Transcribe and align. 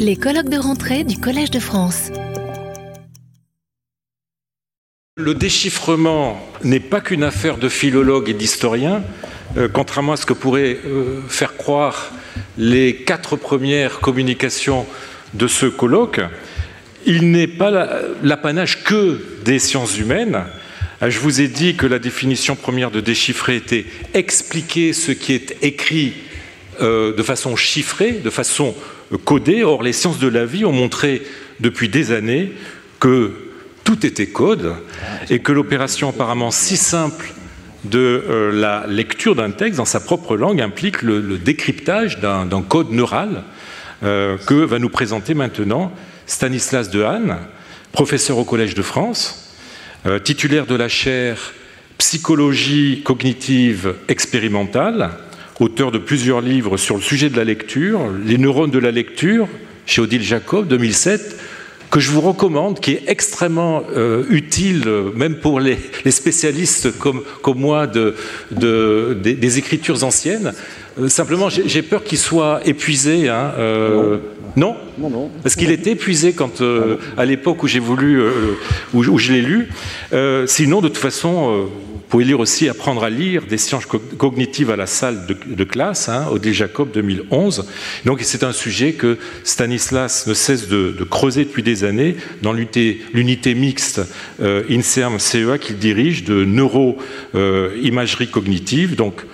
Les 0.00 0.16
colloques 0.16 0.48
de 0.48 0.58
rentrée 0.58 1.04
du 1.04 1.18
Collège 1.18 1.52
de 1.52 1.60
France. 1.60 2.10
Le 5.16 5.34
déchiffrement 5.34 6.44
n'est 6.64 6.80
pas 6.80 7.00
qu'une 7.00 7.22
affaire 7.22 7.56
de 7.56 7.68
philologues 7.68 8.28
et 8.28 8.34
d'historiens, 8.34 9.04
euh, 9.56 9.68
contrairement 9.72 10.14
à 10.14 10.16
ce 10.16 10.26
que 10.26 10.32
pourraient 10.32 10.78
euh, 10.84 11.20
faire 11.28 11.56
croire 11.56 12.10
les 12.58 12.96
quatre 12.96 13.36
premières 13.36 14.00
communications 14.00 14.84
de 15.34 15.46
ce 15.46 15.66
colloque. 15.66 16.20
Il 17.06 17.30
n'est 17.30 17.46
pas 17.46 17.70
l'apanage 18.24 18.82
que 18.82 19.24
des 19.44 19.60
sciences 19.60 19.96
humaines. 19.96 20.42
Euh, 21.02 21.10
je 21.10 21.20
vous 21.20 21.40
ai 21.40 21.46
dit 21.46 21.76
que 21.76 21.86
la 21.86 22.00
définition 22.00 22.56
première 22.56 22.90
de 22.90 23.00
déchiffrer 23.00 23.54
était 23.54 23.86
expliquer 24.12 24.92
ce 24.92 25.12
qui 25.12 25.34
est 25.34 25.56
écrit 25.62 26.14
de 26.78 27.22
façon 27.22 27.56
chiffrée, 27.56 28.12
de 28.12 28.28
façon 28.28 28.74
codée. 29.24 29.62
Or, 29.62 29.82
les 29.82 29.92
sciences 29.92 30.18
de 30.18 30.28
la 30.28 30.44
vie 30.44 30.64
ont 30.64 30.72
montré 30.72 31.22
depuis 31.60 31.88
des 31.88 32.12
années 32.12 32.52
que 33.00 33.32
tout 33.84 34.04
était 34.04 34.26
code 34.26 34.74
et 35.30 35.38
que 35.38 35.52
l'opération 35.52 36.08
apparemment 36.08 36.50
si 36.50 36.76
simple 36.76 37.32
de 37.84 37.98
euh, 37.98 38.50
la 38.52 38.84
lecture 38.88 39.36
d'un 39.36 39.52
texte 39.52 39.78
dans 39.78 39.84
sa 39.84 40.00
propre 40.00 40.36
langue 40.36 40.60
implique 40.60 41.02
le, 41.02 41.38
décryptage 41.38 42.18
d'un 42.18 42.62
code 42.62 42.90
neural 42.90 43.44
euh, 44.02 44.36
que 44.38 44.54
va 44.54 44.78
nous 44.78 44.88
présenter 44.88 45.34
maintenant 45.34 45.92
Stanislas 46.26 46.90
Dehaene, 46.90 47.38
professeur 47.92 48.38
au 48.38 48.44
Collège 48.44 48.74
de 48.74 48.82
France, 48.82 49.54
euh, 50.06 50.18
titulaire 50.18 50.66
de 50.66 50.74
la 50.74 50.88
chaire 50.88 51.52
Psychologie 51.98 53.00
cognitive 53.04 53.94
expérimentale, 54.08 55.12
auteur 55.60 55.90
de 55.90 55.98
plusieurs 55.98 56.40
livres 56.40 56.76
sur 56.76 56.96
le 56.96 57.02
sujet 57.02 57.28
de 57.28 57.36
la 57.36 57.44
lecture, 57.44 58.00
Les 58.24 58.38
neurones 58.38 58.70
de 58.70 58.78
la 58.78 58.90
lecture, 58.90 59.48
chez 59.86 60.00
Odile 60.00 60.22
Jacob, 60.22 60.68
2007, 60.68 61.36
que 61.90 62.00
je 62.00 62.10
vous 62.10 62.20
recommande, 62.20 62.80
qui 62.80 62.92
est 62.92 63.04
extrêmement 63.06 63.82
euh, 63.94 64.24
utile, 64.28 64.82
euh, 64.86 65.10
même 65.14 65.36
pour 65.36 65.60
les, 65.60 65.78
spécialistes 66.10 66.98
comme, 66.98 67.22
comme 67.42 67.58
moi 67.58 67.86
de, 67.86 68.14
des, 68.50 69.58
écritures 69.58 70.02
anciennes. 70.04 70.52
Euh, 71.00 71.08
simplement, 71.08 71.48
j'ai 71.48 71.82
peur 71.82 72.02
qu'il 72.02 72.18
soit 72.18 72.60
épuisé. 72.66 73.28
Hein, 73.28 73.52
non? 74.56 74.74
non, 74.98 75.10
non, 75.10 75.30
Parce 75.42 75.54
qu'il 75.54 75.70
était 75.70 75.92
épuisé 75.92 76.32
quand, 76.32 76.62
à 77.16 77.24
l'époque 77.24 77.62
où 77.62 77.66
j'ai 77.66 77.78
voulu, 77.78 78.20
où, 78.94 79.04
où, 79.04 79.18
je 79.18 79.32
l'ai 79.32 79.42
lu. 79.42 79.68
sinon, 80.46 80.80
de 80.80 80.88
toute 80.88 80.96
façon 80.96 81.68
pouvez 82.08 82.24
lire 82.24 82.40
aussi 82.40 82.68
Apprendre 82.68 83.04
à 83.04 83.10
lire 83.10 83.46
des 83.46 83.58
sciences 83.58 83.86
cognitives 83.86 84.70
à 84.70 84.76
la 84.76 84.86
salle 84.86 85.26
de, 85.26 85.64
classe, 85.64 86.08
hein, 86.08 86.26
Odile 86.30 86.54
Jacob 86.54 86.90
2011. 86.92 87.66
Donc 88.04 88.20
c'est 88.22 88.44
un 88.44 88.52
sujet 88.52 88.92
que 88.92 89.18
Stanislas 89.44 90.26
ne 90.26 90.34
cesse 90.34 90.68
de, 90.68 90.92
creuser 91.08 91.44
depuis 91.44 91.62
des 91.62 91.84
années 91.84 92.16
dans 92.42 92.52
l'unité 92.52 93.54
mixte 93.54 94.02
euh, 94.40 94.64
INSERM-CEA 94.68 95.58
qu'il 95.58 95.78
dirige 95.78 96.24
de 96.24 96.44
neuro-imagerie 96.44 98.28
cognitive. 98.28 98.96
Donc 98.96 99.24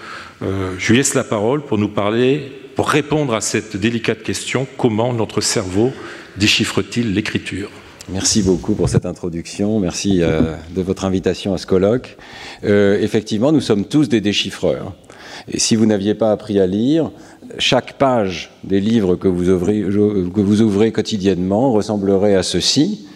euh, 0.43 0.75
je 0.79 0.91
lui 0.91 0.99
laisse 0.99 1.15
la 1.15 1.25
parole 1.25 1.63
pour 1.63 1.79
nous 1.79 1.89
parler, 1.89 2.53
pour 2.75 2.89
répondre 2.89 3.35
à 3.35 3.41
cette 3.41 3.77
délicate 3.77 4.23
question, 4.23 4.67
comment 4.77 5.13
notre 5.13 5.41
cerveau 5.41 5.93
déchiffre-t-il 6.37 7.13
l'écriture? 7.15 7.71
Merci 8.13 8.43
beaucoup 8.43 8.75
pour 8.75 8.91
cette 8.91 9.07
introduction. 9.07 9.81
Merci 9.81 10.23
euh, 10.23 10.55
de 10.77 10.83
votre 10.83 11.07
invitation 11.07 11.55
à 11.55 11.59
ce 11.59 11.67
colloque. 11.67 12.19
Euh, 12.63 13.01
effectivement, 13.01 13.53
nous 13.53 13.63
sommes 13.63 13.87
tous 13.87 14.11
des 14.11 14.21
déchiffreurs. 14.21 14.93
Et 15.51 15.59
si 15.59 15.77
vous 15.77 15.87
n'aviez 15.87 16.15
pas 16.15 16.31
appris 16.31 16.61
à 16.61 16.67
lire, 16.67 17.11
chaque 17.59 17.95
page 17.95 18.51
des 18.65 18.81
livres 18.81 19.17
que 19.17 19.29
vous 19.29 19.49
ouvrez, 20.61 20.93
quotidiennement 20.93 21.73
ressemblerait 21.73 22.35
à 22.35 22.43
ceci. 22.43 23.07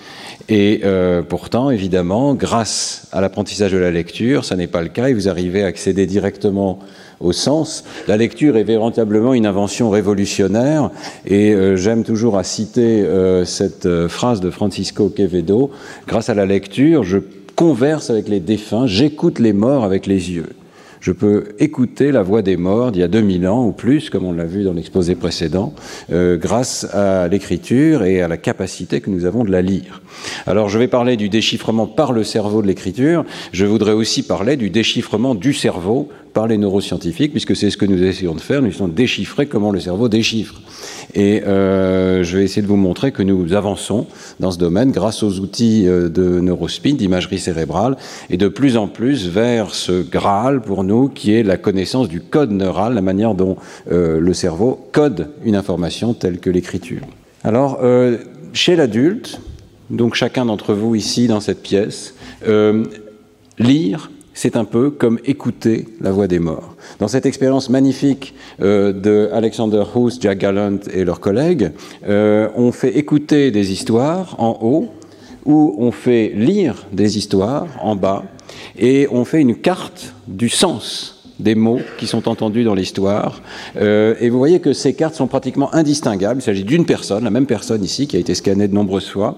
Et 0.49 0.81
euh, 0.85 1.23
pourtant, 1.23 1.71
évidemment, 1.71 2.35
grâce 2.35 3.09
à 3.13 3.21
l'apprentissage 3.21 3.73
de 3.73 3.79
la 3.79 3.91
lecture, 3.91 4.47
ça 4.47 4.57
n'est 4.57 4.67
pas 4.67 4.81
le 4.81 4.89
cas 4.89 5.09
et 5.09 5.15
vous 5.15 5.29
arrivez 5.29 5.63
à 5.63 5.67
accéder 5.67 6.07
directement 6.07 6.79
au 7.21 7.33
sens. 7.33 7.85
La 8.09 8.17
lecture 8.17 8.57
est 8.57 8.65
véritablement 8.65 9.35
une 9.35 9.47
invention 9.47 9.91
révolutionnaire 9.91 10.91
et 11.27 11.53
euh, 11.55 11.77
j'aime 11.77 12.05
toujours 12.05 12.39
à 12.39 12.45
citer 12.45 13.03
euh, 13.03 13.45
cette 13.45 13.87
euh, 13.87 14.09
phrase 14.09 14.41
de 14.41 14.51
Francisco 14.51 15.09
Quevedo, 15.09 15.71
grâce 16.07 16.29
à 16.29 16.35
la 16.35 16.47
lecture, 16.47 17.05
je 17.05 17.19
converse 17.55 18.11
avec 18.11 18.29
les 18.29 18.41
défunts, 18.41 18.87
j'écoute 18.87 19.39
les 19.39 19.53
morts 19.53 19.85
avec 19.85 20.07
les 20.07 20.33
yeux. 20.33 20.51
Je 21.01 21.13
peux 21.13 21.55
écouter 21.61 22.11
la 22.11 22.23
voix 22.23 22.43
des 22.43 22.57
morts 22.57 22.91
d'il 22.91 23.01
y 23.01 23.05
a 23.05 23.09
2000 23.09 23.47
ans 23.47 23.65
ou 23.67 23.73
plus, 23.73 24.11
comme 24.11 24.25
on 24.25 24.33
l'a 24.33 24.45
vu 24.45 24.65
dans 24.65 24.73
l'exposé 24.73 25.15
précédent, 25.15 25.73
grâce 26.11 26.85
à 26.93 27.29
l'écriture 27.29 28.03
et 28.03 28.23
à 28.23 28.29
la 28.29 28.37
capacité 28.37 29.01
que 29.01 29.09
nous 29.09 29.25
avons 29.25 29.45
de 29.45 29.53
la 29.53 29.63
lire. 29.63 30.03
Alors 30.47 30.69
je 30.69 30.79
vais 30.79 30.89
parler 30.89 31.17
du 31.17 31.29
déchiffrement 31.29 31.87
par 31.87 32.13
le 32.13 32.25
cerveau 32.25 32.61
de 32.61 32.67
l'écriture, 32.67 33.25
je 33.53 33.67
voudrais 33.67 33.93
aussi 33.93 34.25
parler 34.25 34.57
du 34.57 34.69
déchiffrement 34.69 35.37
du 35.37 35.53
cerveau 35.53 36.09
par 36.37 36.47
les 36.47 36.59
neuroscientifiques, 36.59 37.31
puisque 37.31 37.57
c'est 37.57 37.71
ce 37.71 37.79
que 37.79 37.87
nous 37.87 38.03
essayons 38.03 38.35
de 38.35 38.43
faire, 38.43 38.61
nous 38.61 38.69
essayons 38.69 38.89
de 38.89 38.93
déchiffrer 38.93 39.47
comment 39.47 39.71
le 39.71 39.81
cerveau 39.81 40.11
déchiffre. 40.11 40.61
Et 41.15 41.43
euh, 41.45 42.23
je 42.25 42.37
vais 42.37 42.45
essayer 42.45 42.61
de 42.61 42.67
vous 42.67 42.77
montrer 42.77 43.11
que 43.11 43.23
nous 43.23 43.55
avançons 43.55 44.07
dans 44.39 44.51
ce 44.51 44.59
domaine 44.59 44.91
grâce 44.91 45.23
aux 45.23 45.41
outils 45.41 45.89
euh, 45.89 46.11
de 46.11 46.39
neurospin, 46.41 46.93
d'imagerie 46.93 47.39
cérébrale, 47.39 47.97
et 48.29 48.37
de 48.37 48.49
plus 48.49 48.77
en 48.77 48.87
plus 48.87 49.31
vers 49.31 49.75
ce 49.75 50.03
Graal 50.03 50.61
pour 50.61 50.85
nous, 50.85 51.09
qui 51.09 51.33
est 51.33 51.43
la 51.43 51.57
connaissance 51.57 52.07
du 52.07 52.21
code 52.21 52.51
neural, 52.51 52.93
la 52.93 53.01
manière 53.01 53.33
dont 53.33 53.57
euh, 53.91 54.21
le 54.21 54.35
cerveau 54.35 54.79
code 54.93 55.31
une 55.43 55.57
information 55.57 56.13
telle 56.13 56.39
que 56.39 56.51
l'écriture. 56.51 57.01
Alors, 57.45 57.81
chez 58.53 58.77
l'adulte, 58.77 59.41
donc 59.89 60.17
chacun 60.17 60.45
d'entre 60.45 60.75
vous 60.75 60.97
ici 60.97 61.29
dans 61.29 61.41
cette 61.41 61.63
pièce, 61.63 62.15
lire 63.59 64.11
c'est 64.37 64.55
un 64.55 64.67
peu 64.67 64.91
comme 64.91 65.19
écouter 65.25 65.87
la 66.01 66.13
voix 66.13 66.29
des 66.29 66.39
morts. 66.39 66.77
Dans 66.99 67.09
cette 67.09 67.25
expérience 67.25 67.71
magnifique 67.71 68.35
euh, 68.61 68.93
de 68.93 69.31
Alexander 69.33 69.83
Hoos, 69.95 70.21
Jack 70.21 70.39
Gallant 70.39 70.79
et 70.93 71.05
leurs 71.05 71.21
collègues, 71.21 71.73
euh, 72.07 72.49
on 72.55 72.71
fait 72.71 72.99
écouter 72.99 73.51
des 73.51 73.73
histoires 73.73 74.37
en 74.39 74.59
haut, 74.61 74.89
ou 75.47 75.75
on 75.79 75.91
fait 75.91 76.33
lire 76.35 76.87
des 76.93 77.17
histoires 77.17 77.67
en 77.81 77.97
bas, 77.97 78.25
et 78.79 79.09
on 79.11 79.25
fait 79.25 79.41
une 79.41 79.57
carte 79.57 80.13
du 80.29 80.51
sens 80.51 81.16
des 81.41 81.55
mots 81.55 81.81
qui 81.99 82.07
sont 82.07 82.29
entendus 82.29 82.65
dans 82.65 82.75
l'histoire. 82.75 83.43
Euh, 83.77 84.15
et 84.21 84.31
vous 84.31 84.39
voyez 84.39 84.61
que 84.61 84.73
ces 84.73 84.95
cartes 84.95 85.15
sont 85.15 85.27
pratiquement 85.27 85.75
indistinguables. 85.75 86.41
Il 86.41 86.43
s'agit 86.43 86.65
d'une 86.65 86.87
personne, 86.87 87.25
la 87.25 87.31
même 87.31 87.47
personne 87.47 87.85
ici, 87.85 88.07
qui 88.07 88.17
a 88.17 88.21
été 88.21 88.35
scannée 88.35 88.69
de 88.69 88.75
nombreuses 88.75 89.09
fois. 89.09 89.37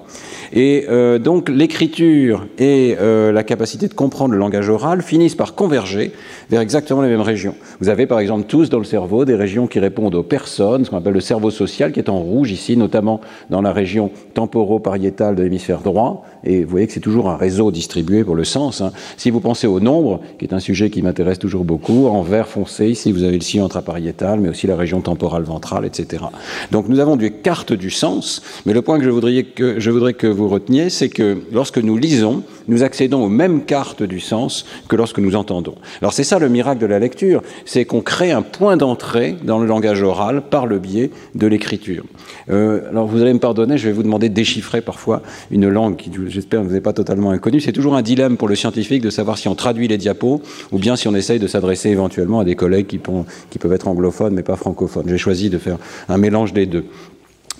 Et 0.53 0.87
euh, 0.89 1.19
donc 1.19 1.49
l'écriture 1.49 2.47
et 2.59 2.97
euh, 3.01 3.33
la 3.33 3.43
capacité 3.43 3.89
de 3.89 3.95
comprendre 3.95 4.33
le 4.33 4.39
langage 4.39 4.69
oral 4.69 5.03
finissent 5.03 5.35
par 5.35 5.55
converger 5.55 6.13
vers 6.51 6.61
exactement 6.61 7.03
les 7.03 7.09
mêmes 7.09 7.21
régions. 7.21 7.55
Vous 7.81 7.89
avez 7.89 8.07
par 8.07 8.21
exemple 8.21 8.45
tous 8.47 8.71
dans 8.71 8.79
le 8.79 8.85
cerveau 8.85 9.25
des 9.25 9.35
régions 9.35 9.67
qui 9.67 9.79
répondent 9.79 10.15
aux 10.15 10.23
personnes, 10.23 10.85
ce 10.85 10.91
qu'on 10.91 10.97
appelle 10.97 11.13
le 11.13 11.21
cerveau 11.21 11.51
social, 11.51 11.93
qui 11.93 12.01
est 12.01 12.09
en 12.09 12.19
rouge 12.19 12.51
ici, 12.51 12.77
notamment 12.77 13.21
dans 13.51 13.61
la 13.61 13.73
région 13.73 14.11
temporo-pariétale 14.35 15.35
de 15.35 15.43
l'hémisphère 15.43 15.81
droit. 15.81 16.25
Et 16.44 16.65
vous 16.65 16.71
voyez 16.71 16.87
que 16.87 16.93
c'est 16.93 17.00
toujours 17.00 17.28
un 17.28 17.37
réseau 17.37 17.71
distribué 17.71 18.25
pour 18.25 18.34
le 18.34 18.44
sens. 18.44 18.81
Hein. 18.81 18.93
Si 19.16 19.31
vous 19.31 19.41
pensez 19.41 19.66
au 19.66 19.81
nombre, 19.81 20.21
qui 20.38 20.44
est 20.44 20.54
un 20.54 20.60
sujet 20.60 20.91
qui 20.91 21.03
m'intéresse 21.03 21.38
toujours 21.38 21.65
beaucoup, 21.65 22.06
en 22.06 22.22
vert 22.22 22.49
foncé, 22.49 22.88
ici 22.88 23.12
vous 23.12 23.25
avez 23.25 23.37
le 23.37 23.43
sillon 23.43 23.65
intrapariétal, 23.65 24.41
mais 24.41 24.49
aussi 24.49 24.66
la 24.66 24.76
région 24.76 25.00
temporale 25.00 25.43
ventrale, 25.43 25.84
etc. 25.84 26.25
Donc 26.71 26.88
nous 26.88 27.00
avons 27.00 27.16
des 27.16 27.31
cartes 27.31 27.72
du 27.72 27.91
sens, 27.91 28.43
mais 28.66 28.72
le 28.72 28.82
point 28.82 28.99
que 28.99 29.04
je 29.04 29.10
voudrais 29.10 29.43
que, 29.43 29.78
je 29.81 29.91
voudrais 29.91 30.15
que 30.15 30.26
vous 30.26 30.49
reteniez, 30.49 30.91
c'est 30.91 31.09
que 31.09 31.38
lorsque 31.53 31.78
nous 31.78 31.97
lisons, 31.97 32.43
nous 32.69 32.82
accédons 32.82 33.25
aux 33.25 33.28
mêmes 33.28 33.65
cartes 33.65 34.03
du 34.03 34.20
sens 34.20 34.66
que 34.88 34.97
lorsque 34.97 35.19
nous 35.19 35.34
entendons. 35.34 35.75
Alors 36.00 36.12
c'est 36.12 36.25
ça 36.25 36.38
le 36.38 36.49
miracle 36.49 36.81
de 36.81 36.87
la 36.87 36.99
lecture, 36.99 37.43
c'est 37.65 37.84
qu'on 37.84 38.00
crée 38.00 38.31
un 38.31 38.43
point 38.43 38.76
d'entrée 38.76 39.37
dans 39.43 39.59
le 39.59 39.66
langage 39.66 40.03
oral 40.03 40.43
par 40.43 40.66
le 40.66 40.78
biais 40.78 41.10
de 41.34 41.47
l'écriture. 41.47 42.05
Euh, 42.50 42.88
alors 42.91 43.06
vous 43.06 43.23
allez 43.23 43.32
me 43.32 43.38
pardonner, 43.38 43.79
je 43.79 43.87
vais 43.87 43.93
vous 43.93 44.02
demander 44.02 44.29
de 44.29 44.34
déchiffrer 44.34 44.81
parfois 44.81 45.23
une 45.50 45.69
langue 45.69 45.96
qui, 45.96 46.11
j'espère, 46.38 46.62
ne 46.62 46.69
vous 46.69 46.76
est 46.76 46.81
pas 46.81 46.93
totalement 46.93 47.31
inconnue. 47.31 47.61
C'est 47.61 47.73
toujours 47.73 47.96
un 47.96 48.02
dilemme 48.02 48.37
pour 48.37 48.46
le 48.46 48.55
scientifique 48.55 49.02
de 49.02 49.11
savoir 49.11 49.38
si 49.38 49.49
on 49.49 49.56
traduit 49.56 49.88
les 49.88 49.99
diapos 49.99 50.40
ou 50.70 50.79
bien 50.79 50.94
si 50.94 51.08
on 51.08 51.14
essaye 51.17 51.40
de 51.40 51.49
s'adresser 51.49 51.90
éventuellement 51.90 52.38
à 52.38 52.44
des 52.44 52.55
collègues 52.55 52.87
qui, 52.87 52.99
peuvent 52.99 53.73
être 53.73 53.88
anglophones 53.88 54.35
mais 54.35 54.44
pas 54.44 54.55
francophones. 54.55 55.08
J'ai 55.08 55.19
choisi 55.19 55.50
de 55.50 55.58
faire 55.58 55.79
un 56.08 56.17
mélange 56.17 56.52
des 56.52 56.67
deux. 56.67 56.85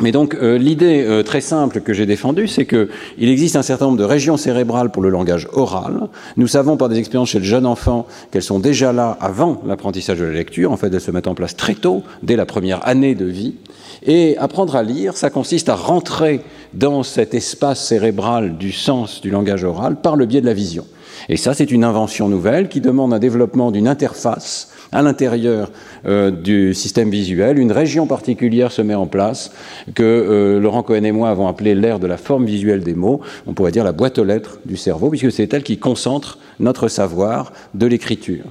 Mais 0.00 0.12
donc 0.12 0.36
euh, 0.36 0.58
l'idée 0.58 1.04
euh, 1.04 1.25
très 1.25 1.40
simple 1.40 1.80
que 1.80 1.92
j'ai 1.92 2.06
défendue, 2.06 2.46
c'est 2.46 2.66
qu'il 2.66 2.88
existe 3.19 3.56
un 3.56 3.62
certain 3.62 3.86
nombre 3.86 3.98
de 3.98 4.04
régions 4.04 4.36
cérébrales 4.36 4.92
pour 4.92 5.02
le 5.02 5.08
langage 5.08 5.48
oral. 5.52 6.08
Nous 6.36 6.46
savons 6.46 6.76
par 6.76 6.88
des 6.88 6.98
expériences 6.98 7.31
chez 7.31 7.40
le 7.40 7.44
jeune 7.44 7.66
enfant 7.66 8.06
qu'elles 8.31 8.44
sont 8.44 8.60
déjà 8.60 8.92
là 8.92 9.19
avant 9.20 9.60
l'apprentissage 9.66 10.20
de 10.20 10.24
la 10.24 10.34
lecture. 10.34 10.70
En 10.70 10.76
fait, 10.76 10.94
elles 10.94 11.00
se 11.00 11.10
mettent 11.10 11.26
en 11.26 11.34
place 11.34 11.56
très 11.56 11.74
tôt, 11.74 12.04
dès 12.22 12.36
la 12.36 12.46
première 12.46 12.86
année 12.86 13.16
de 13.16 13.24
vie. 13.24 13.54
Et 14.04 14.38
apprendre 14.38 14.76
à 14.76 14.84
lire, 14.84 15.16
ça 15.16 15.31
consiste 15.31 15.69
à 15.69 15.74
rentrer 15.74 16.42
dans 16.75 17.03
cet 17.03 17.35
espace 17.35 17.85
cérébral 17.85 18.56
du 18.59 18.73
sens 18.73 19.20
du 19.20 19.31
langage 19.31 19.65
oral 19.65 19.97
par 19.97 20.17
le 20.17 20.26
biais 20.26 20.41
de 20.41 20.47
la 20.47 20.55
vision. 20.55 20.85
Et 21.29 21.37
ça, 21.37 21.55
c'est 21.55 21.70
une 21.70 21.85
invention 21.85 22.29
nouvelle 22.29 22.69
qui 22.69 22.81
demande 22.81 23.12
un 23.12 23.19
développement 23.19 23.70
d'une 23.70 23.88
interface 23.88 24.70
à 24.93 25.03
l'intérieur 25.03 25.70
euh, 26.06 26.31
du 26.31 26.75
système 26.75 27.11
visuel. 27.11 27.59
Une 27.59 27.73
région 27.73 28.06
particulière 28.06 28.73
se 28.73 28.82
met 28.82 28.94
en 28.94 29.06
place 29.06 29.53
que 29.94 30.03
euh, 30.03 30.61
Laurent 30.61 30.82
Cohen 30.82 31.05
et 31.05 31.12
moi 31.12 31.29
avons 31.29 31.49
appelé 31.49 31.75
l'ère 31.75 31.99
de 31.99 32.06
la 32.06 32.17
forme 32.17 32.47
visuelle 32.47 32.82
des 32.82 32.94
mots. 32.94 33.20
On 33.47 33.53
pourrait 33.53 33.73
dire 33.73 33.85
la 33.85 33.93
boîte 33.93 34.19
aux 34.19 34.25
lettres 34.25 34.59
du 34.65 34.76
cerveau, 34.76 35.11
puisque 35.11 35.32
c'est 35.32 35.53
elle 35.53 35.62
qui 35.62 35.79
concentre 35.79 36.38
notre 36.61 36.88
savoir 36.88 37.53
de 37.75 37.87
l'écriture. 37.87 38.44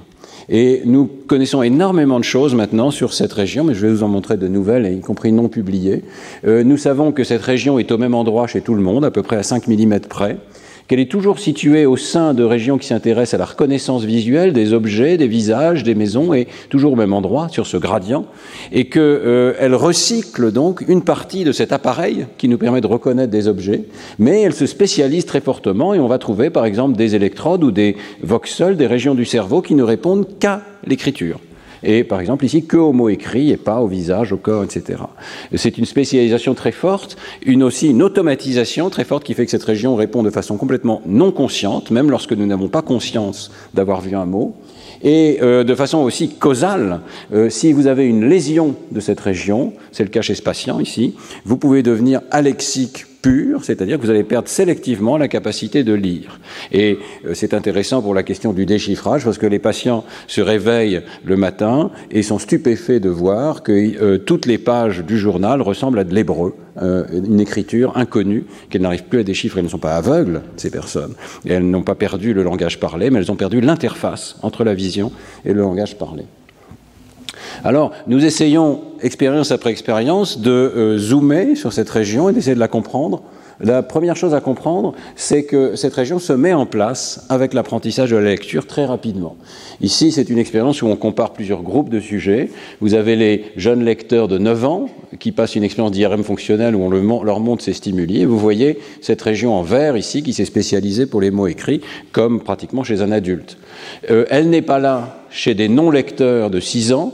Et 0.48 0.82
nous 0.86 1.06
connaissons 1.26 1.62
énormément 1.62 2.18
de 2.18 2.24
choses 2.24 2.54
maintenant 2.54 2.90
sur 2.90 3.12
cette 3.12 3.32
région, 3.32 3.64
mais 3.64 3.74
je 3.74 3.86
vais 3.86 3.92
vous 3.92 4.02
en 4.02 4.08
montrer 4.08 4.36
de 4.38 4.48
nouvelles, 4.48 4.90
y 4.92 5.00
compris 5.00 5.30
non 5.30 5.48
publiées. 5.48 6.04
Euh, 6.46 6.64
nous 6.64 6.78
savons 6.78 7.12
que 7.12 7.22
cette 7.22 7.42
région 7.42 7.78
est 7.78 7.92
au 7.92 7.98
même 7.98 8.14
endroit 8.14 8.46
chez 8.46 8.62
tout 8.62 8.74
le 8.74 8.80
monde, 8.80 9.04
à 9.04 9.10
peu 9.10 9.22
près 9.22 9.36
à 9.36 9.42
5 9.42 9.68
mm 9.68 10.00
près 10.08 10.38
qu'elle 10.88 11.00
est 11.00 11.10
toujours 11.10 11.38
située 11.38 11.86
au 11.86 11.96
sein 11.96 12.34
de 12.34 12.42
régions 12.42 12.78
qui 12.78 12.86
s'intéressent 12.86 13.34
à 13.34 13.38
la 13.38 13.44
reconnaissance 13.44 14.04
visuelle 14.04 14.54
des 14.54 14.72
objets, 14.72 15.18
des 15.18 15.28
visages, 15.28 15.84
des 15.84 15.94
maisons, 15.94 16.32
et 16.32 16.48
toujours 16.70 16.94
au 16.94 16.96
même 16.96 17.12
endroit, 17.12 17.48
sur 17.50 17.66
ce 17.66 17.76
gradient, 17.76 18.24
et 18.72 18.86
qu'elle 18.86 19.02
euh, 19.02 19.76
recycle 19.76 20.50
donc 20.50 20.82
une 20.88 21.02
partie 21.02 21.44
de 21.44 21.52
cet 21.52 21.72
appareil 21.72 22.26
qui 22.38 22.48
nous 22.48 22.58
permet 22.58 22.80
de 22.80 22.86
reconnaître 22.86 23.30
des 23.30 23.48
objets, 23.48 23.84
mais 24.18 24.40
elle 24.42 24.54
se 24.54 24.66
spécialise 24.66 25.26
très 25.26 25.42
fortement, 25.42 25.92
et 25.92 26.00
on 26.00 26.08
va 26.08 26.18
trouver 26.18 26.48
par 26.48 26.64
exemple 26.64 26.96
des 26.96 27.14
électrodes 27.14 27.62
ou 27.62 27.70
des 27.70 27.96
voxels, 28.22 28.76
des 28.76 28.86
régions 28.86 29.14
du 29.14 29.26
cerveau 29.26 29.60
qui 29.60 29.74
ne 29.74 29.82
répondent 29.82 30.26
qu'à 30.40 30.62
l'écriture. 30.86 31.38
Et 31.82 32.04
par 32.04 32.20
exemple 32.20 32.44
ici, 32.44 32.64
que 32.64 32.76
au 32.76 32.92
mot 32.92 33.08
écrit 33.08 33.50
et 33.50 33.56
pas 33.56 33.80
au 33.80 33.86
visage, 33.86 34.32
au 34.32 34.36
corps, 34.36 34.64
etc. 34.64 35.02
C'est 35.54 35.78
une 35.78 35.84
spécialisation 35.84 36.54
très 36.54 36.72
forte, 36.72 37.16
une 37.44 37.62
aussi 37.62 37.88
une 37.88 38.02
automatisation 38.02 38.90
très 38.90 39.04
forte 39.04 39.24
qui 39.24 39.34
fait 39.34 39.44
que 39.44 39.50
cette 39.50 39.64
région 39.64 39.96
répond 39.96 40.22
de 40.22 40.30
façon 40.30 40.56
complètement 40.56 41.02
non 41.06 41.32
consciente, 41.32 41.90
même 41.90 42.10
lorsque 42.10 42.32
nous 42.32 42.46
n'avons 42.46 42.68
pas 42.68 42.82
conscience 42.82 43.50
d'avoir 43.74 44.00
vu 44.00 44.16
un 44.16 44.26
mot. 44.26 44.54
Et 45.02 45.38
euh, 45.42 45.62
de 45.62 45.74
façon 45.74 45.98
aussi 45.98 46.30
causale, 46.30 47.00
euh, 47.32 47.50
si 47.50 47.72
vous 47.72 47.86
avez 47.86 48.04
une 48.04 48.28
lésion 48.28 48.74
de 48.90 49.00
cette 49.00 49.20
région, 49.20 49.72
c'est 49.92 50.02
le 50.02 50.08
cas 50.08 50.22
chez 50.22 50.34
ce 50.34 50.42
patient 50.42 50.80
ici, 50.80 51.14
vous 51.44 51.56
pouvez 51.56 51.82
devenir 51.82 52.20
alexique 52.30 53.06
pur, 53.22 53.64
c'est-à-dire 53.64 53.98
que 53.98 54.04
vous 54.04 54.10
allez 54.10 54.24
perdre 54.24 54.48
sélectivement 54.48 55.16
la 55.16 55.28
capacité 55.28 55.84
de 55.84 55.92
lire. 55.92 56.40
Et 56.72 56.98
euh, 57.26 57.32
c'est 57.34 57.54
intéressant 57.54 58.02
pour 58.02 58.14
la 58.14 58.22
question 58.22 58.52
du 58.52 58.66
déchiffrage, 58.66 59.24
parce 59.24 59.38
que 59.38 59.46
les 59.46 59.58
patients 59.58 60.04
se 60.26 60.40
réveillent 60.40 61.02
le 61.24 61.36
matin 61.36 61.90
et 62.10 62.22
sont 62.22 62.38
stupéfaits 62.38 63.00
de 63.00 63.08
voir 63.08 63.62
que 63.62 63.72
euh, 63.72 64.18
toutes 64.18 64.46
les 64.46 64.58
pages 64.58 65.04
du 65.04 65.18
journal 65.18 65.62
ressemblent 65.62 65.98
à 65.98 66.04
de 66.04 66.14
l'hébreu, 66.14 66.54
euh, 66.80 67.04
une 67.12 67.40
écriture 67.40 67.96
inconnue 67.96 68.44
qu'elles 68.70 68.82
n'arrivent 68.82 69.04
plus 69.04 69.20
à 69.20 69.24
déchiffrer. 69.24 69.60
Elles 69.60 69.66
ne 69.66 69.70
sont 69.70 69.78
pas 69.78 69.96
aveugles, 69.96 70.42
ces 70.56 70.70
personnes. 70.70 71.14
Et 71.44 71.52
elles 71.52 71.68
n'ont 71.68 71.82
pas 71.82 71.94
perdu 71.94 72.34
le 72.34 72.42
langage 72.42 72.78
parlé, 72.78 73.10
mais 73.10 73.18
elles 73.18 73.32
ont 73.32 73.36
perdu 73.36 73.60
l'interface 73.60 74.36
entre 74.42 74.64
la 74.64 74.74
vision 74.74 75.12
et 75.44 75.52
le 75.52 75.60
langage 75.60 75.98
parlé. 75.98 76.24
Alors, 77.64 77.92
nous 78.06 78.24
essayons, 78.24 78.80
expérience 79.02 79.50
après 79.50 79.70
expérience, 79.70 80.40
de 80.40 80.50
euh, 80.50 80.98
zoomer 80.98 81.56
sur 81.56 81.72
cette 81.72 81.90
région 81.90 82.28
et 82.28 82.32
d'essayer 82.32 82.54
de 82.54 82.60
la 82.60 82.68
comprendre. 82.68 83.22
La 83.60 83.82
première 83.82 84.14
chose 84.14 84.34
à 84.34 84.40
comprendre, 84.40 84.94
c'est 85.16 85.42
que 85.42 85.74
cette 85.74 85.94
région 85.94 86.20
se 86.20 86.32
met 86.32 86.52
en 86.52 86.64
place 86.64 87.26
avec 87.28 87.54
l'apprentissage 87.54 88.10
de 88.10 88.16
la 88.16 88.30
lecture 88.30 88.68
très 88.68 88.84
rapidement. 88.84 89.36
Ici, 89.80 90.12
c'est 90.12 90.30
une 90.30 90.38
expérience 90.38 90.80
où 90.80 90.86
on 90.86 90.94
compare 90.94 91.32
plusieurs 91.32 91.62
groupes 91.62 91.88
de 91.88 91.98
sujets. 91.98 92.50
Vous 92.80 92.94
avez 92.94 93.16
les 93.16 93.46
jeunes 93.56 93.84
lecteurs 93.84 94.28
de 94.28 94.38
9 94.38 94.64
ans 94.64 94.86
qui 95.18 95.32
passent 95.32 95.56
une 95.56 95.64
expérience 95.64 95.90
d'IRM 95.90 96.22
fonctionnelle 96.22 96.76
où 96.76 96.82
on 96.82 97.24
leur 97.24 97.40
montre 97.40 97.64
ces 97.64 97.72
stimuli. 97.72 98.24
Vous 98.24 98.38
voyez 98.38 98.78
cette 99.00 99.22
région 99.22 99.54
en 99.54 99.62
vert 99.62 99.96
ici 99.96 100.22
qui 100.22 100.32
s'est 100.32 100.44
spécialisée 100.44 101.06
pour 101.06 101.20
les 101.20 101.32
mots 101.32 101.48
écrits 101.48 101.80
comme 102.12 102.40
pratiquement 102.40 102.84
chez 102.84 103.02
un 103.02 103.10
adulte. 103.10 103.58
Euh, 104.10 104.24
elle 104.30 104.50
n'est 104.50 104.62
pas 104.62 104.78
là 104.78 105.24
chez 105.30 105.54
des 105.54 105.68
non-lecteurs 105.68 106.50
de 106.50 106.60
6 106.60 106.92
ans 106.92 107.12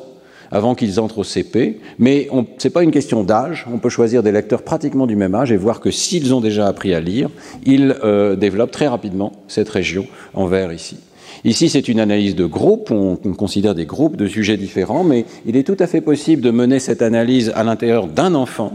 avant 0.50 0.75
qu'ils 0.75 1.00
entrent 1.00 1.19
au 1.19 1.25
CP. 1.25 1.81
Mais 1.99 2.29
ce 2.58 2.69
n'est 2.69 2.73
pas 2.73 2.82
une 2.82 2.91
question 2.91 3.25
d'âge. 3.25 3.67
On 3.73 3.79
peut 3.79 3.88
choisir 3.88 4.23
des 4.23 4.32
lecteurs 4.32 4.62
pratiquement 4.62 5.06
du 5.06 5.17
même 5.17 5.35
âge 5.35 5.52
et 5.52 5.56
voir 5.56 5.81
que 5.81 5.91
s'ils 5.91 6.35
ont 6.35 6.41
déjà 6.41 6.67
appris 6.67 6.94
à 6.94 7.00
lire, 7.00 7.31
ils 7.64 7.96
euh, 8.05 8.37
développent 8.37 8.70
très 8.70 8.88
rapidement 8.88 9.32
cette 9.49 9.69
région 9.69 10.06
en 10.35 10.46
vert 10.46 10.73
ici. 10.73 10.96
Ici, 11.46 11.69
c'est 11.69 11.88
une 11.88 12.00
analyse 12.00 12.35
de 12.35 12.46
groupe, 12.46 12.91
on, 12.91 13.17
considère 13.35 13.75
des 13.75 13.85
groupes 13.85 14.17
de 14.17 14.26
sujets 14.26 14.56
différents, 14.56 15.05
mais 15.05 15.26
il 15.44 15.58
est 15.58 15.62
tout 15.62 15.76
à 15.79 15.87
fait 15.87 16.00
possible 16.00 16.41
de 16.41 16.50
mener 16.50 16.79
cette 16.79 17.02
analyse 17.02 17.52
à 17.55 17.64
l'intérieur 17.64 18.06
d'un 18.06 18.35
enfant, 18.35 18.73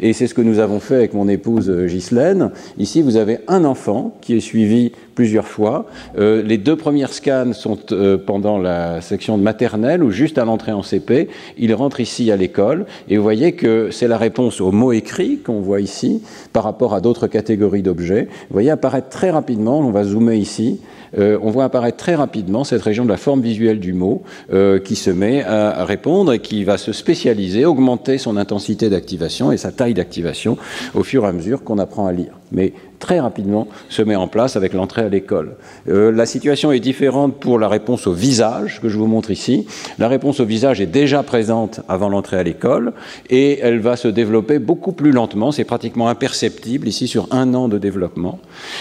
et 0.00 0.12
c'est 0.12 0.26
ce 0.26 0.34
que 0.34 0.42
nous 0.42 0.58
avons 0.58 0.80
fait 0.80 0.96
avec 0.96 1.14
mon 1.14 1.28
épouse 1.28 1.70
euh, 1.70 1.86
Ghislaine. 1.86 2.50
Ici, 2.76 3.00
vous 3.00 3.16
avez 3.16 3.38
un 3.48 3.64
enfant 3.64 4.14
qui 4.20 4.34
est 4.36 4.40
suivi 4.40 4.92
plusieurs 5.14 5.46
fois. 5.46 5.86
Euh, 6.18 6.42
les 6.42 6.58
deux 6.58 6.76
premières 6.76 7.12
scans 7.14 7.54
sont 7.54 7.78
euh, 7.92 8.18
pendant 8.18 8.58
la 8.58 9.00
section 9.00 9.38
de 9.38 9.42
maternelle 9.42 10.02
ou 10.02 10.10
juste 10.10 10.36
à 10.36 10.44
l'entrée 10.44 10.72
en 10.72 10.82
CP. 10.82 11.28
Il 11.56 11.74
rentre 11.74 12.00
ici 12.00 12.30
à 12.30 12.36
l'école 12.36 12.86
et 13.08 13.16
vous 13.16 13.22
voyez 13.22 13.52
que 13.52 13.90
c'est 13.90 14.08
la 14.08 14.18
réponse 14.18 14.60
aux 14.60 14.72
mots 14.72 14.92
écrits 14.92 15.38
qu'on 15.38 15.60
voit 15.60 15.80
ici 15.80 16.22
par 16.52 16.64
rapport 16.64 16.94
à 16.94 17.00
d'autres 17.00 17.26
catégories 17.26 17.82
d'objets. 17.82 18.28
Vous 18.30 18.54
voyez 18.54 18.70
apparaître 18.70 19.08
très 19.08 19.30
rapidement, 19.30 19.80
on 19.80 19.90
va 19.90 20.04
zoomer 20.04 20.36
ici, 20.36 20.80
euh, 21.18 21.38
on 21.42 21.50
voit 21.50 21.64
apparaître 21.64 21.96
très 21.96 22.14
rapidement 22.14 22.64
cette 22.64 22.82
région 22.82 23.04
de 23.04 23.10
la 23.10 23.16
forme 23.16 23.40
visuelle 23.40 23.80
du 23.80 23.92
mot 23.92 24.22
euh, 24.52 24.78
qui 24.78 24.96
se 24.96 25.10
met 25.10 25.42
à, 25.42 25.84
répondre 25.84 26.32
et 26.32 26.38
qui 26.38 26.64
va 26.64 26.78
se 26.78 26.92
spécialiser, 26.92 27.64
augmenter 27.64 28.18
son 28.18 28.36
intensité 28.36 28.88
d'activation 28.90 29.52
et 29.52 29.56
sa 29.56 29.72
taille 29.72 29.94
d'activation 29.94 30.56
au 30.94 31.02
fur 31.02 31.24
et 31.24 31.28
à 31.28 31.32
mesure 31.32 31.64
qu'on 31.64 31.78
apprend 31.78 32.06
à 32.06 32.12
lire. 32.12 32.39
Mais 32.52 32.72
très 32.98 33.20
rapidement 33.20 33.68
se 33.88 34.02
met 34.02 34.16
en 34.16 34.28
place 34.28 34.56
avec 34.56 34.72
l'entrée 34.72 35.02
à 35.02 35.08
l'école. 35.08 35.56
Euh, 35.88 36.12
la 36.12 36.26
situation 36.26 36.72
est 36.72 36.80
différente 36.80 37.40
pour 37.40 37.58
la 37.58 37.68
réponse 37.68 38.06
au 38.06 38.12
visage, 38.12 38.80
que 38.80 38.88
je 38.88 38.98
vous 38.98 39.06
montre 39.06 39.30
ici. 39.30 39.66
La 39.98 40.08
réponse 40.08 40.40
au 40.40 40.44
visage 40.44 40.80
est 40.80 40.86
déjà 40.86 41.22
présente 41.22 41.80
avant 41.88 42.08
l'entrée 42.08 42.38
à 42.38 42.42
l'école 42.42 42.92
et 43.28 43.58
elle 43.60 43.80
va 43.80 43.96
se 43.96 44.08
développer 44.08 44.58
beaucoup 44.58 44.92
plus 44.92 45.12
lentement. 45.12 45.52
C'est 45.52 45.64
pratiquement 45.64 46.08
imperceptible 46.08 46.88
ici 46.88 47.08
sur 47.08 47.28
un 47.30 47.54
an 47.54 47.68
de 47.68 47.78
développement. 47.78 48.38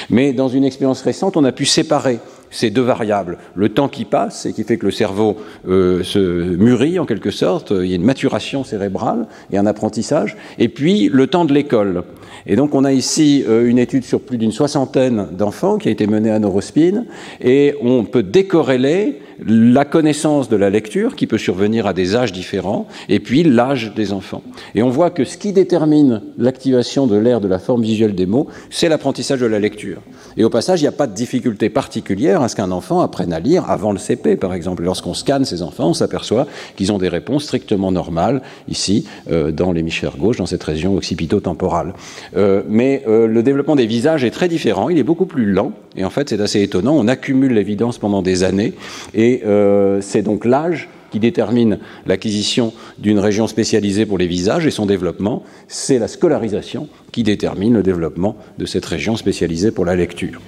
Mais 0.10 0.34
dans 0.34 0.50
une 0.50 0.66
expérience 0.66 1.02
récente, 1.02 1.38
on 1.38 1.44
a 1.44 1.52
pu 1.52 1.66
séparer 1.66 2.20
ces 2.52 2.70
deux 2.70 2.82
variables. 2.82 3.38
Le 3.56 3.70
temps 3.70 3.88
qui 3.88 4.06
passe 4.06 4.46
et 4.46 4.54
qui 4.54 4.64
fait 4.64 4.78
que 4.78 4.86
le 4.86 4.92
cerveau 4.92 5.38
euh, 5.68 6.04
se 6.04 6.20
mûrit 6.20 7.00
en 7.00 7.06
quelque 7.06 7.32
sorte, 7.32 7.72
il 7.72 7.88
y 7.88 7.94
a 7.94 7.96
une 7.96 8.04
maturation 8.04 8.64
cérébrale 8.64 9.28
et 9.52 9.58
un 9.58 9.66
apprentissage, 9.66 10.38
et 10.58 10.70
puis 10.70 11.10
le 11.12 11.28
temps 11.28 11.46
de 11.46 11.54
l'école. 11.54 12.04
Et 12.46 12.56
donc 12.56 12.74
on 12.76 12.84
a 12.84 12.94
ici 12.94 13.44
euh, 13.48 13.68
une 13.68 13.80
étude 13.80 14.04
sur 14.04 14.22
plus 14.22 14.38
d'une 14.38 14.52
soixantaine 14.52 15.28
d'enfants 15.32 15.78
qui 15.78 15.90
a 15.90 15.92
été 15.92 16.08
menée 16.08 16.32
à 16.32 16.40
Neurospin, 16.40 17.06
et 17.42 17.76
on 17.82 18.04
peut 18.04 18.24
décorréler 18.24 19.20
la 19.46 19.86
connaissance 19.86 20.50
de 20.50 20.56
la 20.56 20.70
lecture 20.70 21.16
qui 21.16 21.28
peut 21.28 21.38
survenir 21.38 21.88
à 21.88 21.94
des 21.94 22.16
âges 22.16 22.32
différents, 22.32 22.88
et 23.08 23.20
puis 23.20 23.44
l'âge 23.44 23.94
des 23.96 24.14
enfants. 24.14 24.44
Et 24.76 24.84
on 24.84 24.90
voit 24.90 25.10
que 25.10 25.26
ce 25.26 25.38
qui 25.38 25.54
détermine 25.54 26.22
l'activation 26.38 27.08
de 27.08 27.18
l'aire 27.18 27.42
de 27.42 27.48
la 27.48 27.60
forme 27.60 27.82
visuelle 27.82 28.16
des 28.16 28.26
mots, 28.26 28.48
c'est 28.70 28.90
l'apprentissage 28.90 29.40
de 29.40 29.46
la 29.46 29.60
lecture. 29.60 30.02
Et 30.38 30.44
au 30.44 30.50
passage, 30.50 30.82
il 30.82 30.84
n'y 30.84 30.90
a 30.90 30.94
pas 30.94 31.08
de 31.08 31.14
difficulté 31.14 31.70
particulière 31.70 32.42
à 32.42 32.50
ce 32.50 32.56
qu'un 32.56 32.72
enfant 32.72 33.02
apprenne 33.02 33.34
à 33.34 33.40
lire 33.40 33.70
avant 33.70 33.92
le 33.92 33.98
CP, 33.98 34.36
par 34.36 34.54
exemple. 34.54 34.84
Lorsqu'on 34.84 35.14
scanne 35.14 35.46
ces 35.46 35.62
enfants, 35.62 35.90
on 35.90 35.94
s'aperçoit 35.94 36.48
qu'ils 36.76 36.92
ont 36.92 36.98
des 36.98 37.10
réponses 37.10 37.44
strictement 37.44 37.92
normales, 37.92 38.42
ici, 38.68 39.06
euh, 39.32 39.52
dans 39.52 39.72
l'hémisphère 39.72 40.18
gauche, 40.18 40.38
dans 40.38 40.46
cette 40.46 40.64
région 40.64 40.96
occipito-temporale. 40.96 41.94
Euh, 42.38 42.62
mais 42.70 43.04
euh, 43.08 43.28
le 43.28 43.44
développement 43.44 43.76
des 43.76 43.86
visages 43.86 44.24
est 44.24 44.32
très 44.32 44.48
différent, 44.48 44.90
il 44.90 44.98
est 44.98 45.04
beaucoup 45.04 45.26
plus 45.26 45.46
lent, 45.46 45.72
et 45.96 46.06
en 46.06 46.10
fait, 46.10 46.30
c'est 46.30 46.42
assez 46.42 46.62
étonnant. 46.62 46.96
On 46.96 47.08
accumule 47.08 47.54
l'évidence 47.54 47.98
pendant 47.98 48.22
des 48.22 48.44
années, 48.44 48.74
et 49.14 49.29
et 49.30 49.44
euh, 49.46 50.02
c'est 50.02 50.22
donc 50.22 50.46
l'âge 50.46 50.90
qui 51.12 51.20
détermine 51.20 51.80
l'acquisition 52.06 52.74
d'une 53.00 53.20
région 53.20 53.48
spécialisée 53.48 54.06
pour 54.06 54.18
les 54.18 54.28
visages 54.28 54.66
et 54.66 54.72
son 54.72 54.86
développement. 54.86 55.44
C'est 55.68 56.00
la 56.00 56.08
scolarisation 56.08 56.88
qui 57.12 57.24
détermine 57.24 57.74
le 57.74 57.84
développement 57.84 58.36
de 58.58 58.66
cette 58.66 58.86
région 58.86 59.16
spécialisée 59.16 59.72
pour 59.72 59.86
la 59.86 59.96
lecture. 59.96 60.42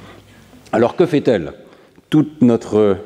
Alors 0.71 0.95
que 0.95 1.05
fait-elle? 1.05 1.53
Toute 2.09 2.41
notre 2.41 2.97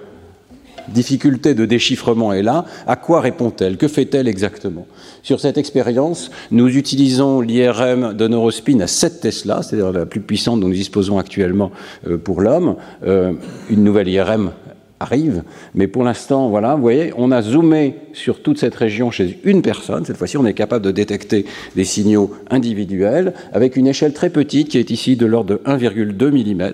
difficulté 0.89 1.53
de 1.53 1.65
déchiffrement 1.65 2.33
est 2.33 2.43
là. 2.43 2.65
À 2.87 2.95
quoi 2.95 3.21
répond-elle? 3.21 3.77
Que 3.77 3.87
fait-elle 3.87 4.27
exactement? 4.27 4.87
Sur 5.23 5.39
cette 5.39 5.57
expérience, 5.57 6.31
nous 6.51 6.67
utilisons 6.75 7.41
l'IRM 7.41 8.13
de 8.13 8.27
Neurospin 8.27 8.79
à 8.79 8.87
7 8.87 9.21
Tesla, 9.21 9.61
c'est-à-dire 9.61 9.91
la 9.91 10.05
plus 10.05 10.21
puissante 10.21 10.59
dont 10.59 10.67
nous 10.67 10.73
disposons 10.73 11.17
actuellement 11.17 11.71
euh, 12.07 12.17
pour 12.17 12.41
l'homme. 12.41 12.75
Euh, 13.05 13.33
une 13.69 13.83
nouvelle 13.83 14.09
IRM 14.09 14.51
arrive. 14.99 15.43
Mais 15.73 15.87
pour 15.87 16.03
l'instant, 16.03 16.49
voilà, 16.49 16.75
vous 16.75 16.81
voyez, 16.81 17.13
on 17.17 17.31
a 17.31 17.41
zoomé 17.41 17.95
sur 18.13 18.41
toute 18.41 18.57
cette 18.57 18.75
région 18.75 19.11
chez 19.11 19.39
une 19.43 19.61
personne. 19.61 20.05
Cette 20.05 20.17
fois-ci, 20.17 20.37
on 20.37 20.45
est 20.45 20.53
capable 20.53 20.85
de 20.85 20.91
détecter 20.91 21.45
des 21.75 21.83
signaux 21.83 22.31
individuels 22.49 23.33
avec 23.53 23.75
une 23.75 23.87
échelle 23.87 24.13
très 24.13 24.29
petite 24.29 24.69
qui 24.69 24.77
est 24.77 24.89
ici 24.89 25.15
de 25.15 25.25
l'ordre 25.25 25.55
de 25.55 25.61
1,2 25.65 26.31
mm. 26.31 26.73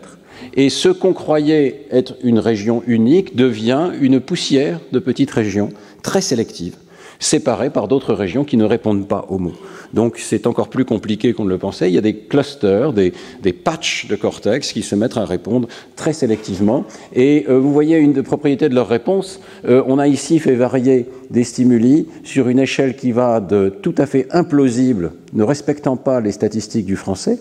Et 0.56 0.70
ce 0.70 0.90
qu'on 0.90 1.14
croyait 1.14 1.86
être 1.92 2.16
une 2.24 2.40
région 2.40 2.84
unique 2.88 3.36
devient 3.36 3.92
une 4.00 4.20
poussière 4.20 4.80
de 4.92 5.00
petites 5.00 5.32
régions 5.32 5.70
très 6.02 6.22
sélectives. 6.22 6.76
Séparés 7.22 7.70
par 7.70 7.88
d'autres 7.88 8.14
régions 8.14 8.44
qui 8.44 8.58
ne 8.58 8.66
répondent 8.66 9.08
pas 9.08 9.26
aux 9.30 9.38
mots. 9.38 9.54
Donc 9.94 10.18
c'est 10.18 10.48
encore 10.48 10.70
plus 10.70 10.86
compliqué 10.86 11.34
qu'on 11.34 11.46
ne 11.46 11.50
le 11.50 11.58
pensait. 11.58 11.90
Il 11.90 11.94
y 11.94 11.98
a 11.98 12.02
des 12.02 12.16
clusters, 12.16 12.94
des, 12.94 13.14
patchs 13.54 14.08
de 14.08 14.16
cortex 14.16 14.74
qui 14.74 14.82
se 14.82 14.96
mettent 14.96 15.18
à 15.18 15.26
répondre 15.26 15.68
très 15.96 16.14
sélectivement. 16.14 16.84
Et 17.14 17.46
euh, 17.48 17.60
vous 17.60 17.72
voyez 17.72 17.98
une 17.98 18.14
des 18.14 18.24
propriétés 18.24 18.70
de 18.70 18.76
leur 18.76 18.88
réponse. 18.88 19.40
Euh, 19.68 19.84
on 19.88 20.00
a 20.00 20.08
ici 20.08 20.40
fait 20.40 20.56
varier 20.56 21.06
des 21.30 21.44
stimuli 21.44 22.08
sur 22.24 22.50
une 22.50 22.60
échelle 22.60 22.96
qui 22.96 23.12
va 23.12 23.40
de 23.40 23.70
tout 23.70 23.96
à 23.98 24.06
fait 24.06 24.28
implausible, 24.32 25.14
ne 25.34 25.44
respectant 25.44 25.98
pas 25.98 26.22
les 26.22 26.32
statistiques 26.32 26.86
du 26.86 26.96
français, 26.96 27.40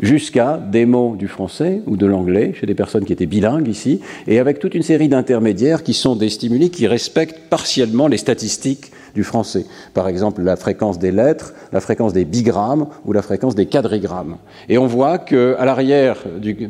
jusqu'à 0.00 0.56
des 0.56 0.86
mots 0.86 1.16
du 1.16 1.28
français 1.28 1.82
ou 1.86 1.96
de 1.96 2.06
l'anglais 2.06 2.54
chez 2.58 2.66
des 2.66 2.74
personnes 2.74 3.04
qui 3.04 3.12
étaient 3.12 3.26
bilingues 3.26 3.68
ici, 3.68 4.00
et 4.26 4.38
avec 4.38 4.58
toute 4.58 4.74
une 4.74 4.82
série 4.82 5.08
d'intermédiaires 5.08 5.82
qui 5.82 5.94
sont 5.94 6.16
des 6.16 6.30
stimuli 6.30 6.70
qui 6.70 6.86
respectent 6.86 7.40
partiellement 7.50 8.08
les 8.08 8.16
statistiques 8.16 8.90
français. 9.24 9.66
Par 9.94 10.08
exemple, 10.08 10.42
la 10.42 10.56
fréquence 10.56 10.98
des 10.98 11.10
lettres, 11.10 11.54
la 11.72 11.80
fréquence 11.80 12.12
des 12.12 12.24
bigrammes 12.24 12.86
ou 13.04 13.12
la 13.12 13.22
fréquence 13.22 13.54
des 13.54 13.66
quadrigrammes. 13.66 14.36
Et 14.68 14.78
on 14.78 14.86
voit 14.86 15.18
qu'à 15.18 15.64
l'arrière, 15.64 16.18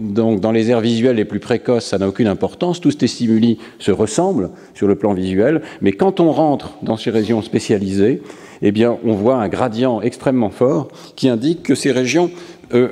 donc 0.01 0.41
dans 0.41 0.53
les 0.53 0.71
aires 0.71 0.81
visuelles 0.81 1.17
les 1.17 1.25
plus 1.25 1.41
précoces, 1.41 1.87
ça 1.87 1.99
n'a 1.99 2.09
aucune 2.09 2.29
importance. 2.29 2.81
Tous 2.81 2.97
ces 2.99 3.07
stimuli 3.07 3.59
se 3.79 3.91
ressemblent 3.91 4.51
sur 4.75 4.87
le 4.87 4.95
plan 4.95 5.13
visuel, 5.13 5.63
mais 5.81 5.93
quand 5.93 6.21
on 6.21 6.33
rentre 6.33 6.75
dans 6.83 6.97
ces 6.97 7.11
régions 7.11 7.43
spécialisées, 7.43 8.23
eh 8.63 8.73
bien, 8.73 8.99
on 9.05 9.15
voit 9.15 9.37
un 9.37 9.49
gradient 9.49 10.01
extrêmement 10.01 10.51
fort 10.51 10.89
qui 11.17 11.29
indique 11.29 11.63
que 11.63 11.75
ces 11.75 11.93
régions 11.93 12.31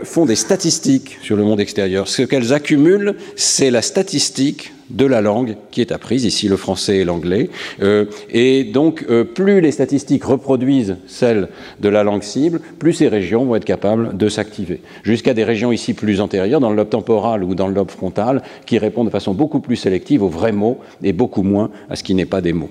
font 0.05 0.25
des 0.25 0.37
statistiques 0.37 1.19
sur 1.23 1.37
le 1.37 1.45
monde 1.45 1.61
extérieur. 1.61 2.09
Ce 2.09 2.23
qu'elles 2.23 2.53
accumulent, 2.53 3.17
c'est 3.37 3.71
la 3.71 3.83
statistique 3.83 4.73
de 4.91 5.05
la 5.05 5.21
langue 5.21 5.57
qui 5.71 5.81
est 5.81 5.93
apprise, 5.93 6.25
ici 6.25 6.49
le 6.49 6.57
français 6.57 6.99
et 6.99 7.05
l'anglais. 7.05 7.51
Euh, 7.83 8.07
et 8.31 8.65
donc, 8.65 9.05
euh, 9.11 9.25
plus 9.25 9.61
les 9.61 9.73
statistiques 9.73 10.25
reproduisent 10.25 10.97
celles 11.07 11.49
de 11.81 11.89
la 11.89 12.05
langue 12.05 12.23
cible, 12.23 12.61
plus 12.79 12.93
ces 12.93 13.09
régions 13.09 13.45
vont 13.45 13.57
être 13.57 13.65
capables 13.65 14.17
de 14.17 14.29
s'activer. 14.29 14.81
Jusqu'à 15.03 15.35
des 15.35 15.45
régions 15.45 15.73
ici 15.73 15.95
plus 15.95 16.21
antérieures, 16.21 16.61
dans 16.61 16.71
le 16.71 16.77
lobe 16.77 16.91
temporal 16.91 17.43
ou 17.43 17.55
dans 17.55 17.69
le 17.69 17.75
lobe 17.75 17.91
frontal, 17.91 18.43
qui 18.65 18.79
répondent 18.79 19.07
de 19.07 19.13
façon 19.13 19.35
beaucoup 19.35 19.61
plus 19.61 19.77
sélective 19.77 20.23
aux 20.23 20.29
vrais 20.29 20.53
mots 20.53 20.79
et 21.03 21.13
beaucoup 21.13 21.43
moins 21.43 21.71
à 21.91 21.97
ce 21.97 22.03
qui 22.03 22.15
n'est 22.15 22.27
pas 22.27 22.41
des 22.41 22.53
mots. 22.53 22.71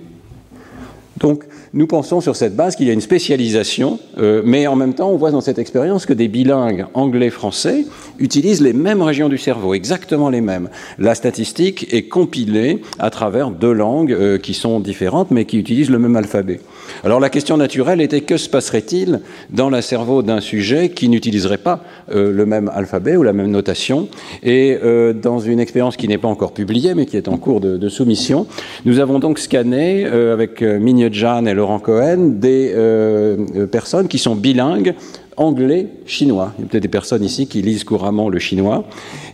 Donc, 1.17 1.43
nous 1.75 1.87
pensons 1.87 2.21
sur 2.21 2.37
cette 2.37 2.55
base 2.55 2.77
qu'il 2.77 2.87
y 2.87 2.89
a 2.89 2.93
une 2.93 3.01
spécialisation, 3.01 3.99
euh, 4.17 4.41
mais 4.45 4.65
en 4.65 4.77
même 4.77 4.93
temps, 4.93 5.09
on 5.09 5.17
voit 5.17 5.31
dans 5.31 5.41
cette 5.41 5.59
expérience 5.59 6.05
que 6.05 6.13
des 6.13 6.29
bilingues 6.29 6.85
anglais-français 6.93 7.85
utilisent 8.17 8.61
les 8.61 8.71
mêmes 8.71 9.01
régions 9.01 9.27
du 9.27 9.37
cerveau, 9.37 9.73
exactement 9.73 10.29
les 10.29 10.39
mêmes. 10.39 10.69
La 10.97 11.15
statistique 11.15 11.93
est 11.93 12.03
compilée 12.03 12.81
à 12.97 13.09
travers 13.09 13.51
deux 13.51 13.73
langues 13.73 14.13
euh, 14.13 14.37
qui 14.37 14.53
sont 14.53 14.79
différentes, 14.79 15.31
mais 15.31 15.43
qui 15.43 15.57
utilisent 15.57 15.89
le 15.89 15.99
même 15.99 16.15
alphabet. 16.15 16.61
Alors 17.03 17.19
la 17.19 17.29
question 17.29 17.57
naturelle 17.57 18.01
était 18.01 18.21
que 18.21 18.37
se 18.37 18.49
passerait-il 18.49 19.21
dans 19.49 19.69
le 19.69 19.81
cerveau 19.81 20.21
d'un 20.21 20.41
sujet 20.41 20.89
qui 20.89 21.09
n'utiliserait 21.09 21.57
pas 21.57 21.83
euh, 22.11 22.31
le 22.31 22.45
même 22.45 22.69
alphabet 22.73 23.15
ou 23.15 23.23
la 23.23 23.33
même 23.33 23.51
notation? 23.51 24.07
Et 24.43 24.77
dans 25.21 25.39
une 25.39 25.59
expérience 25.59 25.97
qui 25.97 26.07
n'est 26.07 26.17
pas 26.17 26.27
encore 26.27 26.53
publiée, 26.53 26.93
mais 26.93 27.05
qui 27.05 27.17
est 27.17 27.27
en 27.27 27.37
cours 27.37 27.61
de, 27.61 27.89
soumission, 27.89 28.47
nous 28.85 28.99
avons 28.99 29.19
donc 29.19 29.39
scanné 29.39 30.05
avec 30.05 30.61
Migne 30.61 31.11
Jan 31.11 31.45
et 31.45 31.53
Laurent 31.53 31.79
Cohen 31.79 32.35
des 32.39 32.71
euh, 32.73 33.37
euh, 33.55 33.67
personnes 33.67 34.07
qui 34.07 34.17
sont 34.17 34.35
bilingues 34.35 34.93
anglais-chinois. 35.37 36.53
Il 36.57 36.61
y 36.61 36.65
a 36.65 36.69
peut-être 36.69 36.83
des 36.83 36.89
personnes 36.89 37.23
ici 37.23 37.47
qui 37.47 37.61
lisent 37.61 37.83
couramment 37.83 38.29
le 38.29 38.39
chinois. 38.39 38.85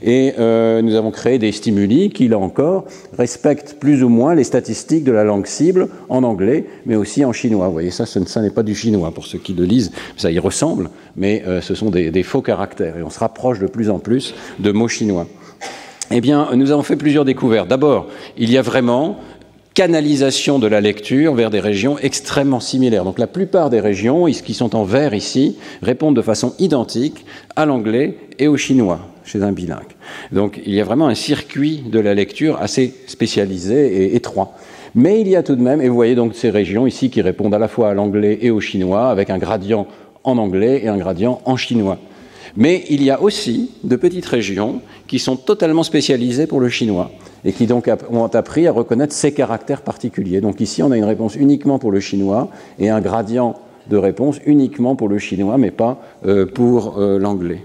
Et 0.04 0.34
euh, 0.40 0.82
nous 0.82 0.96
avons 0.96 1.12
créé 1.12 1.38
des 1.38 1.52
stimuli 1.52 2.10
qui, 2.10 2.28
là 2.28 2.40
encore, 2.40 2.86
respectent 3.18 3.78
plus 3.80 4.04
ou 4.04 4.10
moins 4.10 4.36
les 4.36 4.44
statistiques 4.44 5.04
de 5.04 5.12
la 5.12 5.24
langue 5.24 5.46
cible 5.46 5.90
en 6.10 6.24
anglais, 6.24 6.66
mais 6.86 6.96
aussi 6.96 7.24
en 7.26 7.34
chinois. 7.34 7.68
Vous 7.68 7.74
voyez, 7.74 7.92
ça, 7.92 8.06
ce, 8.06 8.40
n'est 8.40 8.50
pas 8.50 8.64
du 8.64 8.76
chinois 8.76 9.12
pour 9.12 9.26
ceux 9.26 9.40
qui 9.40 9.54
le 9.54 9.66
lisent. 9.66 9.92
Ça 10.18 10.32
y 10.32 10.40
ressemble, 10.40 10.90
mais 11.16 11.44
ce 11.62 11.76
sont 11.76 11.90
des, 11.90 12.12
des, 12.12 12.24
faux 12.24 12.42
caractères. 12.42 12.98
Et 12.98 13.04
on 13.04 13.10
se 13.10 13.20
rapproche 13.20 13.60
de 13.60 13.68
plus 13.68 13.90
en 13.90 14.00
plus 14.00 14.34
de 14.60 14.72
mots 14.72 14.88
chinois. 14.88 15.28
Eh 16.14 16.20
bien, 16.20 16.50
nous 16.56 16.72
avons 16.72 16.84
fait 16.84 16.98
plusieurs 16.98 17.24
découvertes. 17.24 17.70
D'abord, 17.70 18.08
il 18.38 18.52
y 18.52 18.58
a 18.58 18.62
vraiment 18.62 19.20
canalisation 19.74 20.60
de 20.60 20.68
la 20.68 20.82
lecture 20.82 21.34
vers 21.34 21.50
des 21.50 21.60
régions 21.60 21.98
extrêmement 21.98 22.60
similaires. 22.60 23.06
Donc 23.06 23.20
la 23.20 23.28
plupart 23.28 23.70
des 23.70 23.80
régions 23.80 24.26
qui 24.26 24.54
sont 24.54 24.76
en 24.76 24.84
vert 24.84 25.14
ici 25.14 25.56
répondent 25.82 26.16
de 26.16 26.22
façon 26.22 26.54
identique 26.60 27.26
à 27.56 27.66
l'anglais 27.66 28.18
et 28.38 28.48
au 28.48 28.58
chinois 28.58 29.00
chez 29.24 29.44
un 29.44 29.52
bilingue. 29.52 29.96
Donc 30.32 30.62
il 30.66 30.74
y 30.74 30.82
a 30.82 30.84
vraiment 30.84 31.08
un 31.08 31.16
circuit 31.16 31.84
de 31.90 32.00
la 32.00 32.14
lecture 32.14 32.58
assez 32.62 32.94
spécialisé 33.08 34.04
et 34.04 34.16
étroit. 34.16 34.56
Mais 34.94 35.22
il 35.22 35.30
y 35.30 35.38
a 35.38 35.44
tout 35.44 35.56
de 35.56 35.62
même, 35.62 35.82
et 35.82 35.88
vous 35.88 35.96
voyez 35.96 36.16
donc 36.16 36.36
ces 36.36 36.50
régions 36.50 36.86
ici 36.86 37.10
qui 37.10 37.22
répondent 37.22 37.54
à 37.54 37.60
la 37.60 37.70
fois 37.70 37.92
à 37.92 37.94
l'anglais 37.94 38.40
et 38.42 38.52
au 38.52 38.60
chinois, 38.60 39.10
avec 39.10 39.30
un 39.30 39.38
gradient 39.38 39.88
en 40.26 40.38
anglais 40.38 40.82
et 40.84 40.90
un 40.90 40.98
gradient 40.98 41.42
en 41.46 41.56
chinois. 41.56 41.98
Mais 42.58 42.84
il 42.90 43.02
y 43.02 43.10
a 43.10 43.22
aussi 43.22 43.72
de 43.86 43.96
petites 43.96 44.26
régions 44.26 44.82
qui 45.08 45.18
sont 45.18 45.38
totalement 45.38 45.84
spécialisées 45.84 46.46
pour 46.46 46.60
le 46.60 46.68
chinois 46.68 47.10
et 47.46 47.54
qui 47.54 47.68
donc 47.68 47.90
ont 48.12 48.28
appris 48.28 48.68
à 48.68 48.72
reconnaître 48.72 49.14
ces 49.14 49.34
caractères 49.34 49.82
particuliers. 49.82 50.42
Donc 50.42 50.62
ici, 50.62 50.84
on 50.84 50.92
a 50.92 50.98
une 50.98 51.06
réponse 51.06 51.36
uniquement 51.36 51.80
pour 51.80 51.92
le 51.92 52.00
chinois 52.00 52.50
et 52.80 52.90
un 52.90 53.02
gradient 53.02 53.56
de 53.90 53.98
réponse 53.98 54.40
uniquement 54.46 54.96
pour 54.96 55.10
le 55.10 55.18
chinois, 55.18 55.58
mais 55.58 55.72
pas 55.72 56.02
euh, 56.26 56.46
pour 56.46 57.00
euh, 57.00 57.18
l'anglais. 57.18 57.64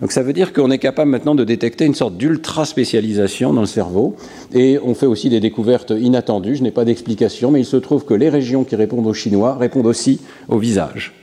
Donc 0.00 0.12
ça 0.12 0.22
veut 0.22 0.32
dire 0.32 0.52
qu'on 0.52 0.70
est 0.70 0.78
capable 0.78 1.10
maintenant 1.10 1.34
de 1.34 1.44
détecter 1.44 1.84
une 1.84 1.94
sorte 1.94 2.16
d'ultra 2.16 2.64
spécialisation 2.64 3.52
dans 3.52 3.60
le 3.60 3.66
cerveau, 3.66 4.16
et 4.54 4.78
on 4.82 4.94
fait 4.94 5.06
aussi 5.06 5.28
des 5.28 5.40
découvertes 5.40 5.90
inattendues. 5.90 6.56
Je 6.56 6.62
n'ai 6.62 6.70
pas 6.70 6.84
d'explication, 6.84 7.50
mais 7.50 7.60
il 7.60 7.66
se 7.66 7.76
trouve 7.76 8.04
que 8.04 8.14
les 8.14 8.30
régions 8.30 8.64
qui 8.64 8.76
répondent 8.76 9.06
au 9.06 9.14
chinois 9.14 9.56
répondent 9.56 9.86
aussi 9.86 10.20
au 10.48 10.58
visage 10.58 11.21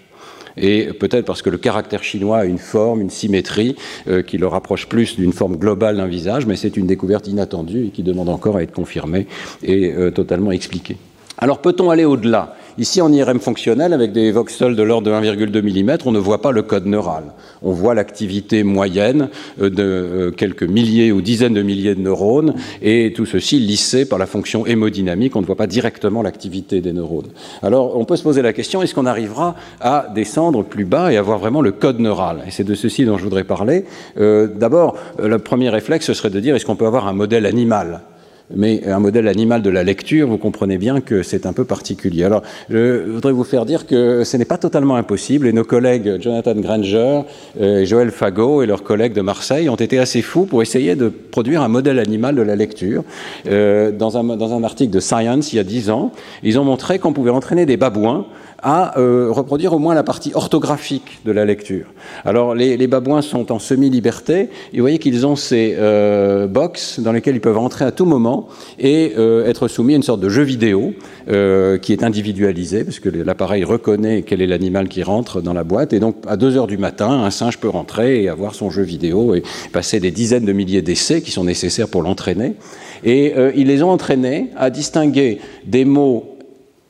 et 0.60 0.94
peut-être 0.94 1.26
parce 1.26 1.42
que 1.42 1.50
le 1.50 1.58
caractère 1.58 2.04
chinois 2.04 2.40
a 2.40 2.46
une 2.46 2.58
forme, 2.58 3.02
une 3.02 3.10
symétrie 3.10 3.76
euh, 4.08 4.22
qui 4.22 4.38
le 4.38 4.48
rapproche 4.48 4.88
plus 4.88 5.16
d'une 5.16 5.34
forme 5.34 5.58
globale 5.58 5.98
d'un 5.98 6.08
visage, 6.08 6.46
mais 6.46 6.56
c'est 6.56 6.78
une 6.78 6.88
découverte 6.88 7.28
inattendue 7.28 7.88
et 7.88 7.90
qui 7.90 8.04
demande 8.04 8.30
encore 8.30 8.58
à 8.58 8.64
être 8.64 8.74
confirmée 8.74 9.28
et 9.64 9.94
euh, 9.94 10.12
totalement 10.12 10.52
expliquée. 10.52 10.98
Alors 11.38 11.60
peut-on 11.60 11.90
aller 11.90 12.06
au-delà? 12.06 12.56
Ici, 12.80 13.02
en 13.02 13.12
IRM 13.12 13.42
fonctionnel, 13.42 13.92
avec 13.92 14.14
des 14.14 14.32
voxels 14.32 14.78
de 14.78 14.84
l'ordre 14.84 15.08
de 15.08 15.12
1,2 15.12 15.62
mm, 15.62 15.98
on 16.06 16.14
ne 16.14 16.18
voit 16.18 16.42
pas 16.42 16.52
le 16.52 16.62
code 16.62 16.86
neural. 16.86 17.26
On 17.62 17.74
voit 17.74 17.94
l'activité 17.94 18.64
moyenne 18.64 19.28
euh, 19.62 19.70
de 19.70 19.84
euh, 19.84 20.32
quelques 20.32 20.64
milliers 20.64 21.12
ou 21.12 21.22
dizaines 21.22 21.54
de 21.54 21.62
milliers 21.62 21.94
de 21.94 22.00
neurones, 22.00 22.54
et 22.82 23.12
tout 23.14 23.26
ceci 23.26 23.60
lissé 23.60 24.06
par 24.06 24.18
la 24.18 24.26
fonction 24.26 24.66
hémodynamique. 24.66 25.36
On 25.36 25.42
ne 25.42 25.46
voit 25.46 25.58
pas 25.58 25.68
directement 25.68 26.22
l'activité 26.22 26.80
des 26.80 26.94
neurones. 26.94 27.28
Alors, 27.64 27.98
on 27.98 28.06
peut 28.06 28.16
se 28.16 28.24
poser 28.24 28.42
la 28.42 28.54
question, 28.54 28.82
est-ce 28.82 28.96
qu'on 28.96 29.06
arrivera 29.06 29.56
à 29.82 30.08
descendre 30.16 30.64
plus 30.64 30.86
bas 30.86 31.12
et 31.12 31.18
avoir 31.18 31.38
vraiment 31.38 31.62
le 31.62 31.74
code 31.74 32.00
neural? 32.00 32.46
Et 32.48 32.52
c'est 32.52 32.64
de 32.64 32.76
ceci 32.76 33.04
dont 33.04 33.18
je 33.18 33.26
voudrais 33.26 33.44
parler. 33.44 33.84
Euh, 34.22 34.48
d'abord, 34.48 34.96
le 35.22 35.38
premier 35.38 35.68
réflexe, 35.68 36.06
ce 36.06 36.14
serait 36.14 36.30
de 36.30 36.40
dire, 36.40 36.56
est-ce 36.56 36.66
qu'on 36.66 36.78
peut 36.78 36.88
avoir 36.88 37.10
un 37.10 37.14
modèle 37.14 37.46
animal? 37.46 38.04
Mais 38.56 38.88
un 38.88 39.00
modèle 39.00 39.28
animal 39.28 39.62
de 39.62 39.70
la 39.70 39.84
lecture, 39.84 40.28
vous 40.28 40.38
comprenez 40.38 40.78
bien 40.78 41.02
que 41.02 41.24
c'est 41.24 41.46
un 41.46 41.54
peu 41.54 41.66
particulier. 41.66 42.24
Alors, 42.24 42.42
je 42.70 43.04
voudrais 43.10 43.32
vous 43.32 43.44
faire 43.44 43.66
dire 43.66 43.86
que 43.86 44.24
ce 44.24 44.38
n'est 44.38 44.46
pas 44.46 44.58
totalement 44.58 44.96
impossible, 44.96 45.48
et 45.48 45.54
nos 45.54 45.64
collègues 45.64 46.20
Jonathan 46.22 46.56
Granger, 46.56 47.22
euh, 47.62 47.86
Joël 47.86 48.12
Fagot 48.12 48.64
et 48.64 48.66
leurs 48.66 48.84
collègues 48.84 49.14
de 49.14 49.22
Marseille 49.22 49.70
ont 49.70 49.76
été 49.76 50.00
assez 50.00 50.22
fous 50.22 50.46
pour 50.46 50.62
essayer 50.62 50.96
de 50.96 51.10
produire 51.10 51.62
un 51.62 51.68
modèle 51.68 52.00
animal 52.00 52.36
de 52.36 52.42
la 52.42 52.56
lecture. 52.56 53.04
Euh, 53.48 53.92
dans, 53.92 54.18
un, 54.18 54.36
dans 54.36 54.54
un 54.54 54.64
article 54.64 54.92
de 54.92 55.00
Science, 55.00 55.54
il 55.54 55.58
y 55.58 55.60
a 55.60 55.64
dix 55.64 55.90
ans, 55.90 56.12
ils 56.44 56.60
ont 56.60 56.64
montré 56.64 57.00
qu'on 57.00 57.14
pouvait 57.14 57.32
entraîner 57.32 57.66
des 57.66 57.78
babouins 57.78 58.26
à 58.64 58.98
euh, 59.00 59.28
reproduire 59.30 59.74
au 59.74 59.80
moins 59.80 59.94
la 59.94 60.04
partie 60.04 60.32
orthographique 60.34 61.20
de 61.26 61.32
la 61.32 61.46
lecture. 61.46 61.88
Alors 62.26 62.56
les, 62.56 62.88
babouins 62.88 63.22
sont 63.22 63.52
en 63.52 63.60
semi-liberté, 63.60 64.50
et 64.74 64.78
vous 64.78 64.82
voyez 64.82 65.00
qu'ils 65.00 65.26
ont 65.28 65.36
ces 65.36 65.76
euh, 65.78 66.48
box 66.48 67.00
dans 67.00 67.12
lesquels 67.12 67.36
ils 67.36 67.42
peuvent 67.42 67.58
entrer 67.58 67.86
à 67.86 67.92
tout 67.92 68.06
moment 68.06 68.48
et 68.80 69.14
euh, 69.18 69.46
être 69.46 69.68
soumis 69.68 69.94
à 69.94 69.98
une 69.98 70.04
sorte 70.04 70.22
de 70.22 70.30
jeu 70.30 70.44
vidéo 70.44 70.94
qui 71.82 71.94
est 71.94 72.04
individualisé, 72.04 72.84
parce 72.84 73.00
que 73.00 73.10
l'appareil 73.10 73.64
reconnaît 73.64 74.24
quel 74.24 74.42
est 74.42 74.48
l'animal 74.48 74.88
qui 74.88 75.04
rentre 75.04 75.42
dans 75.42 75.54
la 75.54 75.64
boîte, 75.64 75.94
et 75.94 76.00
donc 76.00 76.16
à 76.28 76.38
2 76.38 76.58
heures 76.58 76.66
du 76.66 76.80
matin, 76.80 77.10
un 77.10 77.30
singe 77.30 77.60
peut 77.60 77.70
rentrer 77.70 78.24
et 78.24 78.30
avoir 78.30 78.56
son 78.56 78.72
jeu 78.72 78.82
vidéo 78.82 79.36
et 79.36 79.44
passer 79.72 80.00
des 80.00 80.10
dizaines 80.10 80.46
de 80.46 80.54
milliers 80.54 80.82
d'essais 80.82 81.22
qui 81.22 81.30
sont 81.30 81.44
nécessaires 81.44 81.88
pour 81.88 82.02
l'entraîner. 82.02 82.56
Et 83.04 83.36
ils 83.56 83.68
les 83.68 83.84
ont 83.84 83.92
entraînés 83.92 84.50
à 84.58 84.72
distinguer 84.72 85.40
des 85.66 85.86
mots 85.86 86.38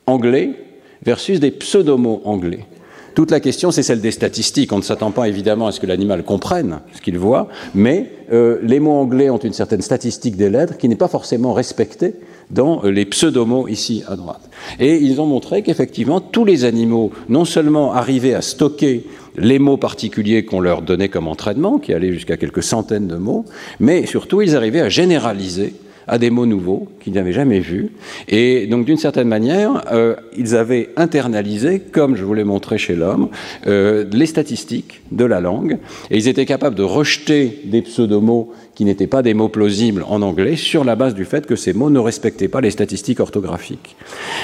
anglais 0.06 0.59
versus 1.04 1.40
des 1.40 1.50
pseudomots 1.50 2.22
anglais. 2.24 2.66
Toute 3.14 3.32
la 3.32 3.40
question, 3.40 3.70
c'est 3.70 3.82
celle 3.82 4.00
des 4.00 4.12
statistiques. 4.12 4.72
On 4.72 4.78
ne 4.78 4.82
s'attend 4.82 5.10
pas 5.10 5.28
évidemment 5.28 5.66
à 5.66 5.72
ce 5.72 5.80
que 5.80 5.86
l'animal 5.86 6.22
comprenne 6.22 6.80
ce 6.94 7.00
qu'il 7.00 7.18
voit, 7.18 7.48
mais 7.74 8.12
euh, 8.32 8.58
les 8.62 8.78
mots 8.78 8.92
anglais 8.92 9.30
ont 9.30 9.38
une 9.38 9.52
certaine 9.52 9.82
statistique 9.82 10.36
des 10.36 10.48
lettres 10.48 10.78
qui 10.78 10.88
n'est 10.88 10.96
pas 10.96 11.08
forcément 11.08 11.52
respectée 11.52 12.14
dans 12.50 12.84
euh, 12.84 12.90
les 12.90 13.04
pseudomots 13.04 13.66
ici 13.66 14.04
à 14.06 14.14
droite. 14.14 14.48
Et 14.78 14.96
ils 14.96 15.20
ont 15.20 15.26
montré 15.26 15.62
qu'effectivement, 15.62 16.20
tous 16.20 16.44
les 16.44 16.64
animaux, 16.64 17.10
non 17.28 17.44
seulement 17.44 17.92
arrivaient 17.92 18.34
à 18.34 18.42
stocker 18.42 19.04
les 19.36 19.58
mots 19.58 19.76
particuliers 19.76 20.44
qu'on 20.44 20.60
leur 20.60 20.82
donnait 20.82 21.08
comme 21.08 21.28
entraînement, 21.28 21.78
qui 21.78 21.92
allaient 21.92 22.12
jusqu'à 22.12 22.36
quelques 22.36 22.62
centaines 22.62 23.08
de 23.08 23.16
mots, 23.16 23.44
mais 23.80 24.06
surtout, 24.06 24.40
ils 24.40 24.54
arrivaient 24.54 24.80
à 24.80 24.88
généraliser 24.88 25.74
à 26.10 26.18
des 26.18 26.28
mots 26.28 26.44
nouveaux 26.44 26.88
qu'ils 27.00 27.12
n'avaient 27.12 27.32
jamais 27.32 27.60
vus. 27.60 27.90
Et 28.28 28.66
donc, 28.66 28.84
d'une 28.84 28.96
certaine 28.96 29.28
manière, 29.28 29.84
euh, 29.92 30.16
ils 30.36 30.56
avaient 30.56 30.90
internalisé, 30.96 31.78
comme 31.78 32.16
je 32.16 32.24
vous 32.24 32.34
l'ai 32.34 32.42
montré 32.42 32.78
chez 32.78 32.96
l'homme, 32.96 33.28
euh, 33.68 34.04
les 34.12 34.26
statistiques 34.26 35.02
de 35.12 35.24
la 35.24 35.40
langue. 35.40 35.78
Et 36.10 36.18
ils 36.18 36.26
étaient 36.26 36.46
capables 36.46 36.74
de 36.74 36.82
rejeter 36.82 37.60
des 37.64 37.82
pseudomots 37.82 38.52
qui 38.74 38.84
n'étaient 38.84 39.06
pas 39.06 39.22
des 39.22 39.34
mots 39.34 39.48
plausibles 39.48 40.04
en 40.08 40.20
anglais 40.22 40.56
sur 40.56 40.82
la 40.82 40.96
base 40.96 41.14
du 41.14 41.24
fait 41.24 41.46
que 41.46 41.54
ces 41.54 41.72
mots 41.72 41.90
ne 41.90 42.00
respectaient 42.00 42.48
pas 42.48 42.60
les 42.60 42.72
statistiques 42.72 43.20
orthographiques. 43.20 43.94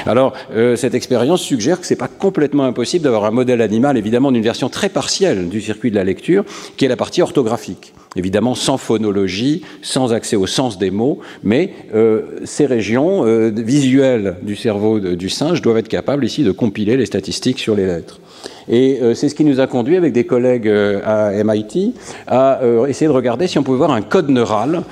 Alors, 0.07 0.35
euh, 0.55 0.77
cette 0.77 0.95
expérience 0.95 1.43
suggère 1.43 1.81
que 1.81 1.87
ce 1.87 1.95
n'est 1.95 1.99
pas 1.99 2.09
complètement 2.09 2.65
impossible 2.65 3.03
d'avoir 3.03 3.25
un 3.25 3.33
modèle 3.33 3.61
animal, 3.61 3.97
évidemment, 3.97 4.31
d'une 4.31 4.45
version 4.45 4.69
très 4.69 4.89
partielle 4.89 5.49
du 5.49 5.61
circuit 5.61 5.91
de 5.91 5.97
la 5.97 6.05
lecture, 6.05 6.45
qui 6.77 6.85
est 6.85 6.89
la 6.89 6.97
partie 6.97 7.23
orthographique 7.23 7.93
évidemment 8.17 8.55
sans 8.55 8.79
phonologie, 8.79 9.63
sans 9.83 10.13
accès 10.13 10.37
au 10.37 10.47
sens 10.47 10.79
des 10.79 10.91
mots, 10.91 11.21
mais 11.45 11.73
euh, 11.95 12.23
ces 12.45 12.67
régions 12.67 13.27
euh, 13.27 13.51
visuelles 13.55 14.37
du 14.43 14.57
cerveau 14.57 14.99
du 14.99 15.29
singe 15.29 15.63
doivent 15.63 15.79
être 15.79 15.89
capables 15.89 16.25
ici 16.25 16.43
de 16.43 16.53
compiler 16.53 16.97
les 16.97 17.07
statistiques 17.07 17.59
sur 17.59 17.75
les 17.75 17.87
lettres. 17.87 18.21
Et 18.69 18.99
euh, 19.01 19.15
c'est 19.15 19.29
ce 19.29 19.35
qui 19.35 19.45
nous 19.45 19.61
a 19.61 19.67
conduit 19.67 19.97
avec 19.97 20.13
des 20.13 20.25
collègues 20.25 20.69
à 20.69 21.33
MIT 21.45 21.95
à 22.27 22.61
essayer 22.89 23.07
de 23.07 23.13
regarder 23.13 23.47
si 23.47 23.59
on 23.59 23.63
pouvait 23.63 23.79
voir 23.79 23.93
un 23.93 24.03
code 24.03 24.29
neural 24.29 24.83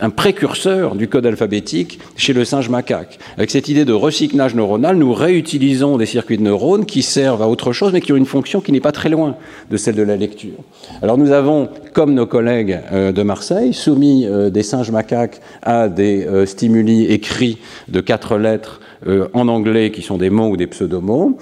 un 0.00 0.10
précurseur 0.10 0.94
du 0.94 1.08
code 1.08 1.26
alphabétique 1.26 1.98
chez 2.16 2.32
le 2.32 2.44
singe 2.44 2.68
macaque. 2.68 3.18
Avec 3.36 3.50
cette 3.50 3.68
idée 3.68 3.84
de 3.84 3.92
recyclage 3.92 4.54
neuronal, 4.54 4.96
nous 4.96 5.12
réutilisons 5.12 5.98
des 5.98 6.06
circuits 6.06 6.38
de 6.38 6.42
neurones 6.42 6.86
qui 6.86 7.02
servent 7.02 7.42
à 7.42 7.48
autre 7.48 7.72
chose, 7.72 7.92
mais 7.92 8.00
qui 8.00 8.12
ont 8.12 8.16
une 8.16 8.26
fonction 8.26 8.60
qui 8.60 8.72
n'est 8.72 8.80
pas 8.80 8.92
très 8.92 9.08
loin 9.08 9.36
de 9.70 9.76
celle 9.76 9.94
de 9.94 10.02
la 10.02 10.16
lecture. 10.16 10.58
Alors 11.02 11.18
nous 11.18 11.32
avons, 11.32 11.68
comme 11.92 12.14
nos 12.14 12.26
collègues 12.26 12.80
euh, 12.92 13.12
de 13.12 13.22
Marseille, 13.22 13.74
soumis 13.74 14.26
euh, 14.26 14.50
des 14.50 14.62
singes 14.62 14.90
macaques 14.90 15.40
à 15.62 15.88
des 15.88 16.24
euh, 16.26 16.46
stimuli 16.46 17.06
écrits 17.06 17.58
de 17.88 18.00
quatre 18.00 18.36
lettres 18.36 18.80
en 19.32 19.48
anglais 19.48 19.90
qui 19.90 20.02
sont 20.02 20.18
des 20.18 20.28
mots 20.28 20.50
ou 20.50 20.56
des 20.58 20.66
pseudomots 20.66 21.38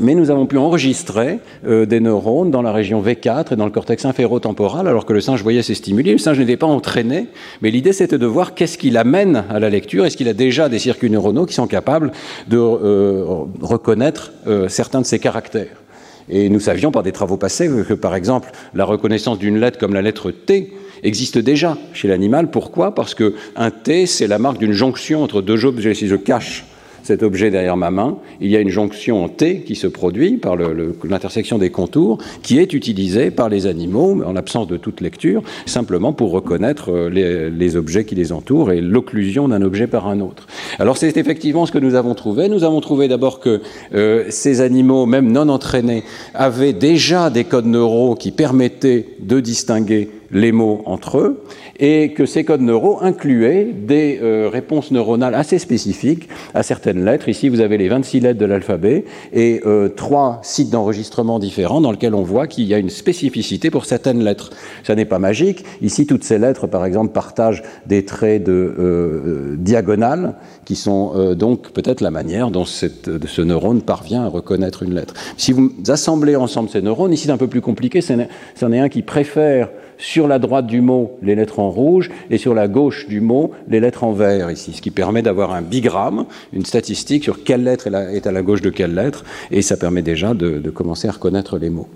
mais 0.00 0.14
nous 0.14 0.30
avons 0.30 0.46
pu 0.46 0.56
enregistrer 0.58 1.38
euh, 1.66 1.86
des 1.86 2.00
neurones 2.00 2.50
dans 2.50 2.62
la 2.62 2.72
région 2.72 3.02
V4 3.02 3.52
et 3.52 3.56
dans 3.56 3.64
le 3.64 3.70
cortex 3.70 4.04
inférotemporal, 4.04 4.86
alors 4.86 5.04
que 5.04 5.12
le 5.12 5.20
singe 5.20 5.42
voyait 5.42 5.62
ces 5.62 5.74
stimuli. 5.74 6.12
Le 6.12 6.18
singe 6.18 6.38
n'était 6.38 6.56
pas 6.56 6.66
entraîné, 6.66 7.26
mais 7.62 7.70
l'idée 7.70 7.92
c'était 7.92 8.18
de 8.18 8.26
voir 8.26 8.54
qu'est-ce 8.54 8.78
qui 8.78 8.90
l'amène 8.90 9.44
à 9.50 9.58
la 9.58 9.70
lecture. 9.70 10.06
Est-ce 10.06 10.16
qu'il 10.16 10.28
a 10.28 10.34
déjà 10.34 10.68
des 10.68 10.78
circuits 10.78 11.10
neuronaux 11.10 11.46
qui 11.46 11.54
sont 11.54 11.66
capables 11.66 12.12
de 12.48 12.58
euh, 12.58 13.24
reconnaître 13.60 14.32
euh, 14.46 14.68
certains 14.68 15.00
de 15.00 15.06
ces 15.06 15.18
caractères? 15.18 15.82
Et 16.30 16.48
nous 16.50 16.60
savions 16.60 16.90
par 16.90 17.02
des 17.02 17.12
travaux 17.12 17.38
passés 17.38 17.68
que, 17.88 17.94
par 17.94 18.14
exemple, 18.14 18.50
la 18.74 18.84
reconnaissance 18.84 19.38
d'une 19.38 19.58
lettre 19.58 19.78
comme 19.78 19.94
la 19.94 20.02
lettre 20.02 20.30
T 20.30 20.74
existe 21.02 21.38
déjà 21.38 21.78
chez 21.94 22.06
l'animal. 22.06 22.50
Pourquoi? 22.50 22.94
Parce 22.94 23.14
qu'un 23.14 23.70
T, 23.70 24.04
c'est 24.04 24.26
la 24.26 24.38
marque 24.38 24.58
d'une 24.58 24.72
jonction 24.72 25.22
entre 25.22 25.40
deux 25.40 25.64
objets. 25.64 25.94
Si 25.94 26.06
je 26.06 26.16
cache 26.16 26.66
cet 27.08 27.22
objet 27.22 27.50
derrière 27.50 27.78
ma 27.78 27.90
main, 27.90 28.18
il 28.38 28.50
y 28.50 28.56
a 28.56 28.60
une 28.60 28.68
jonction 28.68 29.30
T 29.30 29.62
qui 29.62 29.76
se 29.76 29.86
produit 29.86 30.36
par 30.36 30.56
l'intersection 30.56 31.56
des 31.56 31.70
contours, 31.70 32.18
qui 32.42 32.58
est 32.58 32.74
utilisée 32.74 33.30
par 33.30 33.48
les 33.48 33.66
animaux, 33.66 34.22
en 34.26 34.34
l'absence 34.34 34.66
de 34.68 34.76
toute 34.76 35.00
lecture, 35.00 35.42
simplement 35.64 36.12
pour 36.12 36.32
reconnaître 36.32 36.90
euh, 36.92 37.08
les, 37.50 37.76
objets 37.76 38.04
qui 38.04 38.14
les 38.14 38.30
entourent 38.30 38.72
et 38.72 38.82
l'occlusion 38.82 39.48
d'un 39.48 39.62
objet 39.62 39.86
par 39.86 40.06
un 40.06 40.20
autre. 40.20 40.46
Alors 40.78 40.98
c'est 40.98 41.16
effectivement 41.16 41.64
ce 41.64 41.72
que 41.72 41.78
nous 41.78 41.94
avons 41.94 42.14
trouvé. 42.14 42.50
Nous 42.50 42.62
avons 42.62 42.82
trouvé 42.82 43.08
d'abord 43.08 43.40
que 43.40 43.62
euh, 43.94 44.24
ces 44.28 44.60
animaux, 44.60 45.06
même 45.06 45.32
non 45.32 45.48
entraînés, 45.48 46.02
avaient 46.34 46.74
déjà 46.74 47.30
des 47.30 47.44
codes 47.44 47.66
neuraux 47.66 48.16
qui 48.16 48.32
permettaient 48.32 49.06
de 49.20 49.40
distinguer 49.40 50.10
les 50.30 50.52
mots 50.52 50.82
entre 50.84 51.18
eux 51.18 51.42
et 51.78 52.12
que 52.12 52.26
ces 52.26 52.44
codes 52.44 52.60
neuraux 52.60 52.98
incluaient 53.00 53.64
des 53.64 54.18
euh, 54.22 54.48
réponses 54.52 54.90
neuronales 54.90 55.34
assez 55.34 55.58
spécifiques 55.58 56.28
à 56.54 56.62
certaines 56.62 57.04
lettres. 57.04 57.28
Ici, 57.28 57.48
vous 57.48 57.60
avez 57.60 57.78
les 57.78 57.88
26 57.88 58.20
lettres 58.20 58.38
de 58.38 58.44
l'alphabet 58.44 59.04
et 59.32 59.60
euh, 59.64 59.88
trois 59.88 60.40
sites 60.42 60.70
d'enregistrement 60.70 61.38
différents 61.38 61.80
dans 61.80 61.90
lesquels 61.90 62.14
on 62.14 62.22
voit 62.22 62.46
qu'il 62.46 62.64
y 62.64 62.74
a 62.74 62.78
une 62.78 62.90
spécificité 62.90 63.70
pour 63.70 63.84
certaines 63.84 64.22
lettres. 64.22 64.50
Ça 64.84 64.94
n'est 64.94 65.04
pas 65.04 65.18
magique. 65.18 65.64
Ici, 65.82 66.06
toutes 66.06 66.24
ces 66.24 66.38
lettres, 66.38 66.66
par 66.66 66.84
exemple, 66.84 67.12
partagent 67.12 67.62
des 67.86 68.04
traits 68.04 68.42
de 68.42 68.74
euh, 68.78 69.56
diagonale 69.58 70.34
qui 70.64 70.76
sont 70.76 71.34
donc 71.34 71.70
peut-être 71.70 72.00
la 72.00 72.10
manière 72.10 72.50
dont 72.50 72.64
ce 72.64 73.40
neurone 73.40 73.82
parvient 73.82 74.24
à 74.24 74.28
reconnaître 74.28 74.82
une 74.82 74.94
lettre. 74.94 75.14
Si 75.36 75.52
vous 75.52 75.72
assemblez 75.88 76.36
ensemble 76.36 76.68
ces 76.68 76.82
neurones, 76.82 77.12
ici 77.12 77.26
c'est 77.26 77.32
un 77.32 77.38
peu 77.38 77.46
plus 77.46 77.60
compliqué, 77.60 78.00
c'en 78.00 78.72
est 78.72 78.78
un 78.78 78.88
qui 78.88 79.02
préfère 79.02 79.70
sur 79.98 80.28
la 80.28 80.38
droite 80.38 80.66
du 80.66 80.80
mot 80.80 81.18
les 81.22 81.34
lettres 81.34 81.58
en 81.58 81.70
rouge 81.70 82.10
et 82.30 82.38
sur 82.38 82.54
la 82.54 82.68
gauche 82.68 83.08
du 83.08 83.20
mot 83.20 83.52
les 83.68 83.80
lettres 83.80 84.04
en 84.04 84.12
vert 84.12 84.50
ici, 84.50 84.72
ce 84.72 84.80
qui 84.80 84.90
permet 84.90 85.22
d'avoir 85.22 85.52
un 85.52 85.62
bigramme, 85.62 86.26
une 86.52 86.64
statistique 86.64 87.24
sur 87.24 87.44
quelle 87.44 87.64
lettre 87.64 87.88
est 87.88 88.26
à 88.26 88.32
la 88.32 88.42
gauche 88.42 88.62
de 88.62 88.70
quelle 88.70 88.94
lettre, 88.94 89.24
et 89.50 89.62
ça 89.62 89.76
permet 89.76 90.02
déjà 90.02 90.34
de, 90.34 90.58
de 90.58 90.70
commencer 90.70 91.08
à 91.08 91.12
reconnaître 91.12 91.58
les 91.58 91.70
mots. 91.70 91.88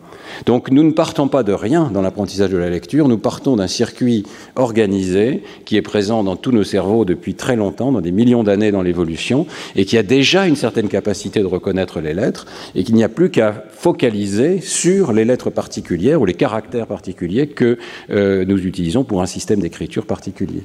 Donc 0.47 0.71
nous 0.71 0.83
ne 0.83 0.92
partons 0.92 1.29
pas 1.29 1.42
de 1.42 1.53
rien 1.53 1.90
dans 1.92 2.03
l'apprentissage 2.03 2.51
de 2.51 2.57
la 2.57 2.71
lecture, 2.71 3.09
nous 3.09 3.18
partons 3.18 3.57
d'un 3.57 3.66
circuit 3.66 4.25
organisé 4.57 5.42
qui 5.64 5.77
est 5.77 5.83
présent 5.83 6.25
dans 6.25 6.37
tous 6.37 6.53
nos 6.53 6.64
cerveaux 6.64 7.05
depuis 7.05 7.35
très 7.35 7.57
longtemps, 7.57 7.92
dans 7.92 8.01
des 8.01 8.12
millions 8.12 8.42
d'années 8.42 8.73
dans 8.73 8.83
l'évolution, 8.83 9.47
et 9.77 9.85
qui 9.85 9.99
a 9.99 10.03
déjà 10.03 10.47
une 10.47 10.57
certaine 10.57 10.88
capacité 10.88 11.40
de 11.40 11.47
reconnaître 11.47 12.01
les 12.01 12.14
lettres, 12.14 12.47
et 12.75 12.85
qu'il 12.85 12.95
n'y 12.95 13.05
a 13.05 13.09
plus 13.09 13.31
qu'à 13.31 13.64
focaliser 13.71 14.61
sur 14.61 15.12
les 15.12 15.25
lettres 15.25 15.51
particulières 15.51 16.21
ou 16.21 16.25
les 16.25 16.35
caractères 16.35 16.87
particuliers 16.87 17.47
que 17.47 17.79
euh, 18.11 18.45
nous 18.47 18.66
utilisons 18.66 19.05
pour 19.05 19.23
un 19.23 19.27
système 19.27 19.61
d'écriture 19.61 20.07
particulier. 20.07 20.64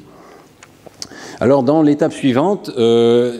Alors 1.39 1.63
dans 1.63 1.81
l'étape 1.83 2.13
suivante, 2.13 2.71
euh, 2.77 3.39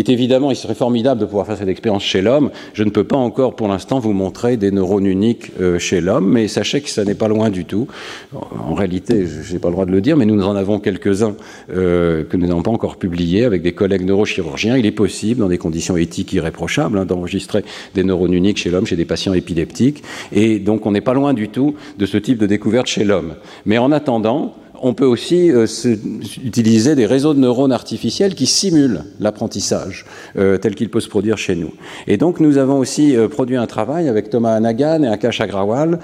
est 0.00 0.08
évidemment, 0.08 0.50
il 0.50 0.56
serait 0.56 0.74
formidable 0.74 1.20
de 1.20 1.26
pouvoir 1.26 1.46
faire 1.46 1.56
cette 1.56 1.68
expérience 1.68 2.02
chez 2.02 2.22
l'homme. 2.22 2.50
Je 2.72 2.84
ne 2.84 2.90
peux 2.90 3.04
pas 3.04 3.16
encore 3.16 3.54
pour 3.56 3.68
l'instant 3.68 3.98
vous 3.98 4.12
montrer 4.12 4.56
des 4.56 4.70
neurones 4.70 5.06
uniques 5.06 5.52
euh, 5.60 5.78
chez 5.78 6.00
l'homme, 6.00 6.30
mais 6.30 6.48
sachez 6.48 6.80
que 6.80 6.88
ça 6.88 7.04
n'est 7.04 7.14
pas 7.14 7.28
loin 7.28 7.50
du 7.50 7.64
tout. 7.64 7.86
En 8.34 8.74
réalité, 8.74 9.26
je 9.26 9.52
n'ai 9.52 9.58
pas 9.58 9.68
le 9.68 9.74
droit 9.74 9.86
de 9.86 9.90
le 9.90 10.00
dire, 10.00 10.16
mais 10.16 10.24
nous 10.24 10.42
en 10.42 10.56
avons 10.56 10.78
quelques-uns 10.78 11.34
euh, 11.74 12.24
que 12.24 12.36
nous 12.36 12.46
n'avons 12.46 12.62
pas 12.62 12.70
encore 12.70 12.96
publiés 12.96 13.44
avec 13.44 13.62
des 13.62 13.72
collègues 13.72 14.04
neurochirurgiens. 14.04 14.76
Il 14.76 14.86
est 14.86 14.92
possible, 14.92 15.40
dans 15.40 15.48
des 15.48 15.58
conditions 15.58 15.96
éthiques 15.96 16.32
irréprochables, 16.32 16.98
hein, 16.98 17.04
d'enregistrer 17.04 17.64
des 17.94 18.04
neurones 18.04 18.32
uniques 18.32 18.58
chez 18.58 18.70
l'homme, 18.70 18.86
chez 18.86 18.96
des 18.96 19.04
patients 19.04 19.34
épileptiques. 19.34 20.02
Et 20.32 20.58
donc, 20.58 20.86
on 20.86 20.92
n'est 20.92 21.00
pas 21.00 21.14
loin 21.14 21.34
du 21.34 21.48
tout 21.48 21.74
de 21.98 22.06
ce 22.06 22.16
type 22.16 22.38
de 22.38 22.46
découverte 22.46 22.86
chez 22.86 23.04
l'homme. 23.04 23.34
Mais 23.66 23.78
en 23.78 23.92
attendant, 23.92 24.54
on 24.82 24.94
peut 24.94 25.06
aussi 25.06 25.50
euh, 25.50 25.66
utiliser 26.44 26.94
des 26.94 27.06
réseaux 27.06 27.34
de 27.34 27.38
neurones 27.38 27.72
artificiels 27.72 28.34
qui 28.34 28.46
simulent 28.46 29.04
l'apprentissage 29.20 30.04
euh, 30.36 30.58
tel 30.58 30.74
qu'il 30.74 30.90
peut 30.90 31.00
se 31.00 31.08
produire 31.08 31.38
chez 31.38 31.54
nous. 31.54 31.72
Et 32.08 32.16
donc 32.16 32.40
nous 32.40 32.58
avons 32.58 32.78
aussi 32.78 33.16
euh, 33.16 33.28
produit 33.28 33.56
un 33.56 33.66
travail 33.66 34.08
avec 34.08 34.28
Thomas 34.28 34.54
Hanagan 34.54 35.04
et 35.04 35.08
Akash 35.08 35.40
Agrawal 35.40 36.00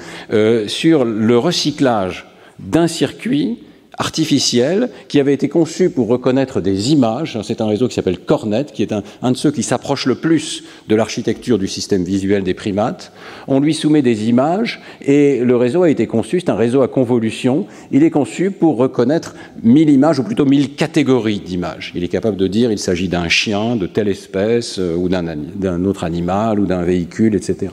sur 0.68 1.04
le 1.04 1.38
recyclage 1.38 2.26
d'un 2.60 2.86
circuit 2.86 3.58
artificiel 3.98 4.90
qui 5.08 5.20
avait 5.20 5.34
été 5.34 5.48
conçu 5.48 5.90
pour 5.90 6.08
reconnaître 6.08 6.60
des 6.60 6.92
images. 6.92 7.38
C'est 7.42 7.60
un 7.60 7.66
réseau 7.66 7.88
qui 7.88 7.94
s'appelle 7.94 8.18
Cornet, 8.18 8.66
qui 8.72 8.82
est 8.82 8.92
un, 8.92 9.02
un 9.22 9.32
de 9.32 9.36
ceux 9.36 9.50
qui 9.50 9.62
s'approche 9.62 10.06
le 10.06 10.14
plus 10.14 10.64
de 10.88 10.94
l'architecture 10.94 11.58
du 11.58 11.68
système 11.68 12.04
visuel 12.04 12.42
des 12.44 12.54
primates. 12.54 13.12
On 13.48 13.60
lui 13.60 13.74
soumet 13.74 14.02
des 14.02 14.28
images 14.28 14.80
et 15.02 15.40
le 15.40 15.56
réseau 15.56 15.82
a 15.82 15.90
été 15.90 16.06
conçu, 16.06 16.40
c'est 16.40 16.50
un 16.50 16.56
réseau 16.56 16.82
à 16.82 16.88
convolution. 16.88 17.66
Il 17.90 18.02
est 18.04 18.10
conçu 18.10 18.50
pour 18.50 18.76
reconnaître 18.76 19.34
1000 19.64 19.90
images 19.90 20.18
ou 20.20 20.22
plutôt 20.22 20.44
1000 20.44 20.74
catégories 20.74 21.40
d'images. 21.40 21.92
Il 21.94 22.04
est 22.04 22.08
capable 22.08 22.36
de 22.36 22.46
dire 22.46 22.70
il 22.70 22.78
s'agit 22.78 23.08
d'un 23.08 23.28
chien 23.28 23.76
de 23.76 23.86
telle 23.86 24.08
espèce 24.08 24.78
euh, 24.78 24.94
ou 24.94 25.08
d'un 25.08 25.84
autre 25.84 26.04
animal 26.04 26.60
ou 26.60 26.66
d'un 26.66 26.82
véhicule, 26.82 27.34
etc. 27.34 27.72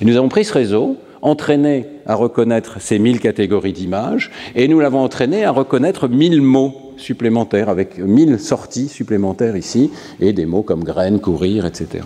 Et 0.00 0.04
nous 0.04 0.16
avons 0.16 0.28
pris 0.28 0.44
ce 0.44 0.52
réseau 0.52 0.96
entraîné 1.26 1.86
à 2.06 2.14
reconnaître 2.14 2.80
ces 2.80 3.00
mille 3.00 3.18
catégories 3.18 3.72
d'images, 3.72 4.30
et 4.54 4.68
nous 4.68 4.78
l'avons 4.78 5.00
entraîné 5.00 5.44
à 5.44 5.50
reconnaître 5.50 6.06
mille 6.06 6.40
mots 6.40 6.72
supplémentaires, 6.98 7.68
avec 7.68 7.98
mille 7.98 8.38
sorties 8.38 8.88
supplémentaires 8.88 9.56
ici, 9.56 9.90
et 10.20 10.32
des 10.32 10.46
mots 10.46 10.62
comme 10.62 10.84
graine, 10.84 11.18
courir, 11.18 11.66
etc. 11.66 12.04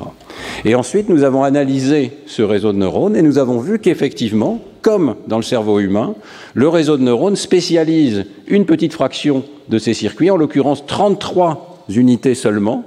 Et 0.65 0.75
ensuite, 0.75 1.11
nous 1.11 1.23
avons 1.23 1.45
analysé 1.45 2.13
ce 2.25 2.41
réseau 2.41 2.73
de 2.73 2.79
neurones, 2.79 3.15
et 3.15 3.21
nous 3.21 3.37
avons 3.37 3.59
vu 3.59 3.79
qu'effectivement, 3.79 4.59
comme 4.81 5.17
dans 5.29 5.37
le 5.37 5.43
cerveau 5.43 5.81
humain, 5.81 6.15
le 6.55 6.69
réseau 6.69 6.97
de 6.97 7.03
neurones 7.03 7.37
spécialise 7.37 8.25
une 8.49 8.65
petite 8.65 8.95
fraction 8.95 9.45
de 9.69 9.79
ces 9.79 9.93
circuits, 9.93 10.31
en 10.31 10.39
l'occurrence 10.39 10.87
33 10.87 11.85
unités 11.91 12.35
seulement, 12.35 12.85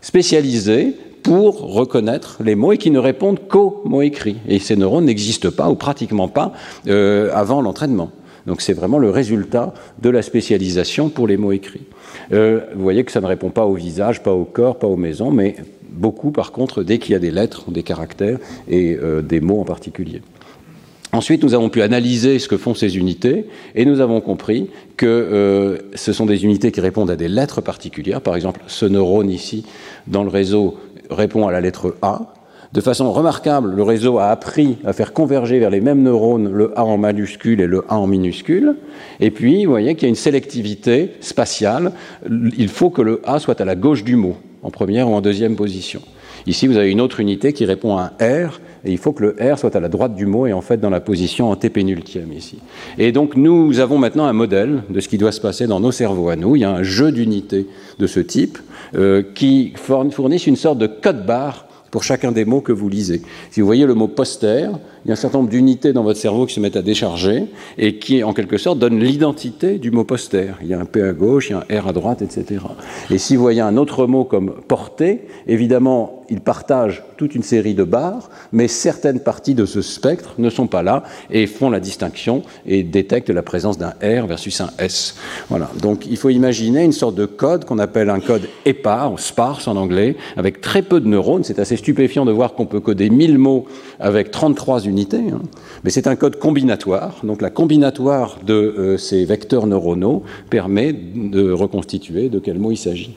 spécialisées 0.00 0.96
pour 1.22 1.74
reconnaître 1.74 2.38
les 2.44 2.54
mots 2.54 2.72
et 2.72 2.78
qui 2.78 2.90
ne 2.90 2.98
répondent 2.98 3.40
qu'aux 3.48 3.80
mots 3.84 4.02
écrits. 4.02 4.36
Et 4.48 4.58
ces 4.58 4.76
neurones 4.76 5.06
n'existent 5.06 5.50
pas 5.50 5.70
ou 5.70 5.74
pratiquement 5.74 6.28
pas 6.28 6.52
euh, 6.88 7.30
avant 7.32 7.62
l'entraînement. 7.62 8.10
Donc 8.46 8.60
c'est 8.60 8.72
vraiment 8.72 8.98
le 8.98 9.10
résultat 9.10 9.72
de 10.00 10.10
la 10.10 10.22
spécialisation 10.22 11.08
pour 11.08 11.28
les 11.28 11.36
mots 11.36 11.52
écrits. 11.52 11.86
Euh, 12.32 12.60
vous 12.74 12.82
voyez 12.82 13.04
que 13.04 13.12
ça 13.12 13.20
ne 13.20 13.26
répond 13.26 13.50
pas 13.50 13.66
au 13.66 13.74
visage, 13.74 14.22
pas 14.22 14.32
au 14.32 14.44
corps, 14.44 14.78
pas 14.78 14.88
aux 14.88 14.96
maisons, 14.96 15.30
mais 15.30 15.56
beaucoup 15.90 16.32
par 16.32 16.50
contre 16.50 16.82
dès 16.82 16.98
qu'il 16.98 17.12
y 17.12 17.14
a 17.14 17.20
des 17.20 17.30
lettres, 17.30 17.70
des 17.70 17.84
caractères 17.84 18.38
et 18.68 18.98
euh, 19.00 19.22
des 19.22 19.40
mots 19.40 19.60
en 19.60 19.64
particulier. 19.64 20.22
Ensuite, 21.14 21.44
nous 21.44 21.52
avons 21.52 21.68
pu 21.68 21.82
analyser 21.82 22.38
ce 22.38 22.48
que 22.48 22.56
font 22.56 22.74
ces 22.74 22.96
unités 22.96 23.44
et 23.74 23.84
nous 23.84 24.00
avons 24.00 24.22
compris 24.22 24.70
que 24.96 25.78
ce 25.94 26.10
sont 26.14 26.24
des 26.24 26.44
unités 26.44 26.72
qui 26.72 26.80
répondent 26.80 27.10
à 27.10 27.16
des 27.16 27.28
lettres 27.28 27.60
particulières. 27.60 28.22
Par 28.22 28.34
exemple, 28.34 28.60
ce 28.66 28.86
neurone 28.86 29.28
ici 29.28 29.66
dans 30.06 30.22
le 30.24 30.30
réseau 30.30 30.78
répond 31.12 31.46
à 31.46 31.52
la 31.52 31.60
lettre 31.60 31.94
A. 32.02 32.34
De 32.72 32.80
façon 32.80 33.12
remarquable, 33.12 33.74
le 33.74 33.82
réseau 33.82 34.18
a 34.18 34.28
appris 34.28 34.78
à 34.86 34.94
faire 34.94 35.12
converger 35.12 35.58
vers 35.58 35.68
les 35.68 35.82
mêmes 35.82 36.02
neurones 36.02 36.50
le 36.50 36.72
A 36.78 36.84
en 36.84 36.96
majuscule 36.96 37.60
et 37.60 37.66
le 37.66 37.84
A 37.90 37.98
en 37.98 38.06
minuscule. 38.06 38.76
Et 39.20 39.30
puis, 39.30 39.66
vous 39.66 39.70
voyez 39.70 39.94
qu'il 39.94 40.04
y 40.04 40.06
a 40.06 40.08
une 40.08 40.14
sélectivité 40.14 41.10
spatiale. 41.20 41.92
Il 42.30 42.68
faut 42.68 42.88
que 42.88 43.02
le 43.02 43.20
A 43.24 43.38
soit 43.38 43.60
à 43.60 43.66
la 43.66 43.74
gauche 43.74 44.04
du 44.04 44.16
mot, 44.16 44.36
en 44.62 44.70
première 44.70 45.10
ou 45.10 45.14
en 45.14 45.20
deuxième 45.20 45.54
position. 45.54 46.00
Ici, 46.46 46.66
vous 46.66 46.78
avez 46.78 46.90
une 46.90 47.02
autre 47.02 47.20
unité 47.20 47.52
qui 47.52 47.66
répond 47.66 47.98
à 47.98 48.12
un 48.18 48.46
R, 48.46 48.60
et 48.84 48.92
il 48.92 48.98
faut 48.98 49.12
que 49.12 49.22
le 49.24 49.52
R 49.52 49.58
soit 49.58 49.76
à 49.76 49.80
la 49.80 49.88
droite 49.88 50.14
du 50.14 50.26
mot 50.26 50.46
et 50.46 50.52
en 50.52 50.60
fait 50.60 50.78
dans 50.78 50.90
la 50.90 51.00
position 51.00 51.50
antépénultième 51.50 52.32
ici. 52.32 52.58
Et 52.98 53.12
donc 53.12 53.36
nous 53.36 53.78
avons 53.80 53.98
maintenant 53.98 54.24
un 54.24 54.32
modèle 54.32 54.82
de 54.90 55.00
ce 55.00 55.08
qui 55.08 55.18
doit 55.18 55.32
se 55.32 55.40
passer 55.40 55.66
dans 55.66 55.80
nos 55.80 55.92
cerveaux 55.92 56.28
à 56.28 56.36
nous. 56.36 56.56
Il 56.56 56.60
y 56.60 56.64
a 56.64 56.70
un 56.70 56.82
jeu 56.82 57.12
d'unités 57.12 57.66
de 57.98 58.06
ce 58.06 58.20
type 58.20 58.58
euh, 58.94 59.22
qui 59.34 59.72
fournissent 59.76 60.46
une 60.46 60.56
sorte 60.56 60.78
de 60.78 60.86
code 60.86 61.26
barre 61.26 61.66
pour 61.92 62.02
chacun 62.02 62.32
des 62.32 62.46
mots 62.46 62.62
que 62.62 62.72
vous 62.72 62.88
lisez. 62.88 63.20
Si 63.50 63.60
vous 63.60 63.66
voyez 63.66 63.84
le 63.84 63.94
mot 63.94 64.08
poster, 64.08 64.70
il 65.04 65.08
y 65.08 65.10
a 65.10 65.12
un 65.12 65.16
certain 65.16 65.38
nombre 65.38 65.50
d'unités 65.50 65.92
dans 65.92 66.02
votre 66.02 66.18
cerveau 66.18 66.46
qui 66.46 66.54
se 66.54 66.60
mettent 66.60 66.76
à 66.76 66.82
décharger 66.82 67.44
et 67.76 67.98
qui, 67.98 68.24
en 68.24 68.32
quelque 68.32 68.56
sorte, 68.56 68.78
donnent 68.78 68.98
l'identité 68.98 69.78
du 69.78 69.90
mot 69.90 70.02
poster. 70.02 70.54
Il 70.62 70.68
y 70.68 70.74
a 70.74 70.80
un 70.80 70.86
P 70.86 71.02
à 71.02 71.12
gauche, 71.12 71.50
il 71.50 71.52
y 71.52 71.54
a 71.54 71.66
un 71.68 71.80
R 71.80 71.88
à 71.88 71.92
droite, 71.92 72.22
etc. 72.22 72.62
Et 73.10 73.18
si 73.18 73.36
vous 73.36 73.42
voyez 73.42 73.60
un 73.60 73.76
autre 73.76 74.06
mot 74.06 74.24
comme 74.24 74.54
porter, 74.66 75.26
évidemment, 75.46 76.21
il 76.32 76.40
partage 76.40 77.04
toute 77.16 77.36
une 77.36 77.44
série 77.44 77.74
de 77.74 77.84
barres, 77.84 78.28
mais 78.50 78.66
certaines 78.66 79.20
parties 79.20 79.54
de 79.54 79.64
ce 79.64 79.82
spectre 79.82 80.34
ne 80.38 80.50
sont 80.50 80.66
pas 80.66 80.82
là 80.82 81.04
et 81.30 81.46
font 81.46 81.70
la 81.70 81.78
distinction 81.78 82.42
et 82.66 82.82
détectent 82.82 83.30
la 83.30 83.42
présence 83.42 83.78
d'un 83.78 83.94
R 84.02 84.26
versus 84.26 84.60
un 84.60 84.70
S. 84.78 85.14
Voilà. 85.48 85.70
Donc, 85.80 86.06
il 86.06 86.16
faut 86.16 86.30
imaginer 86.30 86.82
une 86.82 86.92
sorte 86.92 87.14
de 87.14 87.26
code 87.26 87.64
qu'on 87.64 87.78
appelle 87.78 88.10
un 88.10 88.18
code 88.18 88.48
épars, 88.64 89.20
sparse 89.20 89.68
en 89.68 89.76
anglais, 89.76 90.16
avec 90.36 90.60
très 90.60 90.82
peu 90.82 91.00
de 91.00 91.06
neurones. 91.06 91.44
C'est 91.44 91.60
assez 91.60 91.76
stupéfiant 91.76 92.24
de 92.24 92.32
voir 92.32 92.54
qu'on 92.54 92.66
peut 92.66 92.80
coder 92.80 93.08
1000 93.08 93.38
mots 93.38 93.66
avec 94.00 94.32
33 94.32 94.80
unités 94.80 95.12
Hein. 95.12 95.40
mais 95.84 95.90
c'est 95.90 96.06
un 96.06 96.16
code 96.16 96.38
combinatoire. 96.38 97.16
Donc 97.24 97.42
la 97.42 97.50
combinatoire 97.50 98.38
de 98.44 98.54
euh, 98.54 98.96
ces 98.96 99.24
vecteurs 99.24 99.66
neuronaux 99.66 100.22
permet 100.50 100.92
de 100.92 101.50
reconstituer 101.50 102.28
de 102.28 102.38
quel 102.38 102.58
mot 102.58 102.70
il 102.70 102.76
s'agit. 102.76 103.14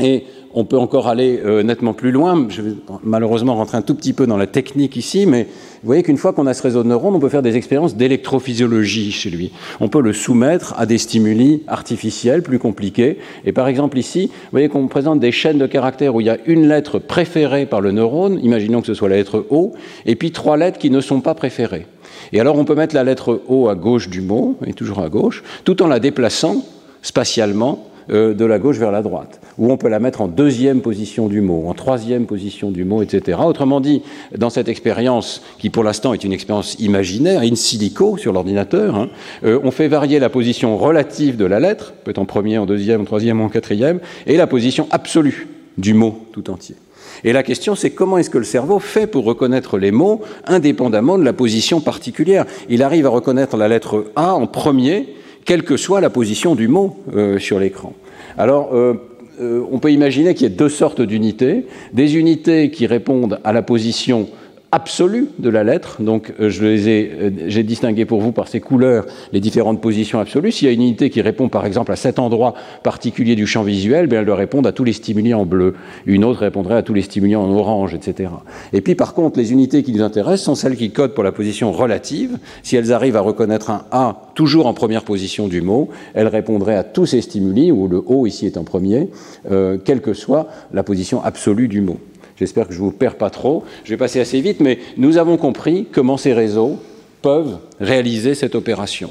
Et 0.00 0.24
on 0.54 0.64
peut 0.64 0.78
encore 0.78 1.08
aller 1.08 1.40
euh, 1.44 1.62
nettement 1.62 1.92
plus 1.92 2.10
loin. 2.10 2.46
Je 2.48 2.62
vais 2.62 2.72
malheureusement 3.02 3.54
rentrer 3.54 3.76
un 3.76 3.82
tout 3.82 3.94
petit 3.94 4.12
peu 4.12 4.26
dans 4.26 4.36
la 4.36 4.46
technique 4.46 4.96
ici, 4.96 5.26
mais 5.26 5.44
vous 5.44 5.86
voyez 5.86 6.02
qu'une 6.02 6.16
fois 6.16 6.32
qu'on 6.32 6.46
a 6.46 6.54
ce 6.54 6.62
réseau 6.62 6.82
de 6.82 6.88
neurones, 6.88 7.14
on 7.14 7.20
peut 7.20 7.28
faire 7.28 7.42
des 7.42 7.56
expériences 7.56 7.96
d'électrophysiologie 7.96 9.12
chez 9.12 9.30
lui. 9.30 9.52
On 9.80 9.88
peut 9.88 10.00
le 10.00 10.12
soumettre 10.12 10.74
à 10.78 10.86
des 10.86 10.98
stimuli 10.98 11.62
artificiels 11.68 12.42
plus 12.42 12.58
compliqués. 12.58 13.18
Et 13.44 13.52
par 13.52 13.68
exemple 13.68 13.98
ici, 13.98 14.26
vous 14.26 14.50
voyez 14.52 14.68
qu'on 14.68 14.88
présente 14.88 15.20
des 15.20 15.32
chaînes 15.32 15.58
de 15.58 15.66
caractères 15.66 16.14
où 16.14 16.20
il 16.20 16.26
y 16.26 16.30
a 16.30 16.38
une 16.46 16.68
lettre 16.68 16.98
préférée 16.98 17.66
par 17.66 17.80
le 17.80 17.92
neurone, 17.92 18.40
imaginons 18.42 18.80
que 18.80 18.86
ce 18.86 18.94
soit 18.94 19.08
la 19.08 19.16
lettre 19.16 19.44
O, 19.50 19.72
et 20.06 20.16
puis 20.16 20.32
trois 20.32 20.56
lettres 20.56 20.78
qui 20.78 20.90
ne 20.90 21.00
sont 21.00 21.20
pas 21.20 21.34
préférées. 21.34 21.86
Et 22.32 22.40
alors 22.40 22.58
on 22.58 22.64
peut 22.64 22.74
mettre 22.74 22.94
la 22.94 23.04
lettre 23.04 23.42
O 23.48 23.68
à 23.68 23.74
gauche 23.74 24.08
du 24.08 24.20
mot, 24.20 24.56
et 24.66 24.72
toujours 24.72 25.00
à 25.00 25.08
gauche, 25.08 25.42
tout 25.64 25.82
en 25.82 25.86
la 25.86 26.00
déplaçant 26.00 26.64
spatialement 27.02 27.87
euh, 28.10 28.34
de 28.34 28.44
la 28.44 28.58
gauche 28.58 28.78
vers 28.78 28.90
la 28.90 29.02
droite, 29.02 29.40
ou 29.58 29.70
on 29.70 29.76
peut 29.76 29.88
la 29.88 30.00
mettre 30.00 30.20
en 30.20 30.28
deuxième 30.28 30.80
position 30.80 31.28
du 31.28 31.40
mot, 31.40 31.64
en 31.68 31.74
troisième 31.74 32.26
position 32.26 32.70
du 32.70 32.84
mot, 32.84 33.02
etc. 33.02 33.38
Autrement 33.44 33.80
dit, 33.80 34.02
dans 34.36 34.50
cette 34.50 34.68
expérience, 34.68 35.42
qui 35.58 35.70
pour 35.70 35.84
l'instant 35.84 36.14
est 36.14 36.24
une 36.24 36.32
expérience 36.32 36.76
imaginaire, 36.78 37.40
in 37.42 37.54
silico 37.54 38.16
sur 38.16 38.32
l'ordinateur, 38.32 38.96
hein, 38.96 39.08
euh, 39.44 39.60
on 39.62 39.70
fait 39.70 39.88
varier 39.88 40.18
la 40.18 40.30
position 40.30 40.76
relative 40.76 41.36
de 41.36 41.44
la 41.44 41.60
lettre, 41.60 41.92
peut 42.04 42.10
être 42.10 42.18
en 42.18 42.24
premier, 42.24 42.58
en 42.58 42.66
deuxième, 42.66 43.02
en 43.02 43.04
troisième, 43.04 43.40
en 43.40 43.48
quatrième, 43.48 44.00
et 44.26 44.36
la 44.36 44.46
position 44.46 44.88
absolue 44.90 45.48
du 45.76 45.94
mot 45.94 46.26
tout 46.32 46.50
entier. 46.50 46.76
Et 47.24 47.32
la 47.32 47.42
question, 47.42 47.74
c'est 47.74 47.90
comment 47.90 48.18
est-ce 48.18 48.30
que 48.30 48.38
le 48.38 48.44
cerveau 48.44 48.78
fait 48.78 49.06
pour 49.06 49.24
reconnaître 49.24 49.78
les 49.78 49.90
mots 49.90 50.22
indépendamment 50.46 51.18
de 51.18 51.24
la 51.24 51.32
position 51.32 51.80
particulière? 51.80 52.46
Il 52.68 52.82
arrive 52.82 53.06
à 53.06 53.10
reconnaître 53.10 53.56
la 53.56 53.68
lettre 53.68 54.06
A 54.16 54.34
en 54.34 54.46
premier 54.46 55.14
quelle 55.48 55.62
que 55.62 55.78
soit 55.78 56.02
la 56.02 56.10
position 56.10 56.54
du 56.54 56.68
mot 56.68 56.98
euh, 57.16 57.38
sur 57.38 57.58
l'écran. 57.58 57.94
Alors, 58.36 58.74
euh, 58.74 58.92
euh, 59.40 59.62
on 59.72 59.78
peut 59.78 59.90
imaginer 59.90 60.34
qu'il 60.34 60.46
y 60.46 60.52
ait 60.52 60.54
deux 60.54 60.68
sortes 60.68 61.00
d'unités. 61.00 61.64
Des 61.94 62.18
unités 62.18 62.70
qui 62.70 62.86
répondent 62.86 63.40
à 63.44 63.54
la 63.54 63.62
position 63.62 64.28
absolue 64.70 65.28
de 65.38 65.48
la 65.48 65.64
lettre. 65.64 66.02
Donc, 66.02 66.32
euh, 66.40 66.50
je 66.50 66.64
les 66.64 66.88
ai, 66.88 67.10
euh, 67.20 67.30
j'ai 67.46 67.62
distingué 67.62 68.04
pour 68.04 68.20
vous 68.20 68.32
par 68.32 68.48
ces 68.48 68.60
couleurs 68.60 69.06
les 69.32 69.40
différentes 69.40 69.80
positions 69.80 70.18
absolues. 70.18 70.52
S'il 70.52 70.68
y 70.68 70.70
a 70.70 70.74
une 70.74 70.82
unité 70.82 71.10
qui 71.10 71.22
répond, 71.22 71.48
par 71.48 71.64
exemple, 71.64 71.92
à 71.92 71.96
cet 71.96 72.18
endroit 72.18 72.54
particulier 72.82 73.34
du 73.34 73.46
champ 73.46 73.62
visuel, 73.62 74.06
bien, 74.06 74.20
elle 74.20 74.26
doit 74.26 74.36
répondre 74.36 74.68
à 74.68 74.72
tous 74.72 74.84
les 74.84 74.92
stimuli 74.92 75.32
en 75.32 75.46
bleu. 75.46 75.74
Une 76.06 76.24
autre 76.24 76.40
répondrait 76.40 76.76
à 76.76 76.82
tous 76.82 76.94
les 76.94 77.02
stimuli 77.02 77.34
en 77.34 77.50
orange, 77.50 77.94
etc. 77.94 78.30
Et 78.72 78.80
puis, 78.80 78.94
par 78.94 79.14
contre, 79.14 79.38
les 79.38 79.52
unités 79.52 79.82
qui 79.82 79.92
nous 79.92 80.02
intéressent 80.02 80.44
sont 80.44 80.54
celles 80.54 80.76
qui 80.76 80.90
codent 80.90 81.14
pour 81.14 81.24
la 81.24 81.32
position 81.32 81.72
relative. 81.72 82.38
Si 82.62 82.76
elles 82.76 82.92
arrivent 82.92 83.16
à 83.16 83.20
reconnaître 83.20 83.70
un 83.70 83.84
A 83.90 84.30
toujours 84.34 84.66
en 84.66 84.74
première 84.74 85.04
position 85.04 85.48
du 85.48 85.62
mot, 85.62 85.88
elles 86.14 86.28
répondraient 86.28 86.76
à 86.76 86.84
tous 86.84 87.06
ces 87.06 87.22
stimuli, 87.22 87.72
où 87.72 87.88
le 87.88 88.02
O 88.06 88.26
ici 88.26 88.46
est 88.46 88.56
en 88.56 88.64
premier, 88.64 89.08
euh, 89.50 89.78
quelle 89.82 90.02
que 90.02 90.12
soit 90.12 90.48
la 90.72 90.82
position 90.82 91.22
absolue 91.24 91.68
du 91.68 91.80
mot. 91.80 91.98
J'espère 92.38 92.68
que 92.68 92.74
je 92.74 92.78
ne 92.78 92.84
vous 92.84 92.92
perds 92.92 93.16
pas 93.16 93.30
trop. 93.30 93.64
Je 93.84 93.90
vais 93.90 93.96
passer 93.96 94.20
assez 94.20 94.40
vite, 94.40 94.60
mais 94.60 94.78
nous 94.96 95.18
avons 95.18 95.36
compris 95.36 95.86
comment 95.92 96.16
ces 96.16 96.32
réseaux 96.32 96.78
peuvent 97.22 97.58
réaliser 97.80 98.34
cette 98.34 98.54
opération. 98.54 99.10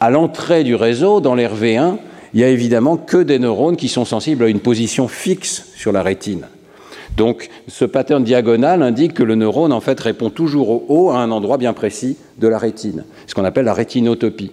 À 0.00 0.10
l'entrée 0.10 0.64
du 0.64 0.74
réseau, 0.74 1.20
dans 1.20 1.34
l'RV1, 1.34 1.96
il 2.34 2.38
n'y 2.38 2.44
a 2.44 2.48
évidemment 2.48 2.96
que 2.96 3.18
des 3.18 3.38
neurones 3.38 3.76
qui 3.76 3.88
sont 3.88 4.04
sensibles 4.04 4.44
à 4.44 4.48
une 4.48 4.60
position 4.60 5.06
fixe 5.06 5.68
sur 5.76 5.92
la 5.92 6.02
rétine. 6.02 6.46
Donc 7.16 7.48
ce 7.68 7.84
pattern 7.84 8.24
diagonal 8.24 8.82
indique 8.82 9.14
que 9.14 9.22
le 9.22 9.36
neurone 9.36 9.72
en 9.72 9.80
fait 9.80 10.00
répond 10.00 10.30
toujours 10.30 10.70
au 10.70 10.84
haut 10.88 11.10
à 11.10 11.18
un 11.18 11.30
endroit 11.30 11.58
bien 11.58 11.72
précis 11.72 12.16
de 12.38 12.48
la 12.48 12.58
rétine, 12.58 13.04
ce 13.28 13.34
qu'on 13.34 13.44
appelle 13.44 13.66
la 13.66 13.74
rétinotopie. 13.74 14.50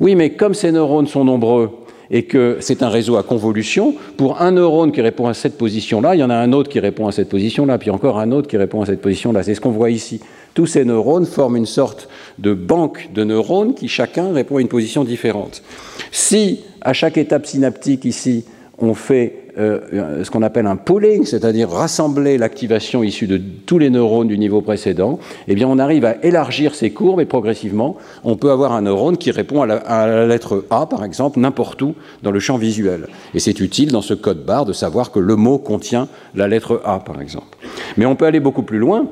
Oui, 0.00 0.14
mais 0.14 0.30
comme 0.30 0.54
ces 0.54 0.72
neurones 0.72 1.06
sont 1.06 1.24
nombreux 1.24 1.70
et 2.10 2.24
que 2.24 2.56
c'est 2.60 2.82
un 2.82 2.88
réseau 2.88 3.16
à 3.16 3.22
convolution, 3.22 3.94
pour 4.16 4.40
un 4.40 4.52
neurone 4.52 4.92
qui 4.92 5.00
répond 5.00 5.26
à 5.26 5.34
cette 5.34 5.58
position-là, 5.58 6.14
il 6.14 6.18
y 6.18 6.22
en 6.24 6.30
a 6.30 6.36
un 6.36 6.52
autre 6.52 6.70
qui 6.70 6.80
répond 6.80 7.06
à 7.06 7.12
cette 7.12 7.28
position-là, 7.28 7.78
puis 7.78 7.90
encore 7.90 8.18
un 8.18 8.32
autre 8.32 8.48
qui 8.48 8.56
répond 8.56 8.80
à 8.82 8.86
cette 8.86 9.02
position-là. 9.02 9.42
C'est 9.42 9.54
ce 9.54 9.60
qu'on 9.60 9.70
voit 9.70 9.90
ici. 9.90 10.20
Tous 10.54 10.66
ces 10.66 10.84
neurones 10.84 11.26
forment 11.26 11.56
une 11.56 11.66
sorte 11.66 12.08
de 12.38 12.54
banque 12.54 13.10
de 13.14 13.24
neurones 13.24 13.74
qui 13.74 13.88
chacun 13.88 14.32
répond 14.32 14.56
à 14.56 14.60
une 14.60 14.68
position 14.68 15.04
différente. 15.04 15.62
Si 16.10 16.60
à 16.80 16.92
chaque 16.92 17.18
étape 17.18 17.46
synaptique 17.46 18.04
ici, 18.04 18.44
on 18.78 18.94
fait 18.94 19.47
euh, 19.58 20.22
ce 20.22 20.30
qu'on 20.30 20.42
appelle 20.42 20.66
un 20.66 20.76
pooling, 20.76 21.24
c'est-à-dire 21.24 21.68
rassembler 21.68 22.38
l'activation 22.38 23.02
issue 23.02 23.26
de 23.26 23.40
tous 23.66 23.78
les 23.78 23.90
neurones 23.90 24.28
du 24.28 24.38
niveau 24.38 24.60
précédent, 24.60 25.18
eh 25.48 25.54
bien 25.54 25.66
on 25.66 25.78
arrive 25.78 26.04
à 26.04 26.24
élargir 26.24 26.76
ces 26.76 26.90
courbes 26.90 27.20
et 27.20 27.24
progressivement, 27.24 27.96
on 28.22 28.36
peut 28.36 28.50
avoir 28.50 28.72
un 28.72 28.82
neurone 28.82 29.16
qui 29.16 29.32
répond 29.32 29.62
à 29.62 29.66
la, 29.66 30.26
lettre 30.26 30.64
A, 30.70 30.86
par 30.86 31.04
exemple, 31.04 31.40
n'importe 31.40 31.82
où 31.82 31.94
dans 32.22 32.30
le 32.30 32.38
champ 32.38 32.56
visuel. 32.56 33.08
Et 33.34 33.40
c'est 33.40 33.58
utile 33.58 33.90
dans 33.90 34.02
ce 34.02 34.14
code 34.14 34.44
barre 34.44 34.64
de 34.64 34.72
savoir 34.72 35.10
que 35.10 35.18
le 35.18 35.34
mot 35.34 35.58
contient 35.58 36.08
la 36.36 36.46
lettre 36.46 36.80
A, 36.84 37.00
par 37.00 37.20
exemple. 37.20 37.58
Mais 37.96 38.06
on 38.06 38.14
peut 38.14 38.26
aller 38.26 38.40
beaucoup 38.40 38.62
plus 38.62 38.78
loin. 38.78 39.06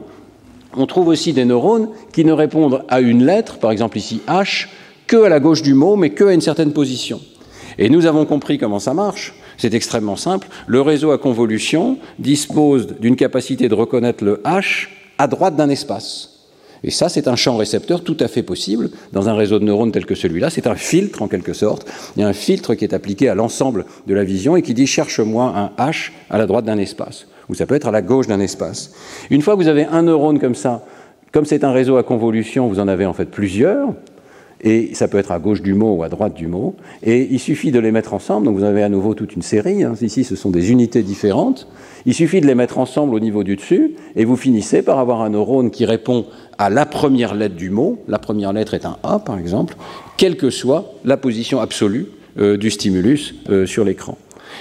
On 0.77 0.87
trouve 0.87 1.09
aussi 1.09 1.33
des 1.33 1.45
neurones 1.45 1.89
qui 2.13 2.25
ne 2.25 2.33
répondent 2.33 2.85
à 2.89 3.01
une 3.01 3.25
lettre, 3.25 3.59
par 3.59 3.73
exemple 3.73 3.99
ici 3.99 4.21
H, 4.29 4.69
que 5.09 5.25
à 5.25 5.29
la 5.29 5.41
gauche 5.41 5.63
du 5.63 5.75
mot, 5.75 5.97
mais 5.97 6.11
que 6.11 6.25
à 6.25 6.33
une 6.33 6.41
certaine 6.41 6.73
position. 6.73 7.21
Et 7.79 7.89
nous 7.89 8.07
avons 8.07 8.25
compris 8.25 8.59
comment 8.59 8.79
ça 8.79 8.95
marche. 8.95 9.35
C'est 9.59 9.75
extrêmement 9.75 10.17
simple. 10.17 10.49
Le 10.67 10.81
réseau 10.81 11.11
à 11.11 11.19
convolution 11.19 11.99
dispose 12.19 12.89
d'une 13.01 13.17
capacité 13.17 13.69
de 13.69 13.75
reconnaître 13.75 14.25
le 14.25 14.43
H 14.45 14.89
à 15.19 15.29
droite 15.29 15.57
d'un 15.57 15.69
espace. 15.69 16.33
Et 16.85 16.91
ça, 16.91 17.09
c'est 17.09 17.27
un 17.27 17.37
champ 17.37 17.57
récepteur 17.57 18.05
tout 18.05 18.17
à 18.21 18.29
fait 18.29 18.43
possible 18.43 18.91
dans 19.13 19.29
un 19.29 19.35
réseau 19.35 19.59
de 19.59 19.65
neurones 19.65 19.93
tel 19.93 20.07
que 20.07 20.15
celui-là. 20.15 20.51
C'est 20.51 20.67
un 20.67 20.75
filtre, 20.75 21.23
en 21.23 21.29
quelque 21.29 21.53
sorte. 21.53 21.89
Il 22.17 22.21
y 22.21 22.23
a 22.23 22.29
un 22.29 22.33
filtre 22.33 22.75
qui 22.75 22.85
est 22.85 22.95
appliqué 22.95 23.29
à 23.29 23.35
l'ensemble 23.35 23.87
de 24.07 24.15
la 24.15 24.25
vision 24.25 24.57
et 24.57 24.63
qui 24.63 24.75
dit 24.75 24.87
cherche-moi 24.87 25.53
un 25.57 25.85
H 25.85 26.11
à 26.31 26.39
la 26.39 26.47
droite 26.47 26.65
d'un 26.65 26.79
espace. 26.79 27.27
Ou 27.49 27.55
ça 27.55 27.67
peut 27.67 27.75
être 27.75 27.89
à 27.89 27.93
la 27.93 28.03
gauche 28.03 28.27
d'un 28.27 28.41
espace. 28.41 28.93
Une 29.31 29.43
fois 29.43 29.57
que 29.57 29.63
vous 29.63 29.69
avez 29.69 29.85
un 29.87 30.03
neurone 30.03 30.39
comme 30.39 30.55
ça, 30.55 30.85
comme 31.33 31.45
c'est 31.45 31.65
un 31.65 31.73
réseau 31.73 31.97
à 31.97 32.03
convolution, 32.03 32.69
vous 32.69 32.79
en 32.79 32.89
avez 32.89 33.07
en 33.07 33.13
fait 33.13 33.27
plusieurs 33.27 33.95
et 34.63 34.95
ça 34.95 35.09
peut 35.09 35.19
être 35.19 35.33
à 35.33 35.39
gauche 35.39 35.63
du 35.63 35.75
mot 35.75 35.95
ou 35.95 36.03
à 36.03 36.09
droite 36.09 36.35
du 36.35 36.47
mot, 36.47 36.75
et 37.03 37.29
il 37.31 37.39
suffit 37.39 37.73
de 37.73 37.79
les 37.79 37.93
mettre 37.93 38.15
ensemble, 38.15 38.47
donc 38.47 38.57
vous 38.57 38.65
avez 38.65 38.83
à 38.83 38.89
nouveau 38.89 39.15
toute 39.15 39.35
une 39.35 39.43
série, 39.43 39.85
hein. 39.85 39.95
ici 40.01 40.25
ce 40.25 40.37
sont 40.37 40.51
des 40.51 40.71
unités 40.71 41.03
différentes, 41.03 41.69
il 42.07 42.15
suffit 42.15 42.41
de 42.41 42.47
les 42.47 42.55
mettre 42.55 42.79
ensemble 42.79 43.15
au 43.15 43.21
niveau 43.21 43.45
du 43.45 43.57
dessus, 43.57 43.95
et 44.15 44.25
vous 44.25 44.37
finissez 44.37 44.83
par 44.83 44.99
avoir 44.99 45.23
un 45.23 45.31
neurone 45.31 45.71
qui 45.71 45.85
répond 45.85 46.27
à 46.59 46.71
la 46.71 46.87
première 46.87 47.35
lettre 47.35 47.57
du 47.57 47.71
mot, 47.71 47.99
la 48.09 48.19
première 48.19 48.53
lettre 48.53 48.75
est 48.75 48.87
un 48.87 48.97
A 49.03 49.19
par 49.19 49.39
exemple, 49.39 49.77
quelle 50.17 50.37
que 50.37 50.51
soit 50.51 50.95
la 51.05 51.17
position 51.17 51.61
absolue 51.61 52.07
euh, 52.39 52.57
du 52.57 52.71
stimulus 52.71 53.35
euh, 53.49 53.67
sur 53.67 53.85
l'écran. 53.85 54.19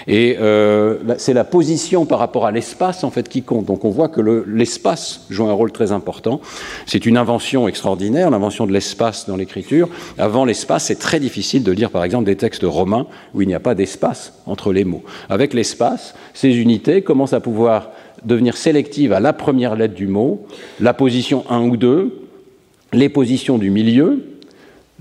Et 0.07 0.37
euh, 0.39 0.97
c'est 1.17 1.33
la 1.33 1.43
position 1.43 2.05
par 2.05 2.19
rapport 2.19 2.45
à 2.45 2.51
l'espace 2.51 3.03
en 3.03 3.11
fait 3.11 3.29
qui 3.29 3.41
compte. 3.41 3.65
Donc 3.65 3.85
on 3.85 3.89
voit 3.89 4.09
que 4.09 4.21
l'espace 4.47 5.21
joue 5.29 5.47
un 5.47 5.53
rôle 5.53 5.71
très 5.71 5.91
important. 5.91 6.41
C'est 6.85 7.05
une 7.05 7.17
invention 7.17 7.67
extraordinaire, 7.67 8.29
l'invention 8.29 8.67
de 8.67 8.71
l'espace 8.71 9.27
dans 9.27 9.35
l'écriture. 9.35 9.89
Avant 10.17 10.45
l'espace, 10.45 10.85
c'est 10.85 10.99
très 10.99 11.19
difficile 11.19 11.63
de 11.63 11.71
lire 11.71 11.91
par 11.91 12.03
exemple 12.03 12.25
des 12.25 12.35
textes 12.35 12.63
romains 12.63 13.07
où 13.33 13.41
il 13.41 13.47
n'y 13.47 13.55
a 13.55 13.59
pas 13.59 13.75
d'espace 13.75 14.33
entre 14.45 14.73
les 14.73 14.83
mots. 14.83 15.03
Avec 15.29 15.53
l'espace, 15.53 16.15
ces 16.33 16.57
unités 16.57 17.01
commencent 17.01 17.33
à 17.33 17.39
pouvoir 17.39 17.89
devenir 18.23 18.57
sélectives 18.57 19.13
à 19.13 19.19
la 19.19 19.33
première 19.33 19.75
lettre 19.75 19.93
du 19.93 20.07
mot, 20.07 20.45
la 20.79 20.93
position 20.93 21.45
1 21.49 21.61
ou 21.61 21.77
2, 21.77 22.21
les 22.93 23.09
positions 23.09 23.57
du 23.57 23.69
milieu, 23.69 24.23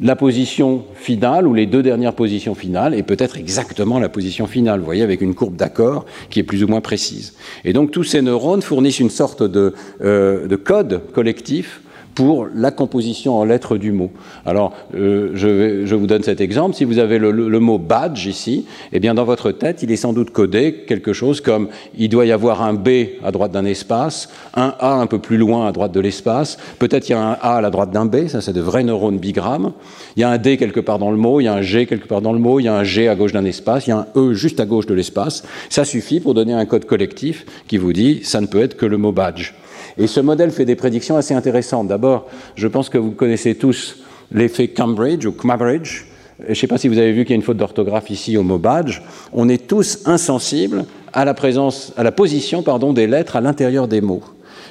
la 0.00 0.16
position 0.16 0.84
finale 0.94 1.46
ou 1.46 1.54
les 1.54 1.66
deux 1.66 1.82
dernières 1.82 2.14
positions 2.14 2.54
finales 2.54 2.94
et 2.94 3.02
peut-être 3.02 3.36
exactement 3.36 4.00
la 4.00 4.08
position 4.08 4.46
finale, 4.46 4.80
vous 4.80 4.84
voyez, 4.84 5.02
avec 5.02 5.20
une 5.20 5.34
courbe 5.34 5.56
d'accord 5.56 6.04
qui 6.30 6.40
est 6.40 6.44
plus 6.44 6.64
ou 6.64 6.68
moins 6.68 6.80
précise. 6.80 7.34
Et 7.64 7.72
donc 7.72 7.92
tous 7.92 8.04
ces 8.04 8.20
neurones 8.20 8.62
fournissent 8.62 8.98
une 8.98 9.10
sorte 9.10 9.42
de, 9.42 9.74
euh, 10.02 10.48
de 10.48 10.56
code 10.56 11.02
collectif 11.12 11.80
pour 12.14 12.48
la 12.54 12.70
composition 12.70 13.36
en 13.36 13.44
lettres 13.44 13.76
du 13.76 13.92
mot. 13.92 14.10
Alors, 14.46 14.72
euh, 14.94 15.30
je, 15.34 15.94
vous 15.94 16.06
donne 16.06 16.22
cet 16.22 16.40
exemple. 16.40 16.74
Si 16.74 16.84
vous 16.84 16.98
avez 16.98 17.18
le, 17.18 17.60
mot 17.60 17.78
badge 17.78 18.26
ici, 18.26 18.66
eh 18.92 19.00
bien, 19.00 19.14
dans 19.14 19.24
votre 19.24 19.50
tête, 19.50 19.82
il 19.82 19.90
est 19.90 19.96
sans 19.96 20.12
doute 20.12 20.30
codé 20.30 20.84
quelque 20.86 21.12
chose 21.12 21.40
comme 21.40 21.68
il 21.96 22.08
doit 22.08 22.26
y 22.26 22.32
avoir 22.32 22.62
un 22.62 22.74
B 22.74 22.88
à 23.24 23.32
droite 23.32 23.52
d'un 23.52 23.64
espace, 23.64 24.28
un 24.54 24.74
A 24.78 24.94
un 24.94 25.06
peu 25.06 25.18
plus 25.18 25.36
loin 25.36 25.66
à 25.66 25.72
droite 25.72 25.92
de 25.92 26.00
l'espace, 26.00 26.58
peut-être 26.78 27.08
il 27.08 27.12
y 27.12 27.14
a 27.14 27.20
un 27.20 27.32
A 27.32 27.56
à 27.56 27.60
la 27.60 27.70
droite 27.70 27.90
d'un 27.90 28.06
B, 28.06 28.28
ça 28.28 28.40
c'est 28.40 28.52
de 28.52 28.60
vrais 28.60 28.84
neurones 28.84 29.18
bigrammes. 29.18 29.72
Il 30.16 30.20
y 30.20 30.24
a 30.24 30.30
un 30.30 30.38
D 30.38 30.56
quelque 30.56 30.80
part 30.80 30.98
dans 30.98 31.10
le 31.10 31.16
mot, 31.16 31.40
il 31.40 31.44
y 31.44 31.48
a 31.48 31.54
un 31.54 31.62
G 31.62 31.86
quelque 31.86 32.06
part 32.06 32.20
dans 32.20 32.32
le 32.32 32.38
mot, 32.38 32.60
il 32.60 32.64
y 32.64 32.68
a 32.68 32.74
un 32.74 32.84
G 32.84 33.08
à 33.08 33.14
gauche 33.14 33.32
d'un 33.32 33.44
espace, 33.44 33.86
il 33.86 33.90
y 33.90 33.92
a 33.92 33.98
un 33.98 34.06
E 34.16 34.34
juste 34.34 34.60
à 34.60 34.66
gauche 34.66 34.86
de 34.86 34.94
l'espace. 34.94 35.42
Ça 35.70 35.84
suffit 35.84 36.20
pour 36.20 36.34
donner 36.34 36.52
un 36.52 36.66
code 36.66 36.84
collectif 36.84 37.46
qui 37.66 37.78
vous 37.78 37.92
dit 37.92 38.20
ça 38.22 38.40
ne 38.40 38.46
peut 38.46 38.62
être 38.62 38.76
que 38.76 38.86
le 38.86 38.96
mot 38.96 39.12
badge. 39.12 39.52
Et 39.98 40.06
ce 40.06 40.20
modèle 40.20 40.50
fait 40.50 40.64
des 40.64 40.76
prédictions 40.76 41.16
assez 41.16 41.34
intéressantes. 41.34 41.88
D'abord, 41.88 42.26
je 42.56 42.68
pense 42.68 42.88
que 42.88 42.98
vous 42.98 43.12
connaissez 43.12 43.54
tous 43.54 44.02
l'effet 44.32 44.68
Cambridge 44.68 45.26
ou 45.26 45.32
Cambridge. 45.32 46.04
Je 46.42 46.50
ne 46.50 46.54
sais 46.54 46.66
pas 46.66 46.78
si 46.78 46.88
vous 46.88 46.98
avez 46.98 47.12
vu 47.12 47.24
qu'il 47.24 47.30
y 47.30 47.34
a 47.34 47.36
une 47.36 47.42
faute 47.42 47.56
d'orthographe 47.56 48.10
ici 48.10 48.36
au 48.36 48.42
mot 48.42 48.58
badge. 48.58 49.00
On 49.32 49.48
est 49.48 49.68
tous 49.68 50.00
insensibles 50.04 50.84
à 51.12 51.24
la 51.24 51.32
présence, 51.32 51.92
à 51.96 52.02
la 52.02 52.10
position 52.10 52.62
pardon, 52.62 52.92
des 52.92 53.06
lettres 53.06 53.36
à 53.36 53.40
l'intérieur 53.40 53.86
des 53.86 54.00
mots. 54.00 54.22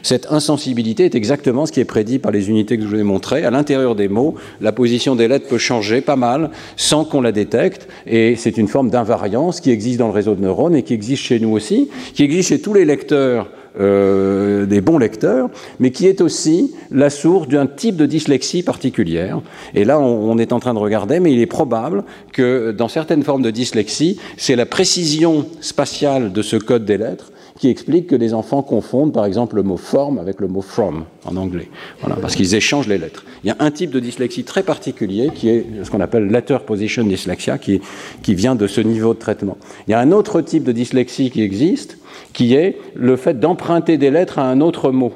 Cette 0.01 0.29
insensibilité 0.31 1.05
est 1.05 1.15
exactement 1.15 1.65
ce 1.65 1.71
qui 1.71 1.79
est 1.79 1.85
prédit 1.85 2.19
par 2.19 2.33
les 2.33 2.49
unités 2.49 2.77
que 2.77 2.83
je 2.83 2.89
vous 2.89 2.99
ai 2.99 3.03
montrées. 3.03 3.45
À 3.45 3.51
l'intérieur 3.51 3.95
des 3.95 4.09
mots, 4.09 4.35
la 4.59 4.73
position 4.73 5.15
des 5.15 5.29
lettres 5.29 5.47
peut 5.47 5.57
changer 5.57 6.01
pas 6.01 6.17
mal 6.17 6.49
sans 6.75 7.05
qu'on 7.05 7.21
la 7.21 7.31
détecte. 7.31 7.87
Et 8.05 8.35
c'est 8.35 8.57
une 8.57 8.67
forme 8.67 8.89
d'invariance 8.89 9.61
qui 9.61 9.71
existe 9.71 9.99
dans 9.99 10.07
le 10.07 10.13
réseau 10.13 10.35
de 10.35 10.41
neurones 10.41 10.75
et 10.75 10.83
qui 10.83 10.93
existe 10.93 11.23
chez 11.23 11.39
nous 11.39 11.51
aussi, 11.51 11.89
qui 12.13 12.23
existe 12.23 12.49
chez 12.49 12.59
tous 12.59 12.73
les 12.73 12.83
lecteurs 12.83 13.49
euh, 13.79 14.67
des 14.67 14.81
bons 14.81 14.99
lecteurs, 14.99 15.49
mais 15.79 15.89
qui 15.89 16.05
est 16.07 16.21
aussi 16.21 16.75
la 16.91 17.09
source 17.09 17.47
d'un 17.47 17.65
type 17.65 17.95
de 17.95 18.05
dyslexie 18.05 18.61
particulière. 18.61 19.41
Et 19.73 19.83
là, 19.83 19.99
on, 19.99 20.37
est 20.37 20.53
en 20.53 20.59
train 20.59 20.75
de 20.75 20.79
regarder, 20.79 21.19
mais 21.19 21.33
il 21.33 21.39
est 21.39 21.47
probable 21.47 22.03
que 22.33 22.71
dans 22.71 22.87
certaines 22.87 23.23
formes 23.23 23.41
de 23.41 23.49
dyslexie, 23.49 24.19
c'est 24.37 24.55
la 24.55 24.67
précision 24.67 25.47
spatiale 25.59 26.31
de 26.31 26.41
ce 26.43 26.55
code 26.55 26.85
des 26.85 26.97
lettres 26.97 27.31
qui 27.57 27.69
explique 27.69 28.07
que 28.07 28.15
les 28.15 28.33
enfants 28.33 28.61
confondent 28.61 29.13
par 29.13 29.25
exemple 29.25 29.55
le 29.55 29.63
mot 29.63 29.77
form 29.77 30.19
avec 30.19 30.39
le 30.39 30.47
mot 30.47 30.61
from 30.61 31.05
en 31.25 31.35
anglais, 31.35 31.69
voilà, 32.01 32.15
parce 32.15 32.35
qu'ils 32.35 32.55
échangent 32.55 32.87
les 32.87 32.97
lettres. 32.97 33.23
Il 33.43 33.47
y 33.47 33.51
a 33.51 33.55
un 33.59 33.71
type 33.71 33.91
de 33.91 33.99
dyslexie 33.99 34.43
très 34.43 34.63
particulier 34.63 35.29
qui 35.33 35.49
est 35.49 35.65
ce 35.83 35.89
qu'on 35.89 36.01
appelle 36.01 36.27
letter 36.27 36.57
position 36.65 37.03
dyslexia, 37.03 37.57
qui 37.57 37.81
vient 38.27 38.55
de 38.55 38.67
ce 38.67 38.81
niveau 38.81 39.13
de 39.13 39.19
traitement. 39.19 39.57
Il 39.87 39.91
y 39.91 39.93
a 39.93 39.99
un 39.99 40.11
autre 40.11 40.41
type 40.41 40.63
de 40.63 40.71
dyslexie 40.71 41.29
qui 41.29 41.41
existe, 41.41 41.97
qui 42.33 42.55
est 42.55 42.77
le 42.95 43.15
fait 43.15 43.39
d'emprunter 43.39 43.97
des 43.97 44.11
lettres 44.11 44.39
à 44.39 44.49
un 44.49 44.61
autre 44.61 44.91
mot. 44.91 45.13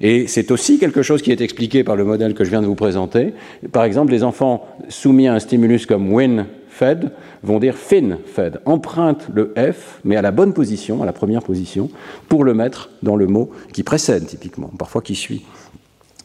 Et 0.00 0.26
c'est 0.26 0.50
aussi 0.50 0.78
quelque 0.78 1.02
chose 1.02 1.22
qui 1.22 1.32
est 1.32 1.40
expliqué 1.40 1.82
par 1.82 1.96
le 1.96 2.04
modèle 2.04 2.34
que 2.34 2.44
je 2.44 2.50
viens 2.50 2.60
de 2.60 2.66
vous 2.66 2.74
présenter. 2.74 3.32
Par 3.72 3.84
exemple, 3.84 4.12
les 4.12 4.24
enfants 4.24 4.66
soumis 4.88 5.26
à 5.26 5.34
un 5.34 5.38
stimulus 5.38 5.86
comme 5.86 6.12
win 6.12 6.46
fed 6.68 7.12
vont 7.42 7.58
dire 7.58 7.74
fin 7.74 8.18
fed, 8.26 8.60
empruntent 8.66 9.28
le 9.32 9.54
F, 9.56 10.00
mais 10.04 10.16
à 10.16 10.22
la 10.22 10.30
bonne 10.30 10.52
position, 10.52 11.02
à 11.02 11.06
la 11.06 11.14
première 11.14 11.42
position, 11.42 11.88
pour 12.28 12.44
le 12.44 12.52
mettre 12.52 12.90
dans 13.02 13.16
le 13.16 13.26
mot 13.26 13.50
qui 13.72 13.82
précède 13.82 14.26
typiquement, 14.26 14.70
parfois 14.78 15.00
qui 15.00 15.14
suit 15.14 15.42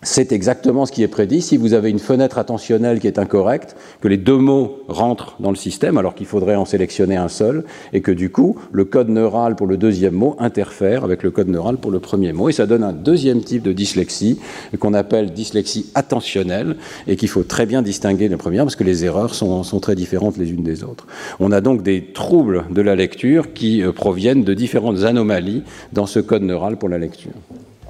c'est 0.03 0.31
exactement 0.31 0.85
ce 0.85 0.91
qui 0.91 1.03
est 1.03 1.07
prédit. 1.07 1.41
Si 1.41 1.57
vous 1.57 1.73
avez 1.73 1.89
une 1.89 1.99
fenêtre 1.99 2.39
attentionnelle 2.39 2.99
qui 2.99 3.07
est 3.07 3.19
incorrecte, 3.19 3.75
que 4.01 4.07
les 4.07 4.17
deux 4.17 4.37
mots 4.37 4.79
rentrent 4.87 5.35
dans 5.39 5.51
le 5.51 5.55
système 5.55 5.97
alors 5.97 6.15
qu'il 6.15 6.25
faudrait 6.25 6.55
en 6.55 6.65
sélectionner 6.65 7.17
un 7.17 7.27
seul, 7.27 7.65
et 7.93 8.01
que 8.01 8.11
du 8.11 8.31
coup, 8.31 8.57
le 8.71 8.85
code 8.85 9.09
neural 9.09 9.55
pour 9.55 9.67
le 9.67 9.77
deuxième 9.77 10.15
mot 10.15 10.35
interfère 10.39 11.03
avec 11.03 11.21
le 11.21 11.29
code 11.29 11.49
neural 11.49 11.77
pour 11.77 11.91
le 11.91 11.99
premier 11.99 12.33
mot, 12.33 12.49
et 12.49 12.51
ça 12.51 12.65
donne 12.65 12.83
un 12.83 12.93
deuxième 12.93 13.41
type 13.41 13.61
de 13.61 13.73
dyslexie 13.73 14.39
qu'on 14.79 14.93
appelle 14.93 15.33
dyslexie 15.33 15.91
attentionnelle, 15.93 16.77
et 17.07 17.15
qu'il 17.15 17.29
faut 17.29 17.43
très 17.43 17.65
bien 17.65 17.81
distinguer 17.81 18.25
de 18.25 18.31
la 18.31 18.37
première 18.37 18.63
parce 18.63 18.75
que 18.75 18.83
les 18.83 19.05
erreurs 19.05 19.35
sont, 19.35 19.63
sont, 19.63 19.79
très 19.79 19.95
différentes 19.95 20.37
les 20.37 20.51
unes 20.51 20.63
des 20.63 20.83
autres. 20.83 21.05
On 21.39 21.51
a 21.51 21.61
donc 21.61 21.83
des 21.83 22.05
troubles 22.13 22.65
de 22.71 22.81
la 22.81 22.95
lecture 22.95 23.53
qui 23.53 23.83
euh, 23.83 23.91
proviennent 23.91 24.43
de 24.43 24.53
différentes 24.53 25.03
anomalies 25.03 25.63
dans 25.93 26.05
ce 26.05 26.19
code 26.19 26.43
neural 26.43 26.77
pour 26.77 26.89
la 26.89 26.97
lecture. 26.97 27.31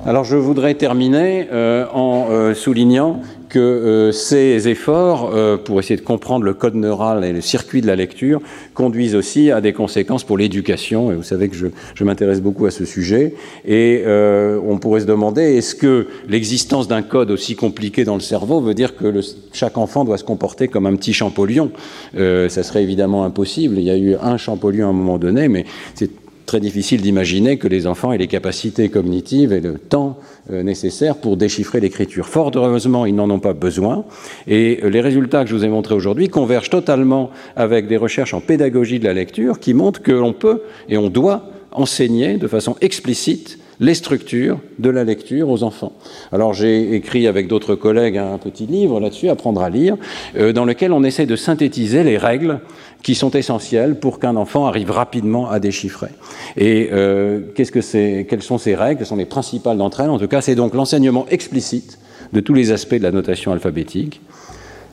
Alors 0.03 0.23
je 0.23 0.35
voudrais 0.35 0.73
terminer 0.73 1.47
euh, 1.51 1.85
en 1.93 2.29
euh, 2.31 2.55
soulignant 2.55 3.21
que 3.49 3.59
euh, 3.59 4.11
ces 4.11 4.67
efforts 4.67 5.31
pour 5.65 5.79
essayer 5.79 5.97
de 5.97 6.05
comprendre 6.05 6.43
le 6.43 6.53
code 6.53 6.73
neural 6.73 7.23
et 7.23 7.33
le 7.33 7.41
circuit 7.41 7.81
de 7.81 7.87
la 7.87 7.95
lecture 7.95 8.41
conduisent 8.73 9.13
aussi 9.13 9.51
à 9.51 9.61
des 9.61 9.73
conséquences 9.73 10.23
pour 10.23 10.37
l'éducation. 10.37 11.11
Et 11.11 11.15
vous 11.15 11.23
savez 11.23 11.49
que 11.49 11.55
je, 11.55 12.03
m'intéresse 12.03 12.41
beaucoup 12.41 12.65
à 12.65 12.71
ce 12.71 12.85
sujet. 12.85 13.35
Et 13.67 14.03
on 14.07 14.77
pourrait 14.77 15.01
se 15.01 15.05
demander 15.05 15.41
est-ce 15.41 15.75
que 15.75 16.07
l'existence 16.29 16.87
d'un 16.87 17.01
code 17.01 17.29
aussi 17.29 17.55
compliqué 17.57 18.05
dans 18.05 18.15
le 18.15 18.21
cerveau 18.21 18.61
veut 18.61 18.73
dire 18.73 18.95
que 18.95 19.19
chaque 19.51 19.77
enfant 19.77 20.05
doit 20.05 20.17
se 20.17 20.23
comporter 20.23 20.69
comme 20.69 20.85
un 20.85 20.95
petit 20.95 21.13
champollion? 21.13 21.71
Ça 22.15 22.63
serait 22.63 22.83
évidemment 22.83 23.25
impossible. 23.25 23.77
Il 23.77 23.83
y 23.83 23.91
a 23.91 23.97
eu 23.97 24.15
un 24.15 24.37
champollion 24.37 24.87
à 24.87 24.89
un 24.91 24.93
moment 24.93 25.17
donné, 25.17 25.49
mais 25.49 25.65
c'est 25.93 26.20
très 26.51 26.59
difficile 26.59 26.99
d'imaginer 26.99 27.55
que 27.55 27.69
les 27.69 27.87
enfants 27.87 28.11
aient 28.11 28.17
les 28.17 28.27
capacités 28.27 28.89
cognitives 28.89 29.53
et 29.53 29.61
le 29.61 29.75
temps 29.75 30.17
euh, 30.51 30.63
nécessaire 30.63 31.15
pour 31.15 31.37
déchiffrer 31.37 31.79
l'écriture. 31.79 32.27
Fort 32.27 32.51
heureusement, 32.55 33.05
ils 33.05 33.15
n'en 33.15 33.29
ont 33.29 33.39
pas 33.39 33.53
besoin. 33.53 34.03
Et 34.47 34.81
euh, 34.83 34.89
les 34.89 34.99
résultats 34.99 35.45
que 35.45 35.49
je 35.49 35.55
vous 35.55 35.63
ai 35.63 35.69
montrés 35.69 35.95
aujourd'hui 35.95 36.27
convergent 36.27 36.69
totalement 36.69 37.29
avec 37.55 37.87
des 37.87 37.95
recherches 37.95 38.33
en 38.33 38.41
pédagogie 38.41 38.99
de 38.99 39.05
la 39.05 39.13
lecture 39.13 39.61
qui 39.61 39.73
montrent 39.73 40.01
que 40.01 40.11
l'on 40.11 40.33
peut 40.33 40.63
et 40.89 40.97
on 40.97 41.09
doit 41.09 41.45
enseigner 41.71 42.35
de 42.35 42.47
façon 42.49 42.75
explicite 42.81 43.57
les 43.81 43.95
structures 43.95 44.59
de 44.79 44.89
la 44.89 45.03
lecture 45.03 45.49
aux 45.49 45.63
enfants. 45.63 45.93
Alors 46.31 46.53
j'ai 46.53 46.93
écrit 46.93 47.27
avec 47.27 47.47
d'autres 47.47 47.75
collègues 47.75 48.17
un 48.17 48.37
petit 48.37 48.67
livre 48.67 48.99
là-dessus, 48.99 49.27
Apprendre 49.27 49.61
à 49.61 49.69
lire, 49.69 49.97
euh, 50.37 50.53
dans 50.53 50.65
lequel 50.65 50.93
on 50.93 51.03
essaie 51.03 51.25
de 51.25 51.35
synthétiser 51.35 52.03
les 52.03 52.17
règles 52.17 52.59
qui 53.01 53.15
sont 53.15 53.31
essentielles 53.31 53.99
pour 53.99 54.19
qu'un 54.19 54.35
enfant 54.35 54.67
arrive 54.67 54.91
rapidement 54.91 55.49
à 55.49 55.59
déchiffrer. 55.59 56.09
Et 56.57 56.89
euh, 56.91 57.41
qu'est-ce 57.55 57.71
que 57.71 57.81
c'est, 57.81 58.27
quelles 58.29 58.43
sont 58.43 58.59
ces 58.59 58.75
règles? 58.75 58.99
Quelles 58.99 59.07
sont 59.07 59.15
les 59.15 59.25
principales 59.25 59.77
d'entre 59.77 60.01
elles? 60.01 60.11
En 60.11 60.19
tout 60.19 60.27
cas, 60.27 60.41
c'est 60.41 60.55
donc 60.55 60.75
l'enseignement 60.75 61.25
explicite 61.29 61.97
de 62.33 62.39
tous 62.39 62.53
les 62.53 62.71
aspects 62.71 62.95
de 62.95 63.03
la 63.03 63.11
notation 63.11 63.51
alphabétique, 63.51 64.21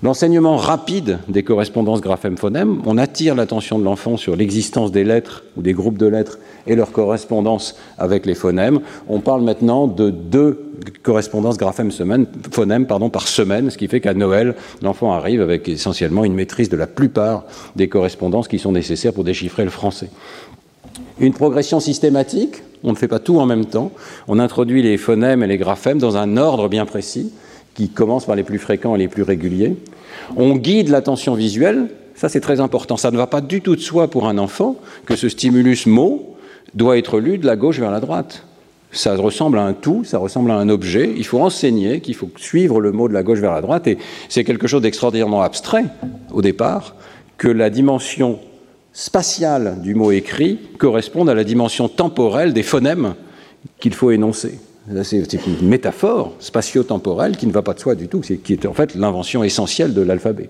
L'enseignement 0.01 0.57
rapide 0.57 1.19
des 1.29 1.43
correspondances 1.43 2.01
graphèmes-phonèmes, 2.01 2.83
on 2.87 2.99
attire 2.99 3.35
l'attention 3.35 3.81
de 3.81 3.85
l'enfant 3.85 4.17
sur 4.17 4.37
l'existence 4.37 4.93
des 4.93 5.03
lettres 5.03 5.43
ou 5.57 5.63
des 5.63 5.73
groupes 5.73 5.99
de 5.99 6.07
lettres 6.07 6.39
et 6.69 6.77
leur 6.77 6.93
correspondance 6.93 7.75
avec 7.99 8.25
les 8.25 8.37
phonèmes. 8.37 8.79
On 9.09 9.19
parle 9.19 9.43
maintenant 9.43 9.89
de 9.89 10.11
deux 10.11 10.73
correspondances 11.03 11.59
graphèmes-phonèmes 11.59 12.87
par 12.87 13.27
semaine, 13.27 13.71
ce 13.71 13.77
qui 13.77 13.89
fait 13.89 14.01
qu'à 14.01 14.15
Noël, 14.15 14.55
l'enfant 14.83 15.13
arrive 15.13 15.41
avec 15.41 15.69
essentiellement 15.69 16.25
une 16.25 16.35
maîtrise 16.35 16.69
de 16.69 16.77
la 16.77 16.87
plupart 16.87 17.45
des 17.75 17.89
correspondances 17.89 18.47
qui 18.47 18.61
sont 18.61 18.71
nécessaires 18.71 19.13
pour 19.13 19.25
déchiffrer 19.25 19.65
le 19.65 19.71
français. 19.71 20.11
Une 21.19 21.33
progression 21.33 21.81
systématique, 21.81 22.63
on 22.85 22.93
ne 22.93 22.97
fait 22.97 23.09
pas 23.09 23.19
tout 23.19 23.41
en 23.41 23.47
même 23.47 23.65
temps, 23.65 23.91
on 24.29 24.39
introduit 24.39 24.81
les 24.81 24.97
phonèmes 24.97 25.43
et 25.43 25.49
les 25.49 25.59
graphèmes 25.59 25.99
dans 25.99 26.17
un 26.17 26.37
ordre 26.37 26.69
bien 26.69 26.87
précis 26.87 27.33
qui 27.79 27.89
commence 27.89 28.25
par 28.25 28.35
les 28.35 28.43
plus 28.43 28.59
fréquents 28.59 28.97
et 28.97 28.99
les 28.99 29.07
plus 29.07 29.23
réguliers. 29.23 29.77
On 30.37 30.57
guide 30.57 30.89
l'attention 30.89 31.35
visuelle, 31.35 31.87
ça 32.17 32.29
c'est 32.29 32.41
très 32.41 32.59
important. 32.59 32.97
Ça 32.97 33.13
ne 33.13 33.17
va 33.17 33.29
pas 33.29 33.41
du 33.41 33.61
tout 33.61 33.77
de 33.77 33.81
soi 33.81 34.09
pour 34.09 34.27
un 34.27 34.37
enfant 34.37 34.75
que 35.07 35.15
ce 35.15 35.29
stimulus 35.29 35.87
mot 35.87 36.35
doit 36.75 36.99
être 36.99 37.21
lu 37.21 37.39
de 37.39 37.47
la 37.47 37.55
gauche 37.55 37.79
vers 37.79 37.93
la 37.93 38.01
droite. 38.01 38.45
Ça 38.91 39.15
ressemble 39.15 39.59
à 39.59 39.63
un 39.63 39.75
tout, 39.75 40.03
ça 40.03 40.19
ressemble 40.19 40.51
à 40.51 40.55
un 40.55 40.69
objet. 40.69 41.15
Il 41.17 41.25
faut 41.25 41.39
enseigner 41.39 42.01
qu'il 42.01 42.17
faut 42.17 42.29
suivre 42.37 42.81
le 42.81 42.91
mot 42.91 43.07
de 43.07 43.15
la 43.15 43.23
gauche 43.23 43.39
vers 43.39 43.53
la 43.53 43.61
droite. 43.61 43.87
Et 43.87 43.97
c'est 44.29 44.43
quelque 44.43 44.67
chose 44.67 44.83
d'extraordinairement 44.83 45.43
abstrait 45.43 45.85
au 46.33 46.43
départ, 46.43 46.97
que 47.37 47.47
la 47.47 47.71
dimension 47.71 48.41
spatiale 48.93 49.77
du 49.83 49.95
mot 49.95 50.11
écrit 50.11 50.59
corresponde 50.79 51.31
à 51.31 51.35
la 51.35 51.45
dimension 51.45 51.89
temporelle 51.89 52.53
des 52.53 52.65
phonèmes 52.65 53.15
qu'il 53.79 53.95
faut 53.95 54.11
énoncer. 54.11 54.59
C'est 55.03 55.47
une 55.47 55.69
métaphore 55.69 56.35
spatio-temporelle 56.41 57.37
qui 57.37 57.47
ne 57.47 57.53
va 57.53 57.63
pas 57.63 57.75
de 57.75 57.81
soi 57.81 57.95
du 57.95 58.09
tout, 58.09 58.21
qui 58.21 58.53
est 58.53 58.67
en 58.67 58.73
fait 58.73 58.95
l'invention 58.95 59.45
essentielle 59.45 59.95
de 59.95 60.03
l'alphabet. 60.03 60.49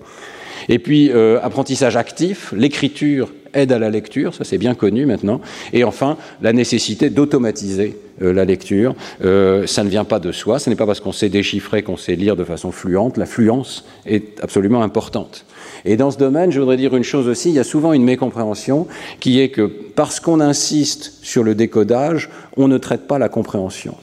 Et 0.67 0.79
puis, 0.79 1.09
euh, 1.11 1.39
apprentissage 1.41 1.95
actif, 1.95 2.53
l'écriture 2.55 3.29
aide 3.53 3.71
à 3.71 3.79
la 3.79 3.89
lecture, 3.89 4.33
ça 4.35 4.43
c'est 4.43 4.57
bien 4.57 4.75
connu 4.75 5.05
maintenant. 5.05 5.41
Et 5.73 5.83
enfin, 5.83 6.17
la 6.41 6.53
nécessité 6.53 7.09
d'automatiser 7.09 7.97
euh, 8.21 8.33
la 8.33 8.45
lecture. 8.45 8.95
Euh, 9.23 9.65
ça 9.65 9.83
ne 9.83 9.89
vient 9.89 10.03
pas 10.03 10.19
de 10.19 10.31
soi, 10.31 10.59
ce 10.59 10.69
n'est 10.69 10.75
pas 10.75 10.85
parce 10.85 10.99
qu'on 10.99 11.13
sait 11.13 11.29
déchiffrer 11.29 11.83
qu'on 11.83 11.97
sait 11.97 12.15
lire 12.15 12.35
de 12.35 12.43
façon 12.43 12.71
fluente. 12.71 13.17
La 13.17 13.25
fluence 13.25 13.85
est 14.05 14.39
absolument 14.41 14.83
importante. 14.83 15.45
Et 15.85 15.95
dans 15.95 16.11
ce 16.11 16.17
domaine, 16.17 16.51
je 16.51 16.59
voudrais 16.59 16.77
dire 16.77 16.95
une 16.95 17.03
chose 17.03 17.27
aussi, 17.27 17.49
il 17.49 17.55
y 17.55 17.59
a 17.59 17.63
souvent 17.63 17.93
une 17.93 18.03
mécompréhension 18.03 18.87
qui 19.19 19.39
est 19.39 19.49
que 19.49 19.61
parce 19.95 20.19
qu'on 20.19 20.41
insiste 20.41 21.13
sur 21.21 21.43
le 21.43 21.55
décodage, 21.55 22.29
on 22.57 22.67
ne 22.67 22.77
traite 22.77 23.07
pas 23.07 23.19
la 23.19 23.29
compréhension. 23.29 23.95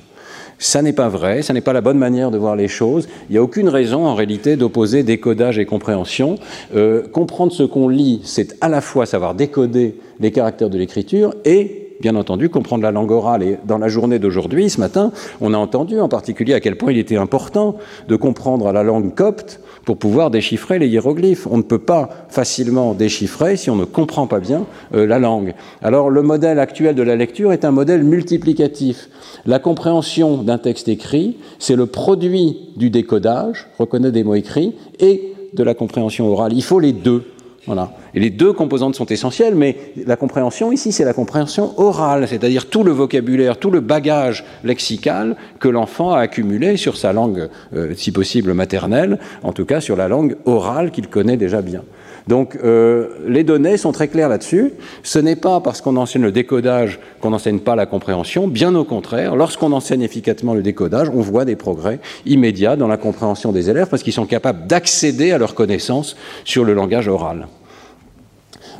Ça 0.59 0.81
n'est 0.81 0.93
pas 0.93 1.09
vrai, 1.09 1.43
ça 1.43 1.53
n'est 1.53 1.61
pas 1.61 1.73
la 1.73 1.83
bonne 1.83 1.99
manière 1.99 2.31
de 2.31 2.39
voir 2.39 2.57
les 2.57 2.69
choses. 2.69 3.09
Il 3.29 3.33
n'y 3.33 3.39
a 3.39 3.43
aucune 3.43 3.69
raison 3.69 4.07
en 4.07 4.15
réalité 4.15 4.57
d'opposer 4.57 5.03
décodage 5.03 5.59
et 5.59 5.67
compréhension. 5.67 6.37
Euh, 6.75 7.07
comprendre 7.07 7.53
ce 7.53 7.63
qu'on 7.63 7.89
lit, 7.89 8.21
c'est 8.25 8.57
à 8.63 8.69
la 8.69 8.81
fois 8.81 9.05
savoir 9.05 9.35
décoder 9.35 9.97
les 10.19 10.31
caractères 10.31 10.71
de 10.71 10.79
l'écriture 10.79 11.35
et 11.45 11.87
bien 12.01 12.15
entendu, 12.17 12.49
comprendre 12.49 12.83
la 12.83 12.91
langue 12.91 13.11
orale. 13.11 13.43
Et 13.43 13.59
dans 13.65 13.79
la 13.79 13.89
journée 13.89 14.19
d'aujourd'hui, 14.19 14.71
ce 14.71 14.81
matin, 14.81 15.13
on 15.41 15.55
a 15.55 15.59
entendu 15.59 15.99
en 16.01 16.09
particulier 16.09 16.55
à 16.55 16.61
quel 16.61 16.77
point 16.77 16.93
il 16.93 16.99
était 16.99 17.17
important 17.17 17.77
de 18.09 18.17
comprendre 18.17 18.71
la 18.73 18.83
langue 18.83 19.15
copte 19.15 19.61
pour 19.87 19.97
pouvoir 19.97 20.31
déchiffrer 20.31 20.79
les 20.79 20.89
hiéroglyphes. 20.89 21.47
On 21.49 21.57
ne 21.57 21.63
peut 21.63 21.79
pas 21.79 22.11
facilement 22.29 22.93
déchiffrer 22.93 23.57
si 23.57 23.71
on 23.71 23.77
ne 23.77 23.85
comprend 23.85 24.27
pas 24.27 24.41
bien 24.41 24.67
euh, 24.95 25.07
la 25.07 25.19
langue. 25.19 25.55
Alors 25.81 26.11
le 26.11 26.23
modèle 26.23 26.59
actuel 26.59 26.97
de 26.97 27.03
la 27.03 27.15
lecture 27.17 27.53
est 27.53 27.65
un 27.65 27.71
modèle 27.71 28.03
multiplicatif. 28.03 29.09
La 29.47 29.61
compréhension 29.61 30.43
d'un 30.43 30.59
texte 30.59 30.89
écrit, 30.89 31.37
c'est 31.61 31.77
le 31.77 31.87
produit 31.87 32.73
du 32.77 32.91
décodage, 32.91 33.69
reconnaître 33.79 34.13
des 34.13 34.25
mots 34.25 34.35
écrits, 34.35 34.75
et 34.99 35.33
de 35.55 35.63
la 35.63 35.75
compréhension 35.75 36.29
orale. 36.31 36.53
Il 36.53 36.65
faut 36.65 36.81
les 36.81 36.93
deux. 36.93 37.23
Voilà. 37.67 37.93
Et 38.15 38.21
les 38.21 38.31
deux 38.31 38.53
composantes 38.53 38.95
sont 38.95 39.07
essentielles, 39.07 39.55
mais 39.55 39.77
la 40.07 40.17
compréhension 40.17 40.71
ici, 40.71 40.93
c'est 40.93 41.05
la 41.05 41.13
compréhension 41.13 41.79
orale, 41.79 42.29
c'est-à-dire 42.29 42.69
tout 42.69 42.85
le 42.85 42.93
vocabulaire, 42.93 43.59
tout 43.59 43.71
le 43.71 43.81
bagage 43.81 44.45
lexical 44.63 45.37
que 45.59 45.69
l'enfant 45.69 46.13
a 46.13 46.21
accumulé 46.21 46.77
sur 46.77 46.97
sa 46.97 47.13
langue, 47.13 47.49
euh, 47.75 47.93
si 47.97 48.13
possible 48.13 48.55
maternelle, 48.55 49.19
en 49.43 49.53
tout 49.53 49.65
cas 49.65 49.81
sur 49.81 49.97
la 49.97 50.09
langue 50.09 50.37
orale 50.45 50.91
qu'il 50.91 51.09
connaît 51.09 51.37
déjà 51.37 51.63
bien. 51.63 51.83
Donc 52.27 52.57
euh, 52.57 53.09
les 53.27 53.45
données 53.45 53.77
sont 53.77 53.93
très 53.93 54.09
claires 54.09 54.29
là-dessus. 54.29 54.73
Ce 55.03 55.19
n'est 55.19 55.37
pas 55.37 55.61
parce 55.61 55.81
qu'on 55.81 55.97
enseigne 55.97 56.23
le 56.23 56.33
décodage 56.33 56.99
qu'on 57.21 57.31
n'enseigne 57.31 57.61
pas 57.61 57.77
la 57.77 57.87
compréhension. 57.87 58.49
Bien 58.49 58.75
au 58.75 58.85
contraire, 58.85 59.37
lorsqu'on 59.37 59.73
enseigne 59.73 60.03
efficacement 60.03 60.55
le 60.55 60.63
décodage, 60.63 61.09
on 61.15 61.21
voit 61.21 61.45
des 61.45 61.57
progrès 61.57 62.01
immédiats 62.25 62.77
dans 62.77 62.89
la 62.89 62.97
compréhension 62.97 63.53
des 63.53 63.71
élèves 63.71 63.89
parce 63.89 64.03
qu'ils 64.03 64.13
sont 64.13 64.27
capables 64.27 64.67
d'accéder 64.67 65.31
à 65.31 65.39
leurs 65.39 65.55
connaissances 65.55 66.17
sur 66.45 66.65
le 66.65 66.75
langage 66.75 67.09
oral. 67.09 67.47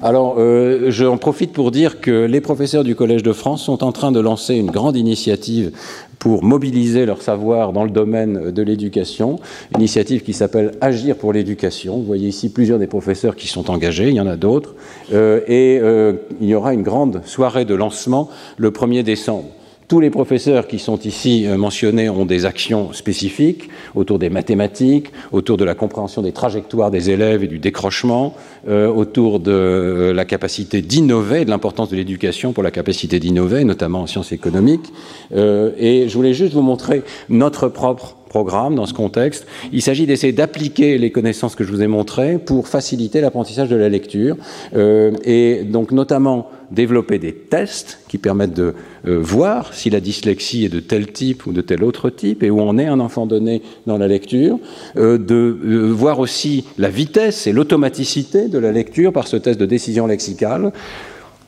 Alors, 0.03 0.37
euh, 0.39 0.91
j'en 0.91 1.17
profite 1.17 1.53
pour 1.53 1.71
dire 1.71 2.01
que 2.01 2.27
les 2.27 2.43
professeurs 2.43 2.85
du 2.85 2.95
Collège 2.95 3.23
de 3.23 3.33
France 3.33 3.65
sont 3.65 3.83
en 3.83 3.93
train 3.93 4.13
de 4.13 4.21
lancer 4.21 4.55
une 4.55 4.71
grande 4.71 4.97
initiative 4.97 5.73
pour 6.19 6.45
mobiliser 6.45 7.07
leur 7.07 7.23
savoir 7.23 7.73
dans 7.73 7.85
le 7.85 7.91
domaine 7.91 8.51
de 8.51 8.63
l'éducation, 8.63 9.39
initiative 9.75 10.23
qui 10.23 10.35
s'appelle 10.35 10.73
Agir 10.83 11.17
pour 11.17 11.33
l'éducation. 11.33 11.97
Vous 11.97 12.05
voyez 12.05 12.29
ici 12.29 12.51
plusieurs 12.51 12.79
des 12.79 12.87
professeurs 12.87 13.37
qui 13.37 13.49
sont 13.49 13.71
engagés, 13.71 14.09
il 14.09 14.15
y 14.15 14.21
en 14.21 14.27
a 14.27 14.37
d'autres, 14.37 14.75
euh, 15.15 15.41
et 15.47 15.79
euh, 15.81 16.15
il 16.41 16.49
y 16.49 16.55
aura 16.55 16.75
une 16.75 16.83
grande 16.83 17.23
soirée 17.25 17.65
de 17.65 17.75
lancement 17.75 18.29
le 18.59 18.71
1er 18.71 19.03
décembre. 19.03 19.49
Tous 19.89 20.01
les 20.01 20.11
professeurs 20.11 20.67
qui 20.67 20.81
sont 20.81 20.99
ici 20.99 21.47
euh, 21.47 21.57
mentionnés 21.57 22.09
ont 22.09 22.27
des 22.27 22.45
actions 22.45 22.93
spécifiques 22.93 23.69
autour 23.95 24.19
des 24.19 24.31
mathématiques, 24.31 25.13
autour 25.31 25.57
de 25.57 25.65
la 25.65 25.77
compréhension 25.77 26.23
des 26.23 26.33
trajectoires 26.33 26.91
des 26.91 27.11
élèves 27.11 27.45
et 27.45 27.47
du 27.47 27.61
décrochement, 27.61 28.35
euh, 28.69 28.89
autour 28.89 29.39
de 29.39 29.53
euh, 29.53 30.13
la 30.13 30.25
capacité 30.25 30.83
d'innover, 30.83 31.45
de 31.45 31.51
l'importance 31.51 31.89
de 31.89 31.97
l'éducation 31.97 32.53
pour 32.53 32.65
la 32.65 32.73
capacité 32.73 33.21
d'innover, 33.21 33.63
notamment 33.63 34.01
en 34.01 34.07
sciences 34.09 34.33
économiques. 34.33 34.93
et 35.33 36.09
je 36.09 36.15
voulais 36.15 36.35
juste 36.35 36.55
vous 36.55 36.63
montrer 36.63 37.03
notre 37.29 37.69
propre 37.69 38.16
programme 38.29 38.75
dans 38.75 38.87
ce 38.87 38.95
contexte. 38.95 39.47
Il 39.73 39.83
s'agit 39.83 40.07
d'essayer 40.07 40.33
d'appliquer 40.33 40.99
les 40.99 41.11
connaissances 41.11 41.55
que 41.55 41.65
je 41.65 41.71
vous 41.71 41.83
ai 41.83 41.87
montrées 41.87 42.39
pour 42.39 42.69
faciliter 42.69 43.21
l'apprentissage 43.21 43.69
de 43.69 43.77
la 43.77 43.89
lecture 43.89 44.37
et 44.75 45.63
donc 45.65 45.93
notamment 45.93 46.49
développer 46.71 47.19
des 47.19 47.33
tests 47.33 48.01
qui 48.09 48.19
permettent 48.19 48.55
de 48.55 48.75
euh, 49.07 49.19
voir 49.21 49.75
si 49.75 49.91
la 49.91 50.01
dyslexie 50.01 50.65
est 50.65 50.69
de 50.69 50.81
tel 50.81 51.13
type 51.13 51.47
ou 51.47 51.53
de 51.53 51.61
tel 51.61 51.85
autre 51.85 52.11
type 52.11 52.43
et 52.43 52.51
où 52.51 52.61
en 52.61 52.79
est 52.79 52.87
un 52.87 53.01
enfant 53.01 53.27
donné 53.27 53.63
dans 53.87 53.99
la 53.99 54.09
lecture, 54.09 54.59
euh, 54.97 55.19
de 55.19 55.59
euh, 55.65 55.93
voir 55.93 56.19
aussi 56.19 56.65
la 56.79 56.89
vitesse 56.89 57.47
et 57.47 57.53
l'automaticité 57.53 58.49
de 58.49 58.59
la 58.59 58.73
lecture 58.73 59.13
par 59.13 59.27
ce 59.27 59.37
test 59.37 59.61
de 59.61 59.67
décision 59.67 60.07
lexicale, 60.07 60.73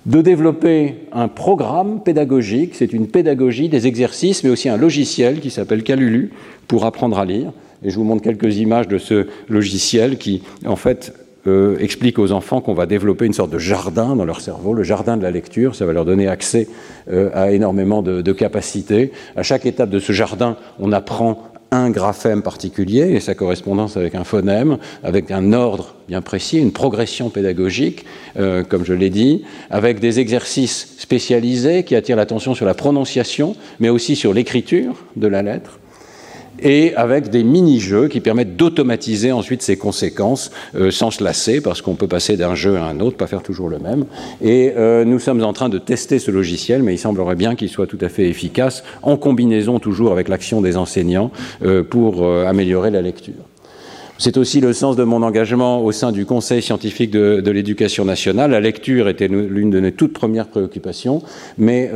de 0.07 0.23
développer 0.23 0.95
un 1.13 1.29
programme 1.29 2.03
pédagogique, 2.03 2.75
c'est 2.75 2.93
une 2.93 3.09
pédagogie 3.09 3.69
des 3.69 3.87
exercices, 3.87 4.45
mais 4.45 4.51
aussi 4.51 4.69
un 4.69 4.77
logiciel 4.77 5.41
qui 5.41 5.51
s'appelle 5.51 5.83
Calulu 5.83 6.31
pour 6.67 6.87
apprendre 6.87 7.19
à 7.19 7.25
lire. 7.25 7.53
Et 7.83 7.91
je 7.91 7.97
vous 7.97 8.05
montre 8.05 8.23
quelques 8.23 8.57
images 8.57 8.89
de 8.89 8.99
ce 8.99 9.27
logiciel 9.49 10.19
qui, 10.19 10.43
en 10.67 10.77
fait, 10.77 11.13
euh, 11.47 11.79
explique 11.79 12.19
aux 12.19 12.33
enfants 12.33 12.61
qu'on 12.61 12.75
va 12.75 12.87
développer 12.87 13.25
une 13.25 13.33
sorte 13.33 13.51
de 13.51 13.59
jardin 13.59 14.17
dans 14.17 14.25
leur 14.25 14.41
cerveau, 14.41 14.75
le 14.75 14.83
jardin 14.83 15.17
de 15.17 15.23
la 15.23 15.31
lecture. 15.31 15.77
Ça 15.77 15.87
va 15.87 15.93
leur 15.93 16.05
donner 16.05 16.27
accès 16.27 16.69
euh, 17.11 17.31
à 17.33 17.53
énormément 17.53 18.03
de, 18.03 18.23
de, 18.23 18.33
capacités. 18.33 19.13
À 19.37 19.43
chaque 19.43 19.65
étape 19.65 19.89
de 19.89 20.01
ce 20.01 20.13
jardin, 20.13 20.57
on 20.81 20.91
apprend 20.91 21.48
un 21.71 21.91
graphème 21.91 22.43
particulier 22.43 23.13
et 23.13 23.21
sa 23.21 23.35
correspondance 23.35 23.97
avec 23.97 24.15
un 24.15 24.25
phonème, 24.25 24.79
avec 25.03 25.31
un 25.31 25.53
ordre 25.53 25.95
bien 26.09 26.23
précis, 26.23 26.59
une 26.59 26.73
progression 26.73 27.29
pédagogique, 27.29 28.05
euh, 28.39 28.65
comme 28.65 28.85
je 28.85 28.95
l'ai 28.95 29.11
dit, 29.11 29.45
avec 29.71 30.01
des 30.01 30.21
exercices 30.21 30.95
spécialisés 30.99 31.85
qui 31.85 31.95
attirent 31.95 32.17
l'attention 32.17 32.55
sur 32.55 32.65
la 32.65 32.75
prononciation, 32.75 33.55
mais 33.81 33.91
aussi 33.91 34.17
sur 34.17 34.33
l'écriture 34.33 34.95
de 35.17 35.27
la 35.27 35.43
lettre 35.43 35.79
et 36.61 36.95
avec 36.95 37.31
des 37.31 37.45
mini-jeux 37.45 38.09
qui 38.09 38.21
permettent 38.21 38.57
d'automatiser 38.57 39.33
ensuite 39.33 39.63
ces 39.63 39.77
conséquences 39.77 40.51
euh, 40.75 40.91
sans 40.91 41.11
se 41.11 41.23
lasser, 41.23 41.61
parce 41.61 41.83
qu'on 41.83 41.95
peut 41.95 42.07
passer 42.07 42.37
d'un 42.37 42.55
jeu 42.55 42.77
à 42.77 42.85
un 42.85 43.01
autre, 43.01 43.17
pas 43.17 43.27
faire 43.27 43.43
toujours 43.43 43.69
le 43.69 43.79
même. 43.79 44.05
Et 44.43 44.73
euh, 44.77 45.05
nous 45.05 45.19
sommes 45.19 45.43
en 45.43 45.53
train 45.53 45.69
de 45.69 45.79
tester 45.79 46.19
ce 46.19 46.31
logiciel, 46.31 46.83
mais 46.83 46.95
il 46.95 46.99
semblerait 46.99 47.37
bien 47.37 47.55
qu'il 47.55 47.69
soit 47.69 47.87
tout 47.87 47.99
à 48.01 48.09
fait 48.09 48.29
efficace, 48.29 48.85
en 49.03 49.17
combinaison 49.17 49.79
toujours 49.79 50.13
avec 50.13 50.29
l'action 50.29 50.61
des 50.61 50.77
enseignants, 50.77 51.31
euh, 51.65 51.83
pour 51.83 52.27
améliorer 52.27 52.91
la 52.91 53.03
lecture. 53.03 53.35
C'est 54.19 54.37
aussi 54.37 54.61
le 54.61 54.73
sens 54.73 54.97
de 54.97 55.05
mon 55.05 55.23
engagement 55.23 55.85
au 55.85 55.93
sein 55.93 56.11
du 56.11 56.27
Conseil 56.27 56.61
scientifique 56.61 57.11
de, 57.11 57.41
de 57.41 57.51
l'éducation 57.51 58.05
nationale. 58.05 58.51
La 58.51 58.61
lecture 58.61 59.09
était 59.09 59.29
l'une 59.29 59.71
de 59.71 59.79
mes 59.79 59.93
toutes 59.93 60.13
premières 60.13 60.49
préoccupations, 60.49 61.23
mais 61.57 61.91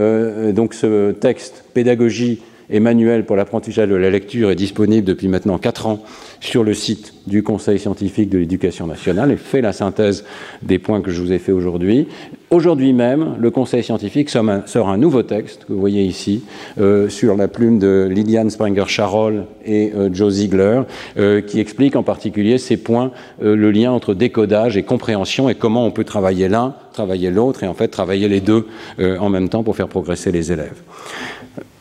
donc 0.52 0.74
ce 0.74 1.12
texte 1.12 1.64
pédagogie 1.74 2.40
et 2.72 2.80
manuel 2.80 3.24
pour 3.24 3.36
l'apprentissage 3.36 3.88
de 3.88 3.94
la 3.94 4.10
lecture 4.10 4.50
est 4.50 4.56
disponible 4.56 5.06
depuis 5.06 5.28
maintenant 5.28 5.58
quatre 5.58 5.86
ans 5.86 6.02
sur 6.40 6.64
le 6.64 6.74
site 6.74 7.12
du 7.26 7.42
Conseil 7.42 7.78
scientifique 7.78 8.30
de 8.30 8.38
l'éducation 8.38 8.86
nationale 8.86 9.30
et 9.30 9.36
fait 9.36 9.60
la 9.60 9.72
synthèse 9.72 10.24
des 10.62 10.78
points 10.78 11.02
que 11.02 11.10
je 11.10 11.22
vous 11.22 11.32
ai 11.32 11.38
fait 11.38 11.52
aujourd'hui. 11.52 12.08
Aujourd'hui 12.50 12.92
même, 12.92 13.36
le 13.38 13.50
Conseil 13.50 13.84
scientifique 13.84 14.30
sort 14.30 14.88
un, 14.88 14.98
nouveau 14.98 15.22
texte, 15.22 15.66
que 15.66 15.72
vous 15.72 15.80
voyez 15.80 16.02
ici, 16.02 16.42
euh, 16.80 17.08
sur 17.08 17.36
la 17.36 17.46
plume 17.46 17.78
de 17.78 18.08
Liliane 18.10 18.50
Springer-Charol 18.50 19.44
et 19.64 19.92
euh, 19.94 20.08
Joe 20.12 20.32
Ziegler, 20.32 20.80
euh, 21.18 21.42
qui 21.42 21.60
explique 21.60 21.94
en 21.94 22.02
particulier 22.02 22.58
ces 22.58 22.78
points, 22.78 23.12
le 23.40 23.70
lien 23.70 23.92
entre 23.92 24.14
décodage 24.14 24.76
et 24.76 24.82
compréhension 24.82 25.48
et 25.48 25.54
comment 25.54 25.86
on 25.86 25.90
peut 25.90 26.04
travailler 26.04 26.48
l'un, 26.48 26.74
travailler 26.92 27.30
l'autre 27.30 27.62
et 27.64 27.66
en 27.66 27.74
fait 27.74 27.88
travailler 27.88 28.28
les 28.28 28.40
deux 28.40 28.66
en 28.98 29.28
même 29.28 29.48
temps 29.48 29.62
pour 29.62 29.76
faire 29.76 29.88
progresser 29.88 30.32
les 30.32 30.52
élèves. 30.52 30.80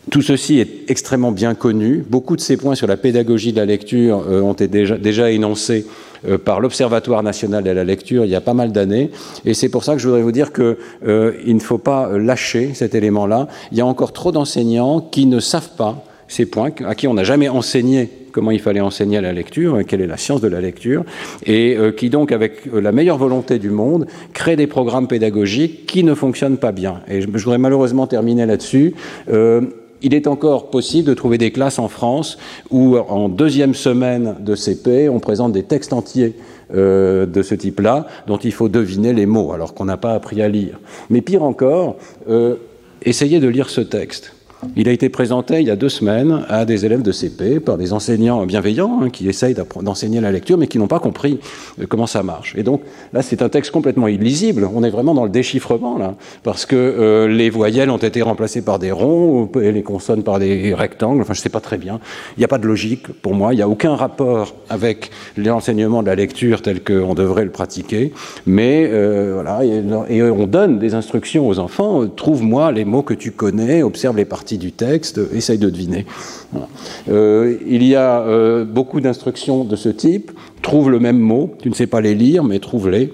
Tout 0.09 0.23
ceci 0.23 0.59
est 0.59 0.89
extrêmement 0.89 1.31
bien 1.31 1.53
connu. 1.53 2.03
Beaucoup 2.09 2.35
de 2.35 2.41
ces 2.41 2.57
points 2.57 2.73
sur 2.73 2.87
la 2.87 2.97
pédagogie 2.97 3.51
de 3.51 3.57
la 3.57 3.65
lecture 3.65 4.23
euh, 4.27 4.41
ont 4.41 4.53
été 4.53 4.67
déjà, 4.67 5.29
énoncés 5.29 5.85
euh, 6.27 6.39
par 6.39 6.59
l'Observatoire 6.59 7.21
national 7.21 7.63
de 7.63 7.69
la 7.69 7.83
lecture 7.83 8.25
il 8.25 8.31
y 8.31 8.35
a 8.35 8.41
pas 8.41 8.55
mal 8.55 8.71
d'années. 8.71 9.11
Et 9.45 9.53
c'est 9.53 9.69
pour 9.69 9.83
ça 9.83 9.93
que 9.93 9.99
je 9.99 10.07
voudrais 10.07 10.23
vous 10.23 10.31
dire 10.31 10.53
qu'il 10.53 10.75
euh, 11.07 11.33
ne 11.45 11.59
faut 11.59 11.77
pas 11.77 12.17
lâcher 12.17 12.71
cet 12.73 12.95
élément-là. 12.95 13.47
Il 13.71 13.77
y 13.77 13.81
a 13.81 13.85
encore 13.85 14.11
trop 14.11 14.31
d'enseignants 14.31 15.01
qui 15.01 15.27
ne 15.27 15.39
savent 15.39 15.75
pas 15.77 16.03
ces 16.27 16.47
points, 16.47 16.71
à 16.85 16.95
qui 16.95 17.07
on 17.07 17.13
n'a 17.13 17.23
jamais 17.23 17.49
enseigné 17.49 18.09
comment 18.31 18.51
il 18.51 18.61
fallait 18.61 18.79
enseigner 18.79 19.19
la 19.19 19.33
lecture, 19.33 19.81
quelle 19.85 19.99
est 19.99 20.07
la 20.07 20.15
science 20.15 20.39
de 20.39 20.47
la 20.47 20.61
lecture, 20.61 21.03
et 21.45 21.77
qui 21.97 22.09
donc, 22.09 22.31
avec 22.31 22.61
la 22.71 22.93
meilleure 22.93 23.17
volonté 23.17 23.59
du 23.59 23.69
monde, 23.69 24.07
créent 24.33 24.55
des 24.55 24.67
programmes 24.67 25.09
pédagogiques 25.09 25.85
qui 25.85 26.05
ne 26.05 26.13
fonctionnent 26.13 26.55
pas 26.55 26.71
bien. 26.71 27.01
Et 27.09 27.19
je, 27.19 27.27
voudrais 27.27 27.57
malheureusement 27.57 28.07
terminer 28.07 28.45
là-dessus. 28.45 28.93
Il 30.01 30.13
est 30.13 30.27
encore 30.27 30.69
possible 30.71 31.07
de 31.07 31.13
trouver 31.13 31.37
des 31.37 31.51
classes 31.51 31.79
en 31.79 31.87
France 31.87 32.37
où, 32.71 32.97
en 32.97 33.29
deuxième 33.29 33.75
semaine 33.75 34.35
de 34.39 34.55
CP, 34.55 35.09
on 35.09 35.19
présente 35.19 35.51
des 35.53 35.63
textes 35.63 35.93
entiers 35.93 36.35
euh, 36.73 37.25
de 37.25 37.41
ce 37.41 37.53
type-là, 37.53 38.07
dont 38.27 38.37
il 38.37 38.51
faut 38.51 38.69
deviner 38.69 39.13
les 39.13 39.25
mots, 39.25 39.51
alors 39.53 39.73
qu'on 39.73 39.85
n'a 39.85 39.97
pas 39.97 40.13
appris 40.13 40.41
à 40.41 40.47
lire. 40.47 40.79
Mais 41.09 41.21
pire 41.21 41.43
encore, 41.43 41.97
euh, 42.29 42.55
essayez 43.03 43.39
de 43.39 43.47
lire 43.47 43.69
ce 43.69 43.81
texte. 43.81 44.33
Il 44.75 44.87
a 44.87 44.91
été 44.91 45.09
présenté 45.09 45.59
il 45.59 45.67
y 45.67 45.71
a 45.71 45.75
deux 45.75 45.89
semaines 45.89 46.45
à 46.47 46.65
des 46.65 46.85
élèves 46.85 47.01
de 47.01 47.11
CP 47.11 47.59
par 47.59 47.77
des 47.77 47.93
enseignants 47.93 48.45
bienveillants 48.45 49.01
hein, 49.01 49.09
qui 49.09 49.27
essayent 49.27 49.55
d'enseigner 49.81 50.21
la 50.21 50.31
lecture 50.31 50.57
mais 50.57 50.67
qui 50.67 50.77
n'ont 50.77 50.87
pas 50.87 50.99
compris 50.99 51.39
euh, 51.79 51.85
comment 51.87 52.07
ça 52.07 52.23
marche. 52.23 52.55
Et 52.55 52.63
donc 52.63 52.81
là, 53.13 53.21
c'est 53.21 53.41
un 53.41 53.49
texte 53.49 53.71
complètement 53.71 54.07
illisible. 54.07 54.69
On 54.73 54.83
est 54.83 54.89
vraiment 54.89 55.13
dans 55.13 55.23
le 55.23 55.29
déchiffrement 55.29 55.97
là, 55.97 56.15
parce 56.43 56.65
que 56.65 56.75
euh, 56.75 57.27
les 57.27 57.49
voyelles 57.49 57.89
ont 57.89 57.97
été 57.97 58.21
remplacées 58.21 58.61
par 58.61 58.79
des 58.79 58.91
ronds 58.91 59.49
et 59.61 59.71
les 59.71 59.83
consonnes 59.83 60.23
par 60.23 60.39
des 60.39 60.73
rectangles. 60.73 61.21
Enfin, 61.21 61.33
je 61.33 61.39
ne 61.39 61.43
sais 61.43 61.49
pas 61.49 61.59
très 61.59 61.77
bien. 61.77 61.99
Il 62.37 62.39
n'y 62.39 62.45
a 62.45 62.47
pas 62.47 62.57
de 62.57 62.67
logique 62.67 63.07
pour 63.21 63.33
moi. 63.33 63.53
Il 63.53 63.57
n'y 63.57 63.63
a 63.63 63.69
aucun 63.69 63.95
rapport 63.95 64.55
avec 64.69 65.11
l'enseignement 65.37 66.01
de 66.01 66.07
la 66.07 66.15
lecture 66.15 66.61
tel 66.61 66.83
qu'on 66.83 67.13
devrait 67.13 67.45
le 67.45 67.51
pratiquer. 67.51 68.13
Mais 68.45 68.87
euh, 68.91 69.31
voilà, 69.35 69.61
et, 69.63 70.21
on 70.21 70.47
donne 70.47 70.79
des 70.79 70.93
instructions 70.93 71.47
aux 71.47 71.59
enfants. 71.59 72.07
Trouve-moi 72.07 72.71
les 72.71 72.85
mots 72.85 73.01
que 73.01 73.13
tu 73.13 73.31
connais, 73.31 73.83
observe 73.83 74.17
les 74.17 74.25
parties 74.25 74.50
du 74.57 74.71
texte, 74.71 75.19
essaye 75.33 75.57
de 75.57 75.69
deviner. 75.69 76.05
Euh, 77.09 77.57
il 77.65 77.83
y 77.83 77.95
a 77.95 78.21
euh, 78.21 78.65
beaucoup 78.65 79.01
d'instructions 79.01 79.63
de 79.63 79.75
ce 79.75 79.89
type. 79.89 80.31
Trouve 80.61 80.89
le 80.89 80.99
même 80.99 81.19
mot, 81.19 81.55
tu 81.61 81.69
ne 81.69 81.73
sais 81.73 81.87
pas 81.87 82.01
les 82.01 82.15
lire, 82.15 82.43
mais 82.43 82.59
trouve-les. 82.59 83.11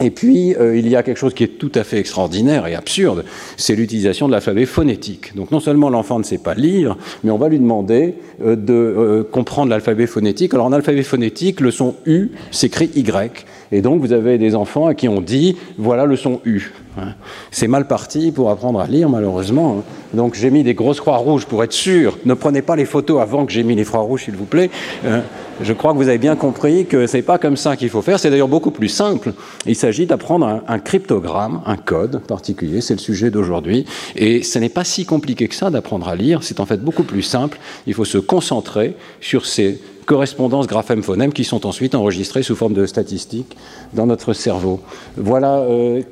Et 0.00 0.10
puis, 0.10 0.54
euh, 0.54 0.76
il 0.76 0.86
y 0.86 0.94
a 0.94 1.02
quelque 1.02 1.16
chose 1.16 1.34
qui 1.34 1.42
est 1.42 1.58
tout 1.58 1.72
à 1.74 1.82
fait 1.82 1.98
extraordinaire 1.98 2.66
et 2.68 2.76
absurde, 2.76 3.24
c'est 3.56 3.74
l'utilisation 3.74 4.28
de 4.28 4.32
l'alphabet 4.32 4.64
phonétique. 4.64 5.34
Donc 5.34 5.50
non 5.50 5.58
seulement 5.58 5.90
l'enfant 5.90 6.18
ne 6.18 6.24
sait 6.24 6.38
pas 6.38 6.54
lire, 6.54 6.96
mais 7.24 7.32
on 7.32 7.38
va 7.38 7.48
lui 7.48 7.58
demander 7.58 8.14
de 8.40 9.26
comprendre 9.32 9.70
l'alphabet 9.70 10.06
phonétique. 10.06 10.54
Alors 10.54 10.66
en 10.66 10.72
alphabet 10.72 11.02
phonétique, 11.02 11.60
le 11.60 11.72
son 11.72 11.96
U 12.06 12.30
s'écrit 12.52 12.90
Y. 12.94 13.44
Et 13.72 13.82
donc 13.82 14.00
vous 14.00 14.12
avez 14.12 14.38
des 14.38 14.54
enfants 14.54 14.86
à 14.86 14.94
qui 14.94 15.08
on 15.08 15.20
dit, 15.20 15.56
voilà 15.78 16.04
le 16.04 16.14
son 16.14 16.40
U. 16.44 16.70
Hein. 16.98 17.14
C'est 17.50 17.68
mal 17.68 17.86
parti 17.86 18.32
pour 18.32 18.50
apprendre 18.50 18.80
à 18.80 18.86
lire, 18.86 19.08
malheureusement. 19.08 19.78
Hein. 19.78 19.82
Donc 20.14 20.34
j'ai 20.34 20.50
mis 20.50 20.62
des 20.62 20.74
grosses 20.74 21.00
croix 21.00 21.16
rouges 21.16 21.46
pour 21.46 21.62
être 21.62 21.72
sûr. 21.72 22.18
Ne 22.24 22.34
prenez 22.34 22.62
pas 22.62 22.76
les 22.76 22.84
photos 22.84 23.20
avant 23.20 23.46
que 23.46 23.52
j'ai 23.52 23.62
mis 23.62 23.74
les 23.74 23.84
croix 23.84 24.00
rouges, 24.00 24.24
s'il 24.24 24.36
vous 24.36 24.44
plaît. 24.44 24.70
Hein. 25.06 25.22
Je 25.60 25.72
crois 25.72 25.92
que 25.92 25.96
vous 25.96 26.08
avez 26.08 26.18
bien 26.18 26.36
compris 26.36 26.86
que 26.86 27.06
c'est 27.06 27.22
pas 27.22 27.38
comme 27.38 27.56
ça 27.56 27.76
qu'il 27.76 27.88
faut 27.88 28.02
faire. 28.02 28.20
C'est 28.20 28.30
d'ailleurs 28.30 28.48
beaucoup 28.48 28.70
plus 28.70 28.88
simple. 28.88 29.32
Il 29.66 29.74
s'agit 29.74 30.06
d'apprendre 30.06 30.62
un, 30.66 30.78
cryptogramme, 30.78 31.62
un 31.66 31.76
code 31.76 32.20
particulier. 32.20 32.80
C'est 32.80 32.94
le 32.94 33.00
sujet 33.00 33.30
d'aujourd'hui. 33.30 33.84
Et 34.14 34.42
ce 34.42 34.58
n'est 34.58 34.68
pas 34.68 34.84
si 34.84 35.04
compliqué 35.04 35.48
que 35.48 35.54
ça 35.54 35.70
d'apprendre 35.70 36.08
à 36.08 36.14
lire. 36.14 36.42
C'est 36.42 36.60
en 36.60 36.66
fait 36.66 36.80
beaucoup 36.80 37.02
plus 37.02 37.22
simple. 37.22 37.58
Il 37.86 37.94
faut 37.94 38.04
se 38.04 38.18
concentrer 38.18 38.94
sur 39.20 39.46
ces 39.46 39.80
correspondances 40.06 40.66
graphèmes-phonèmes 40.66 41.32
qui 41.32 41.44
sont 41.44 41.66
ensuite 41.66 41.94
enregistrées 41.94 42.42
sous 42.42 42.56
forme 42.56 42.72
de 42.72 42.86
statistiques 42.86 43.56
dans 43.92 44.06
notre 44.06 44.32
cerveau. 44.32 44.80
Voilà 45.16 45.58
euh, 45.58 46.02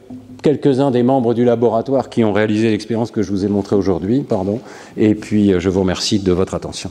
quelques-uns 0.42 0.90
des 0.90 1.02
membres 1.02 1.34
du 1.34 1.44
laboratoire 1.44 2.08
qui 2.08 2.24
ont 2.24 2.32
réalisé 2.32 2.70
l'expérience 2.70 3.10
que 3.10 3.20
je 3.22 3.30
vous 3.30 3.44
ai 3.44 3.48
montrée 3.48 3.76
aujourd'hui. 3.76 4.22
Pardon. 4.22 4.62
Et 4.96 5.14
puis, 5.14 5.52
euh, 5.52 5.60
je 5.60 5.68
vous 5.68 5.80
remercie 5.80 6.18
de 6.18 6.32
votre 6.32 6.54
attention. 6.54 6.88